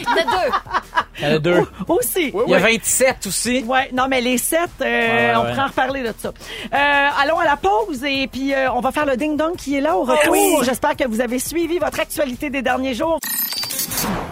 y 0.04 0.08
en 0.08 0.14
a 0.14 0.24
deux. 0.24 0.54
Il 1.20 1.24
y 1.24 1.32
en 1.32 1.36
a 1.36 1.40
deux. 1.40 1.68
Aussi. 1.88 2.34
Il 2.46 2.52
y 2.52 2.56
a 2.56 2.60
27 2.60 3.28
aussi. 3.28 3.64
Ouais, 3.64 3.90
non, 3.94 4.08
mais 4.10 4.22
les 4.22 4.38
sept, 4.38 4.70
euh, 4.82 4.86
ouais, 4.86 5.34
on 5.36 5.50
pourra 5.50 5.66
en 5.66 5.68
reparler 5.68 6.02
de 6.04 6.14
ça. 6.18 6.30
Euh, 6.30 7.10
allons 7.22 7.40
à 7.40 7.46
la 7.46 7.58
pause 7.58 8.04
et 8.04 8.28
puis 8.28 8.54
euh, 8.54 8.72
on 8.74 8.80
va 8.80 8.92
faire 8.92 9.06
le 9.06 9.18
ding-dong 9.18 9.56
qui 9.56 9.76
est 9.76 9.82
là 9.82 9.96
au 9.98 10.04
retour. 10.04 10.64
J'espère 10.64 10.96
que 10.96 11.08
vous 11.08 11.22
avez 11.22 11.40
suivi 11.40 11.78
votre 11.80 12.00
actualité 12.00 12.50
des 12.50 12.62
derniers 12.62 12.94
jours. 12.94 13.20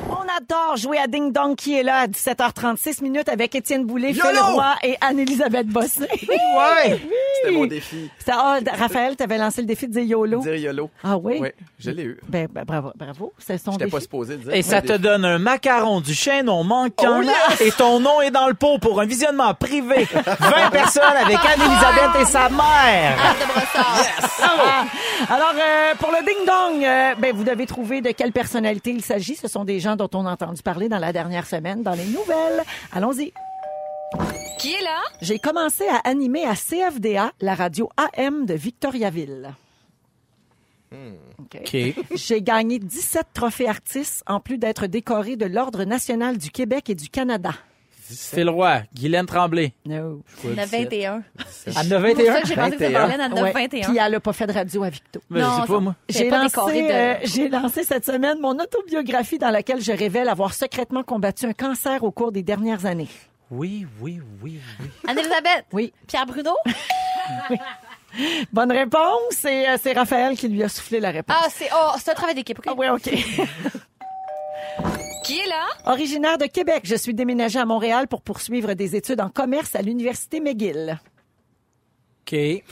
On 0.10 0.26
adore 0.38 0.78
jouer 0.78 0.98
à 0.98 1.08
Ding 1.08 1.32
Dong 1.32 1.56
qui 1.56 1.78
est 1.78 1.84
là 1.84 2.02
à 2.02 2.08
17h36 2.08 3.04
minutes 3.04 3.30
avec 3.30 3.56
Étienne 3.56 3.86
Boulay, 3.86 4.14
Phil! 4.14 4.22
Roy 4.54 4.76
et 4.84 4.96
Anne-Élisabeth 5.02 5.68
Bossé. 5.68 6.02
Ouais. 6.02 7.00
C'était 7.42 7.54
mon 7.56 7.66
défi. 7.66 8.10
C'était- 8.18 8.32
ah, 8.36 8.60
Raphaël, 8.78 9.16
t'avais 9.16 9.38
lancé 9.38 9.62
le 9.62 9.68
défi 9.68 9.88
de 9.88 9.94
dire 9.94 10.04
YOLO. 10.04 10.42
Dire 10.42 10.56
YOLO. 10.56 10.90
Ah 11.04 11.18
oui? 11.18 11.38
Oui, 11.42 11.50
je 11.80 11.92
l'ai 11.92 12.04
eu. 12.04 12.20
Ben, 12.28 12.48
ben, 12.52 12.64
bravo, 12.66 12.92
bravo. 12.96 13.34
C'est 13.38 13.58
son 13.58 13.72
défi. 13.78 13.92
pas 13.92 14.00
supposé 14.00 14.34
le 14.38 14.44
dire. 14.44 14.54
Et 14.54 14.62
ça 14.62 14.82
te 14.82 14.94
donne 14.98 15.26
un 15.26 15.40
macaron 15.40 16.02
du 16.02 16.14
chaînon 16.14 16.64
manquant 16.64 17.20
Oh, 17.20 17.22
yes! 17.24 17.62
et 17.62 17.72
ton 17.72 18.00
nom 18.00 18.22
est 18.22 18.32
dans 18.32 18.48
le 18.48 18.54
pot 18.54 18.78
pour 18.80 19.00
un 19.02 19.06
visionnement 19.06 19.54
privé. 19.54 20.06
20 20.14 20.24
personnes 20.72 21.04
avec 21.04 21.38
Anne-Elisabeth 21.38 22.22
et 22.22 22.26
sa 22.26 22.50
mère. 22.50 23.18
Ah! 24.42 24.86
Alors, 25.30 25.54
euh, 25.56 25.94
pour 26.00 26.12
le 26.12 26.26
ding-dong, 26.26 26.84
euh, 26.86 27.16
ben, 27.20 27.36
vous 27.36 27.44
devez 27.44 27.66
trouver 27.66 28.02
de 28.02 28.12
quelle 28.12 28.32
personnalité 28.32 28.92
il 28.92 29.04
s'agit. 29.04 29.36
Ce 29.36 29.48
sont 29.48 29.64
des 29.66 29.80
gens 29.80 29.96
dont 29.96 30.10
on 30.14 30.26
a 30.26 30.32
entendu 30.32 30.62
parler 30.62 30.90
dans 30.90 30.98
la 30.98 31.12
dernière 31.14 31.46
semaine, 31.46 31.84
dans 31.84 31.94
les 31.94 32.06
nouvelles. 32.06 32.64
Allons-y. 32.94 33.34
Qui 34.58 34.74
est 34.74 34.82
là? 34.82 35.02
J'ai 35.22 35.40
commencé 35.40 35.84
à 35.88 35.98
animer 36.10 36.46
à 36.46 36.56
CFDA, 36.56 37.32
la 37.42 37.56
radio 37.56 37.90
AM 37.98 38.46
de 38.46 38.54
Victoriaville. 38.54 39.52
OK. 40.92 41.58
OK. 41.62 41.78
J'ai 42.16 42.42
gagné 42.42 42.80
17 42.80 43.28
trophées 43.34 43.68
artistes, 43.70 44.24
en 44.28 44.40
plus 44.40 44.58
d'être 44.58 44.88
décoré 44.88 45.36
de 45.36 45.46
l'Ordre 45.46 45.84
national 45.84 46.38
du 46.38 46.50
Québec 46.50 46.90
et 46.90 46.96
du 46.96 47.10
Canada. 47.10 47.52
Phil 48.12 48.50
Roy, 48.50 48.82
Guylaine 48.96 49.28
Tremblay. 49.28 49.72
No. 49.86 50.24
En 50.44 50.58
a 50.58 50.66
21. 50.66 51.18
À 51.18 51.22
C'est 51.52 51.72
pour 51.72 51.84
91. 51.84 52.26
ça 52.26 52.42
que 52.42 52.48
j'ai 52.48 52.56
pensé 52.56 52.72
que 52.72 52.78
ça 52.80 52.90
21. 52.90 52.92
parlait 53.08 53.24
à 53.24 53.44
Ouais. 53.44 53.52
21. 53.54 53.88
Puis 53.88 53.98
elle 54.00 54.12
n'a 54.14 54.20
pas 54.20 54.34
fait 54.34 54.48
de 54.48 54.54
radio 54.54 54.84
à 54.84 54.90
Victo. 54.90 55.22
Mais 55.30 55.42
Non, 55.42 55.46
je 55.50 55.54
sais 55.54 55.62
ça- 55.62 55.68
pas, 55.68 55.80
moi. 55.80 55.96
J'ai 56.10 56.18
J'ai 56.18 56.30
pas 56.30 56.38
lancé, 56.40 56.48
décoré 56.50 56.82
de- 56.82 56.92
euh, 56.92 57.16
j'ai 57.26 57.50
lancé 57.50 57.84
cette 57.84 58.06
semaine 58.06 58.40
mon 58.42 58.58
autobiographie 58.58 59.38
dans 59.38 59.52
laquelle 59.52 59.80
je 59.82 59.92
révèle 59.92 60.28
avoir 60.28 60.56
secrètement 60.56 61.04
combattu 61.04 61.46
un 61.46 61.54
cancer 61.54 62.04
au 62.04 62.10
cours 62.12 62.32
des 62.32 62.42
dernières 62.42 62.88
années. 62.88 63.10
Oui, 63.52 63.88
oui, 64.00 64.20
oui, 64.44 64.60
oui. 64.80 64.88
Anne-Elisabeth? 65.08 65.66
Oui. 65.74 65.92
Pierre 66.08 66.26
Bruno? 66.28 66.52
Bonne 68.54 68.72
réponse. 68.72 69.22
C'est, 69.32 69.68
euh, 69.68 69.78
c'est 69.82 69.94
Raphaël 69.94 70.38
qui 70.38 70.48
lui 70.48 70.64
a 70.64 70.70
soufflé 70.70 71.00
la 71.00 71.10
réponse. 71.12 71.36
Ah, 71.40 71.48
c'est 71.50 71.70
oh, 71.74 71.92
c'est 71.98 72.12
un 72.12 72.16
travail 72.16 72.36
d'équipe. 72.36 72.60
OK? 72.60 72.66
Ah 72.68 72.74
oui, 72.78 72.88
OK. 72.90 73.10
Qui 75.24 75.40
est 75.40 75.48
là? 75.48 75.66
Originaire 75.86 76.38
de 76.38 76.46
Québec, 76.46 76.82
je 76.86 76.96
suis 76.96 77.14
déménagée 77.14 77.60
à 77.60 77.66
Montréal 77.66 78.08
pour 78.08 78.22
poursuivre 78.22 78.74
des 78.74 78.96
études 78.96 79.22
en 79.22 79.30
commerce 79.30 79.76
à 79.76 79.82
l'Université 79.82 80.40
McGill. 80.40 81.00
OK. 82.32 82.64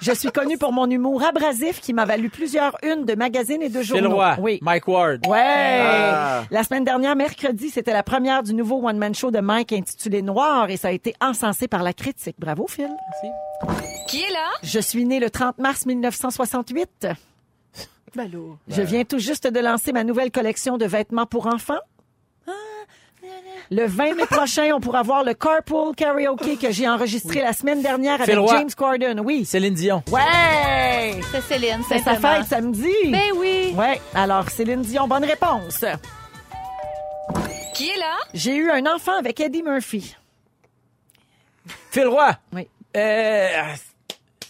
Je 0.00 0.12
suis 0.12 0.30
connue 0.30 0.58
pour 0.58 0.72
mon 0.72 0.88
humour 0.90 1.22
abrasif 1.24 1.80
qui 1.80 1.92
m'a 1.94 2.04
valu 2.04 2.28
plusieurs 2.28 2.76
unes 2.82 3.04
de 3.04 3.14
magazines 3.14 3.62
et 3.62 3.68
de 3.68 3.80
Phil 3.80 4.00
journaux. 4.00 4.16
Roy, 4.16 4.36
Oui. 4.40 4.58
Mike 4.62 4.88
Ward. 4.88 5.26
Ouais. 5.26 5.80
Ah. 5.82 6.42
La 6.50 6.62
semaine 6.64 6.84
dernière, 6.84 7.16
mercredi, 7.16 7.70
c'était 7.70 7.92
la 7.92 8.02
première 8.02 8.42
du 8.42 8.52
nouveau 8.54 8.86
one-man 8.86 9.14
show 9.14 9.30
de 9.30 9.40
Mike 9.40 9.72
intitulé 9.72 10.22
Noir 10.22 10.68
et 10.70 10.76
ça 10.76 10.88
a 10.88 10.92
été 10.92 11.14
encensé 11.20 11.68
par 11.68 11.82
la 11.82 11.92
critique. 11.92 12.36
Bravo, 12.38 12.66
Phil. 12.68 12.90
Qui 14.08 14.18
est 14.18 14.30
là? 14.32 14.48
Je 14.62 14.80
suis 14.80 15.04
née 15.04 15.18
le 15.20 15.30
30 15.30 15.58
mars 15.58 15.86
1968. 15.86 17.08
Ben. 18.14 18.30
Je 18.68 18.82
viens 18.82 19.04
tout 19.04 19.18
juste 19.18 19.46
de 19.46 19.60
lancer 19.60 19.92
ma 19.92 20.02
nouvelle 20.04 20.30
collection 20.30 20.78
de 20.78 20.86
vêtements 20.86 21.26
pour 21.26 21.46
enfants. 21.48 21.80
Le 23.70 23.86
20 23.86 24.14
mai 24.14 24.26
prochain, 24.26 24.70
on 24.74 24.80
pourra 24.80 25.02
voir 25.02 25.24
le 25.24 25.34
Carpool 25.34 25.94
Karaoke 25.94 26.56
que 26.56 26.70
j'ai 26.70 26.88
enregistré 26.88 27.40
la 27.40 27.52
semaine 27.52 27.82
dernière 27.82 28.20
avec. 28.20 28.36
James 28.48 28.70
Corden. 28.76 29.20
Oui. 29.20 29.44
Céline 29.44 29.74
Dion. 29.74 30.02
Ouais! 30.10 31.20
C'est 31.32 31.42
Céline. 31.42 31.82
C'est 31.88 31.98
sa 31.98 32.14
fête 32.16 32.46
samedi. 32.46 32.92
Ben 33.10 33.32
oui. 33.36 33.74
Ouais. 33.76 34.00
Alors, 34.14 34.48
Céline 34.50 34.82
Dion, 34.82 35.08
bonne 35.08 35.24
réponse. 35.24 35.84
Qui 37.74 37.90
est 37.90 37.98
là? 37.98 38.16
J'ai 38.32 38.56
eu 38.56 38.70
un 38.70 38.86
enfant 38.86 39.18
avec 39.18 39.38
Eddie 39.40 39.62
Murphy. 39.62 40.16
Phil 41.90 42.06
Roy. 42.06 42.30
Oui. 42.52 42.68
Euh, 42.96 43.48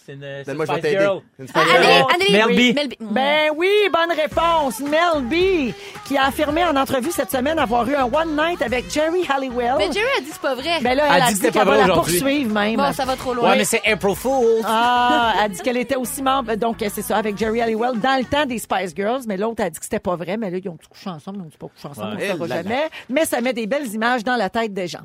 c'est 0.06 0.12
une, 0.12 0.20
c'est 0.20 0.38
une 0.38 0.44
Donne-moi, 0.44 0.66
je 0.66 0.72
vais 0.72 0.78
Spice 0.78 0.90
t'aider. 0.90 1.02
Girl. 1.04 1.20
Une 1.38 1.48
Spice 1.48 1.62
Girl. 1.64 1.84
Anneli, 1.84 2.04
Anneli. 2.14 2.32
Mel 2.32 2.46
Oui, 2.48 2.72
B. 2.72 2.74
Mel 2.76 2.88
B. 2.88 2.92
Ben 3.12 3.50
oui, 3.56 3.68
bonne 3.92 4.16
réponse. 4.16 4.80
Mel 4.80 5.22
B, 5.24 5.74
qui 6.06 6.16
a 6.16 6.26
affirmé 6.26 6.64
en 6.64 6.76
entrevue 6.76 7.10
cette 7.10 7.30
semaine 7.30 7.58
avoir 7.58 7.88
eu 7.88 7.94
un 7.96 8.04
one 8.04 8.36
night 8.36 8.62
avec 8.62 8.90
Jerry 8.90 9.26
Halliwell. 9.28 9.74
Mais 9.78 9.92
Jerry 9.92 10.06
a 10.16 10.20
dit 10.20 10.28
c'est 10.30 10.40
pas 10.40 10.54
vrai. 10.54 10.78
Ben 10.82 10.94
là, 10.96 11.04
Elle 11.10 11.16
elle, 11.16 11.22
a 11.22 11.26
dit 11.26 11.34
dit, 11.34 11.40
c'était 11.40 11.50
qu'elle 11.52 11.64
pas 11.64 11.70
va 11.70 11.76
vrai 11.78 11.86
la 11.88 11.92
aujourd'hui. 11.94 12.20
poursuivre 12.20 12.54
même. 12.54 12.76
Bon, 12.76 12.92
ça 12.92 13.04
va 13.04 13.16
trop 13.16 13.34
loin. 13.34 13.50
Ouais, 13.50 13.56
mais 13.58 13.64
c'est 13.64 13.82
April 13.86 14.14
Fool. 14.14 14.62
Ah, 14.64 15.32
elle 15.38 15.44
a 15.44 15.48
dit 15.48 15.60
qu'elle 15.60 15.76
était 15.76 15.96
aussi 15.96 16.22
membre, 16.22 16.54
donc 16.54 16.76
c'est 16.78 17.02
ça, 17.02 17.16
avec 17.16 17.36
Jerry 17.36 17.60
Halliwell 17.60 17.98
dans 18.00 18.18
le 18.18 18.24
temps 18.24 18.46
des 18.46 18.58
Spice 18.58 18.94
Girls, 18.94 19.22
mais 19.26 19.36
l'autre 19.36 19.62
a 19.64 19.70
dit 19.70 19.78
que 19.78 19.84
c'était 19.84 19.98
pas 19.98 20.14
vrai, 20.16 20.36
mais 20.36 20.50
là, 20.50 20.58
ils 20.62 20.68
ont 20.68 20.78
couché 20.90 21.10
ensemble, 21.10 21.38
ils 21.40 21.46
ont 21.46 21.50
pas 21.58 21.72
couché 21.74 21.88
ensemble, 21.88 22.16
on 22.16 22.20
saura 22.20 22.34
Eh 22.34 22.38
là 22.38 22.46
là. 22.46 22.62
jamais, 22.62 22.84
mais 23.08 23.24
ça 23.24 23.40
met 23.40 23.52
des 23.52 23.66
belles 23.66 23.92
images 23.92 24.22
dans 24.22 24.36
la 24.36 24.50
tête 24.50 24.72
des 24.72 24.86
gens. 24.86 25.00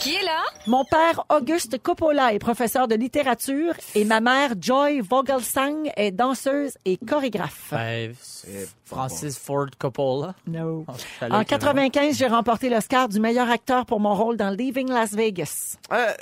Qui 0.00 0.16
est 0.16 0.24
là? 0.24 0.42
Mon 0.66 0.84
père, 0.84 1.24
Auguste 1.30 1.80
Coppola, 1.82 2.32
est 2.34 2.38
professeur 2.38 2.88
de 2.88 2.94
littérature 2.94 3.21
et 3.94 4.04
ma 4.04 4.20
mère, 4.20 4.52
Joy 4.60 5.00
Vogelsang, 5.00 5.90
est 5.96 6.10
danseuse 6.12 6.76
et 6.84 6.96
chorégraphe. 6.96 7.68
Ben, 7.70 8.14
Francis 8.84 9.38
Ford 9.38 9.66
Coppola. 9.78 10.34
No. 10.46 10.84
En 10.88 10.92
avec 11.20 11.50
le- 11.50 11.56
95, 11.56 12.16
j'ai 12.18 12.26
remporté 12.26 12.68
l'Oscar 12.68 13.08
du 13.08 13.20
meilleur 13.20 13.50
acteur 13.50 13.86
pour 13.86 14.00
mon 14.00 14.14
rôle 14.14 14.36
dans 14.36 14.50
Leaving 14.50 14.88
Las 14.90 15.12
Vegas. 15.12 15.76
Euh, 15.92 16.12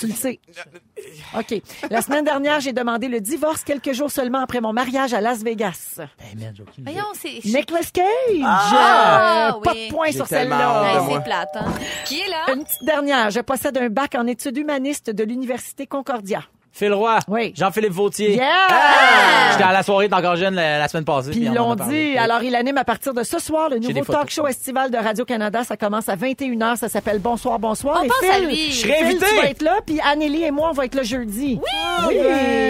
Tu 0.00 0.06
le 0.06 0.14
sais. 0.14 0.40
OK. 1.38 1.62
La 1.90 2.02
semaine 2.02 2.24
dernière, 2.24 2.60
j'ai 2.60 2.72
demandé 2.72 3.08
le 3.08 3.20
divorce 3.20 3.62
quelques 3.64 3.92
jours 3.92 4.10
seulement 4.10 4.38
après 4.40 4.60
mon 4.60 4.72
mariage 4.72 5.12
à 5.14 5.20
Las 5.20 5.42
Vegas. 5.42 5.96
Ben, 5.98 6.06
merde, 6.38 6.54
j'ai 6.56 6.62
aucune 6.62 6.82
idée. 6.84 6.92
Voyons, 6.92 7.06
c'est. 7.14 7.44
Nicolas 7.44 7.80
Cage! 7.92 8.04
Ah, 8.44 9.50
Euh, 9.56 9.60
Pas 9.60 9.72
oui. 9.72 9.86
de 9.88 9.92
point 9.92 10.06
J'ai 10.06 10.12
sur 10.14 10.28
tellement 10.28 10.56
celle-là. 10.58 10.70
hâte 10.70 10.82
de 10.94 11.00
Hey, 11.00 11.06
moi. 11.06 11.18
c'est 11.18 11.24
plate, 11.24 11.48
hein? 11.56 11.72
Qui 12.06 12.20
est 12.20 12.28
là? 12.28 12.54
Une 12.54 12.64
petite 12.64 12.84
dernière. 12.86 13.30
Je 13.30 13.40
possède 13.40 13.76
un 13.78 13.88
bac 13.88 14.14
en 14.16 14.26
études 14.26 14.56
humanistes 14.56 15.10
de 15.10 15.24
l'Université 15.24 15.86
Concordia. 15.86 16.42
Phil 16.72 16.92
Roy. 16.94 17.18
Oui. 17.28 17.52
Jean-Philippe 17.56 17.92
Vautier. 17.92 18.36
Yeah! 18.36 18.46
J'étais 19.52 19.64
à 19.64 19.72
la 19.72 19.82
soirée 19.82 20.08
d'encore 20.08 20.36
jeune 20.36 20.54
la, 20.54 20.78
la 20.78 20.88
semaine 20.88 21.04
passée. 21.04 21.30
Puis 21.30 21.40
ils 21.40 21.52
l'ont 21.52 21.74
dit. 21.74 22.16
Alors, 22.16 22.42
il 22.42 22.54
anime 22.54 22.78
à 22.78 22.84
partir 22.84 23.12
de 23.12 23.22
ce 23.24 23.38
soir 23.38 23.68
le 23.68 23.78
nouveau 23.78 24.04
talk 24.04 24.30
show 24.30 24.46
estival 24.46 24.90
de 24.90 24.96
Radio-Canada. 24.96 25.64
Ça 25.64 25.76
commence 25.76 26.08
à 26.08 26.16
21h. 26.16 26.76
Ça 26.76 26.88
s'appelle 26.88 27.18
Bonsoir, 27.18 27.58
bonsoir. 27.58 27.98
On 28.00 28.04
Et 28.04 28.08
pense 28.08 28.16
Phil, 28.20 28.30
à 28.30 28.38
lui. 28.38 28.70
Je 28.70 28.76
serais 28.76 28.94
Phil, 28.98 29.06
invité. 29.06 29.26
tu 29.28 29.36
vas 29.36 29.50
être 29.50 29.62
là. 29.62 29.78
Puis 29.84 30.00
Anneli 30.00 30.44
et 30.44 30.50
moi, 30.50 30.68
on 30.70 30.72
va 30.74 30.84
être 30.84 30.94
là 30.94 31.02
jeudi. 31.02 31.60
Oui! 31.60 32.06
Oui! 32.08 32.14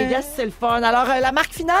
Yes, 0.09 0.27
c'est 0.35 0.45
le 0.45 0.51
fun. 0.51 0.81
Alors, 0.81 1.05
euh, 1.09 1.19
la 1.21 1.31
marque 1.31 1.53
finale, 1.53 1.75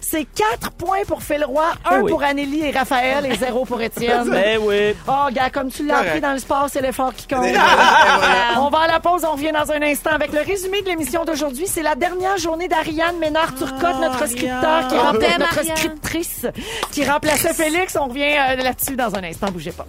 c'est 0.00 0.24
4 0.24 0.70
points 0.72 1.02
pour 1.06 1.22
Phil 1.22 1.44
Roy, 1.44 1.64
1 1.90 1.96
Eh 1.98 2.00
oui. 2.02 2.10
pour 2.10 2.22
Anneli 2.22 2.64
et 2.66 2.70
Raphaël 2.70 3.26
et 3.26 3.34
0 3.34 3.64
pour 3.64 3.80
Étienne. 3.82 4.30
Ben 4.30 4.58
oui. 4.62 4.94
Oh, 5.08 5.26
gars, 5.32 5.50
comme 5.50 5.70
tu 5.70 5.84
l'as 5.86 5.98
appris 5.98 6.20
dans 6.20 6.32
le 6.32 6.38
sport, 6.38 6.66
c'est 6.70 6.80
l'effort 6.80 7.12
qui 7.14 7.26
compte. 7.26 7.44
on 8.58 8.68
va 8.68 8.78
à 8.80 8.86
la 8.88 9.00
pause, 9.00 9.24
on 9.28 9.32
revient 9.32 9.52
dans 9.52 9.70
un 9.72 9.82
instant 9.82 10.10
avec 10.10 10.32
le 10.32 10.40
résumé 10.40 10.80
de 10.82 10.86
l'émission 10.88 11.24
d'aujourd'hui. 11.24 11.63
C'est 11.66 11.82
la 11.82 11.94
dernière 11.94 12.36
journée 12.36 12.68
d'Ariane 12.68 13.18
Ménard-Turcotte, 13.18 14.00
notre 14.00 14.26
scripteur 14.28 14.88
qui 14.88 14.94
On 14.94 15.02
remplace 15.02 15.30
t'aime, 15.30 15.40
notre 15.40 15.76
scriptrice 15.76 16.46
qui 16.92 17.04
remplaçait 17.04 17.54
Félix. 17.54 17.96
On 18.00 18.08
revient 18.08 18.22
euh, 18.22 18.56
là-dessus 18.56 18.96
dans 18.96 19.14
un 19.14 19.24
instant, 19.24 19.50
bougez 19.50 19.72
pas. 19.72 19.86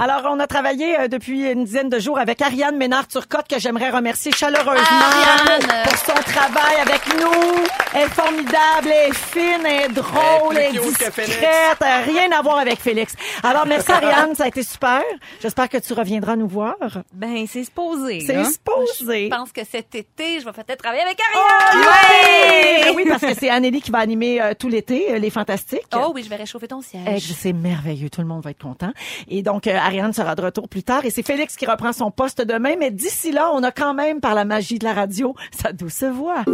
Alors, 0.00 0.22
on 0.32 0.38
a 0.38 0.46
travaillé 0.46 0.96
euh, 0.96 1.08
depuis 1.08 1.50
une 1.50 1.64
dizaine 1.64 1.88
de 1.88 1.98
jours 1.98 2.20
avec 2.20 2.40
Ariane 2.40 2.76
Ménard-Turcotte, 2.76 3.48
que 3.48 3.58
j'aimerais 3.58 3.90
remercier 3.90 4.30
chaleureusement 4.30 4.76
Ariane! 4.80 5.82
pour 5.84 5.96
son 5.96 6.22
travail 6.22 6.76
avec 6.80 7.00
nous. 7.20 7.64
Elle 7.94 8.02
est 8.02 8.08
formidable, 8.10 8.86
elle 8.94 9.10
est 9.10 9.14
fine, 9.14 9.66
elle 9.66 9.84
est 9.86 9.88
drôle, 9.88 10.56
Elle 10.56 10.58
est 10.58 10.64
elle 10.66 10.70
plus 10.78 10.78
est 10.78 10.88
cute 10.90 10.98
que 10.98 11.10
Félix. 11.10 11.32
discrète. 11.38 11.82
euh, 11.82 12.00
Rien 12.06 12.30
à 12.30 12.42
voir 12.42 12.58
avec 12.58 12.78
Félix. 12.78 13.14
Alors, 13.42 13.66
merci 13.66 13.90
Ariane, 13.92 14.36
ça 14.36 14.44
a 14.44 14.48
été 14.48 14.62
super. 14.62 15.02
J'espère 15.42 15.68
que 15.68 15.78
tu 15.78 15.92
reviendras 15.94 16.36
nous 16.36 16.46
voir. 16.46 16.76
Ben, 17.12 17.46
c'est 17.48 17.64
supposé. 17.64 18.20
C'est 18.20 18.44
supposé. 18.44 19.24
Je 19.32 19.36
pense 19.36 19.50
que 19.50 19.62
cet 19.68 19.96
été, 19.96 20.38
je 20.38 20.44
vais 20.44 20.52
peut-être 20.52 20.78
travailler 20.80 21.02
avec 21.02 21.18
Oh, 21.34 21.38
Ariane. 21.40 21.82
yeah! 21.82 22.84
Ben 22.84 22.94
Oui, 22.94 23.04
parce 23.08 23.22
que 23.22 23.34
c'est 23.34 23.50
Anneli 23.50 23.80
qui 23.82 23.90
va 23.90 23.98
animer 23.98 24.40
euh, 24.40 24.52
tout 24.56 24.68
l'été, 24.68 25.12
euh, 25.14 25.18
les 25.18 25.30
Fantastiques. 25.30 25.80
Oh 25.96 26.12
oui, 26.14 26.22
je 26.22 26.28
vais 26.30 26.36
réchauffer 26.36 26.68
ton 26.68 26.80
Eh, 26.82 27.18
siège. 27.18 27.32
C'est 27.36 27.52
merveilleux, 27.52 28.10
tout 28.10 28.20
le 28.20 28.28
monde 28.28 28.44
va 28.44 28.50
être 28.50 28.62
content. 28.62 28.92
Et 29.28 29.42
donc, 29.42 29.66
euh, 29.66 29.76
Ariane 29.88 30.12
sera 30.12 30.34
de 30.34 30.42
retour 30.42 30.68
plus 30.68 30.82
tard 30.82 31.06
et 31.06 31.10
c'est 31.10 31.22
Félix 31.22 31.56
qui 31.56 31.64
reprend 31.64 31.94
son 31.94 32.10
poste 32.10 32.42
demain. 32.42 32.74
Mais 32.78 32.90
d'ici 32.90 33.32
là, 33.32 33.50
on 33.54 33.62
a 33.62 33.70
quand 33.72 33.94
même, 33.94 34.20
par 34.20 34.34
la 34.34 34.44
magie 34.44 34.78
de 34.78 34.84
la 34.84 34.92
radio, 34.92 35.34
sa 35.50 35.72
douce 35.72 36.02
voix. 36.04 36.44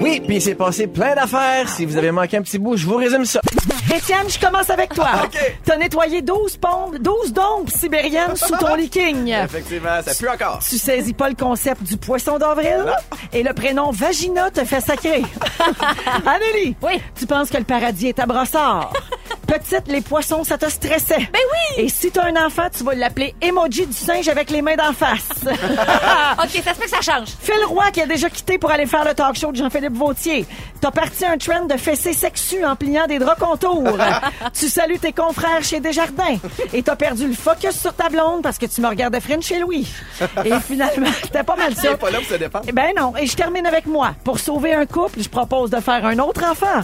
Oui, 0.00 0.20
puis 0.26 0.36
il 0.36 0.42
s'est 0.42 0.56
passé 0.56 0.88
plein 0.88 1.14
d'affaires. 1.14 1.68
Si 1.68 1.86
vous 1.86 1.96
avez 1.96 2.10
manqué 2.10 2.36
un 2.36 2.42
petit 2.42 2.58
bout, 2.58 2.76
je 2.76 2.86
vous 2.86 2.96
résume 2.96 3.24
ça. 3.24 3.40
Étienne, 3.94 4.28
je 4.28 4.38
commence 4.44 4.68
avec 4.68 4.92
toi. 4.92 5.08
T'as 5.64 5.76
nettoyé 5.76 6.20
12 6.22 6.56
pompes, 6.56 6.96
12 6.98 7.32
dompes 7.32 7.70
sibériennes 7.70 8.34
sous 8.34 8.56
ton 8.56 8.74
leaking. 8.76 9.28
Effectivement, 9.28 10.02
ça 10.04 10.12
pue 10.14 10.28
encore. 10.28 10.58
Tu 10.68 10.76
saisis 10.76 11.12
pas 11.14 11.28
le 11.28 11.36
concept 11.36 11.84
du 11.84 11.96
poisson 11.96 12.36
d'avril? 12.38 12.84
Et 13.32 13.44
le 13.44 13.52
prénom 13.54 13.92
Vagina 13.92 14.50
te 14.50 14.64
fait 14.64 14.80
sacrer. 14.80 15.22
Anneli, 16.26 16.74
Oui. 16.82 17.00
tu 17.14 17.26
penses 17.26 17.50
que 17.50 17.58
le 17.58 17.64
paradis 17.64 18.08
est 18.08 18.18
à 18.18 18.26
brossard? 18.26 18.92
Petite, 19.46 19.88
les 19.88 20.00
poissons, 20.00 20.44
ça 20.44 20.56
te 20.58 20.68
stressait. 20.68 21.18
Ben 21.18 21.40
oui! 21.52 21.84
Et 21.84 21.88
si 21.88 22.10
t'as 22.10 22.26
un 22.26 22.46
enfant, 22.46 22.64
tu 22.76 22.82
vas 22.84 22.94
l'appeler 22.94 23.34
emoji 23.40 23.86
du 23.86 23.92
singe 23.92 24.28
avec 24.28 24.50
les 24.50 24.62
mains 24.62 24.76
d'en 24.76 24.92
face. 24.92 25.28
OK, 25.44 26.62
ça 26.64 26.74
se 26.74 26.80
fait 26.80 26.84
que 26.84 26.90
ça 26.90 27.00
change. 27.00 27.28
Phil 27.40 27.64
Roy 27.66 27.90
qui 27.92 28.00
a 28.00 28.06
déjà 28.06 28.30
quitté 28.30 28.58
pour 28.58 28.70
aller 28.70 28.86
faire 28.86 29.04
le 29.04 29.14
talk 29.14 29.36
show 29.36 29.52
de 29.52 29.56
Jean-Philippe 29.56 29.94
Vautier. 29.94 30.46
T'as 30.80 30.90
parti 30.90 31.24
un 31.24 31.36
trend 31.38 31.66
de 31.66 31.76
fessées 31.76 32.12
sexues 32.12 32.64
en 32.64 32.76
pliant 32.76 33.06
des 33.06 33.18
draps 33.18 33.40
contours. 33.40 33.96
tu 34.54 34.68
salues 34.68 34.98
tes 34.98 35.12
confrères 35.12 35.62
chez 35.62 35.80
Desjardins. 35.80 36.38
Et 36.72 36.82
t'as 36.82 36.96
perdu 36.96 37.26
le 37.26 37.34
focus 37.34 37.78
sur 37.78 37.94
ta 37.94 38.08
blonde 38.08 38.42
parce 38.42 38.58
que 38.58 38.66
tu 38.66 38.80
me 38.80 38.88
regardais 38.88 39.20
French 39.20 39.44
chez 39.44 39.58
Louis. 39.58 39.86
Et 40.44 40.52
finalement, 40.60 41.10
c'était 41.22 41.42
pas 41.42 41.56
mal 41.56 41.74
ça. 41.74 41.96
Pas 41.96 42.10
là 42.10 42.18
pour 42.18 42.28
se 42.28 42.34
défendre. 42.34 42.64
Eh 42.68 42.72
Ben 42.72 42.92
non, 42.96 43.14
et 43.16 43.26
je 43.26 43.36
termine 43.36 43.66
avec 43.66 43.86
moi. 43.86 44.14
Pour 44.24 44.38
sauver 44.38 44.74
un 44.74 44.86
couple, 44.86 45.20
je 45.22 45.28
propose 45.28 45.70
de 45.70 45.80
faire 45.80 46.04
un 46.04 46.18
autre 46.18 46.44
enfant. 46.44 46.82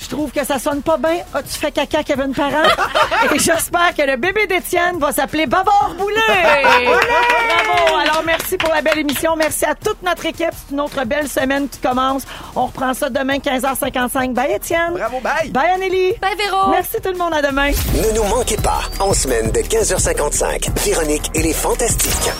Je 0.00 0.08
trouve 0.08 0.30
que 0.30 0.44
ça 0.44 0.58
sonne 0.58 0.82
pas 0.82 0.96
bien. 0.96 1.18
As-tu 1.32 1.58
fait 1.58 1.72
caca 1.86 2.02
Kevin 2.02 2.32
Parent? 2.32 2.68
et 3.34 3.38
j'espère 3.38 3.94
que 3.96 4.02
le 4.02 4.16
bébé 4.16 4.46
d'Étienne 4.46 4.98
va 4.98 5.12
s'appeler 5.12 5.46
Bavard 5.46 5.94
Boulet. 5.98 6.14
Bravo! 6.62 7.96
Alors 7.96 8.22
merci 8.24 8.56
pour 8.56 8.70
la 8.72 8.82
belle 8.82 8.98
émission. 8.98 9.36
Merci 9.36 9.64
à 9.64 9.74
toute 9.74 10.02
notre 10.02 10.24
équipe. 10.26 10.50
C'est 10.52 10.74
une 10.74 10.80
autre 10.80 11.04
belle 11.04 11.28
semaine 11.28 11.68
qui 11.68 11.78
commence. 11.80 12.22
On 12.56 12.66
reprend 12.66 12.94
ça 12.94 13.10
demain 13.10 13.38
15h55. 13.38 14.32
Bye 14.32 14.52
Étienne. 14.52 14.94
Bravo, 14.94 15.20
bye. 15.20 15.50
Bye 15.50 15.70
Anneli. 15.74 16.14
Bye, 16.20 16.36
Véro. 16.36 16.70
Merci 16.70 17.00
tout 17.02 17.10
le 17.10 17.18
monde. 17.18 17.34
À 17.34 17.42
demain. 17.42 17.70
Ne 17.70 18.14
nous 18.14 18.24
manquez 18.24 18.56
pas, 18.56 18.82
en 19.00 19.12
semaine 19.12 19.50
de 19.50 19.60
15h55, 19.60 20.70
Véronique 20.84 21.30
et 21.34 21.42
les 21.42 21.52
Fantastiques. 21.52 22.30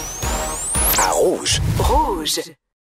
À 0.99 1.11
Rouge. 1.11 1.61
Rouge. 1.79 2.41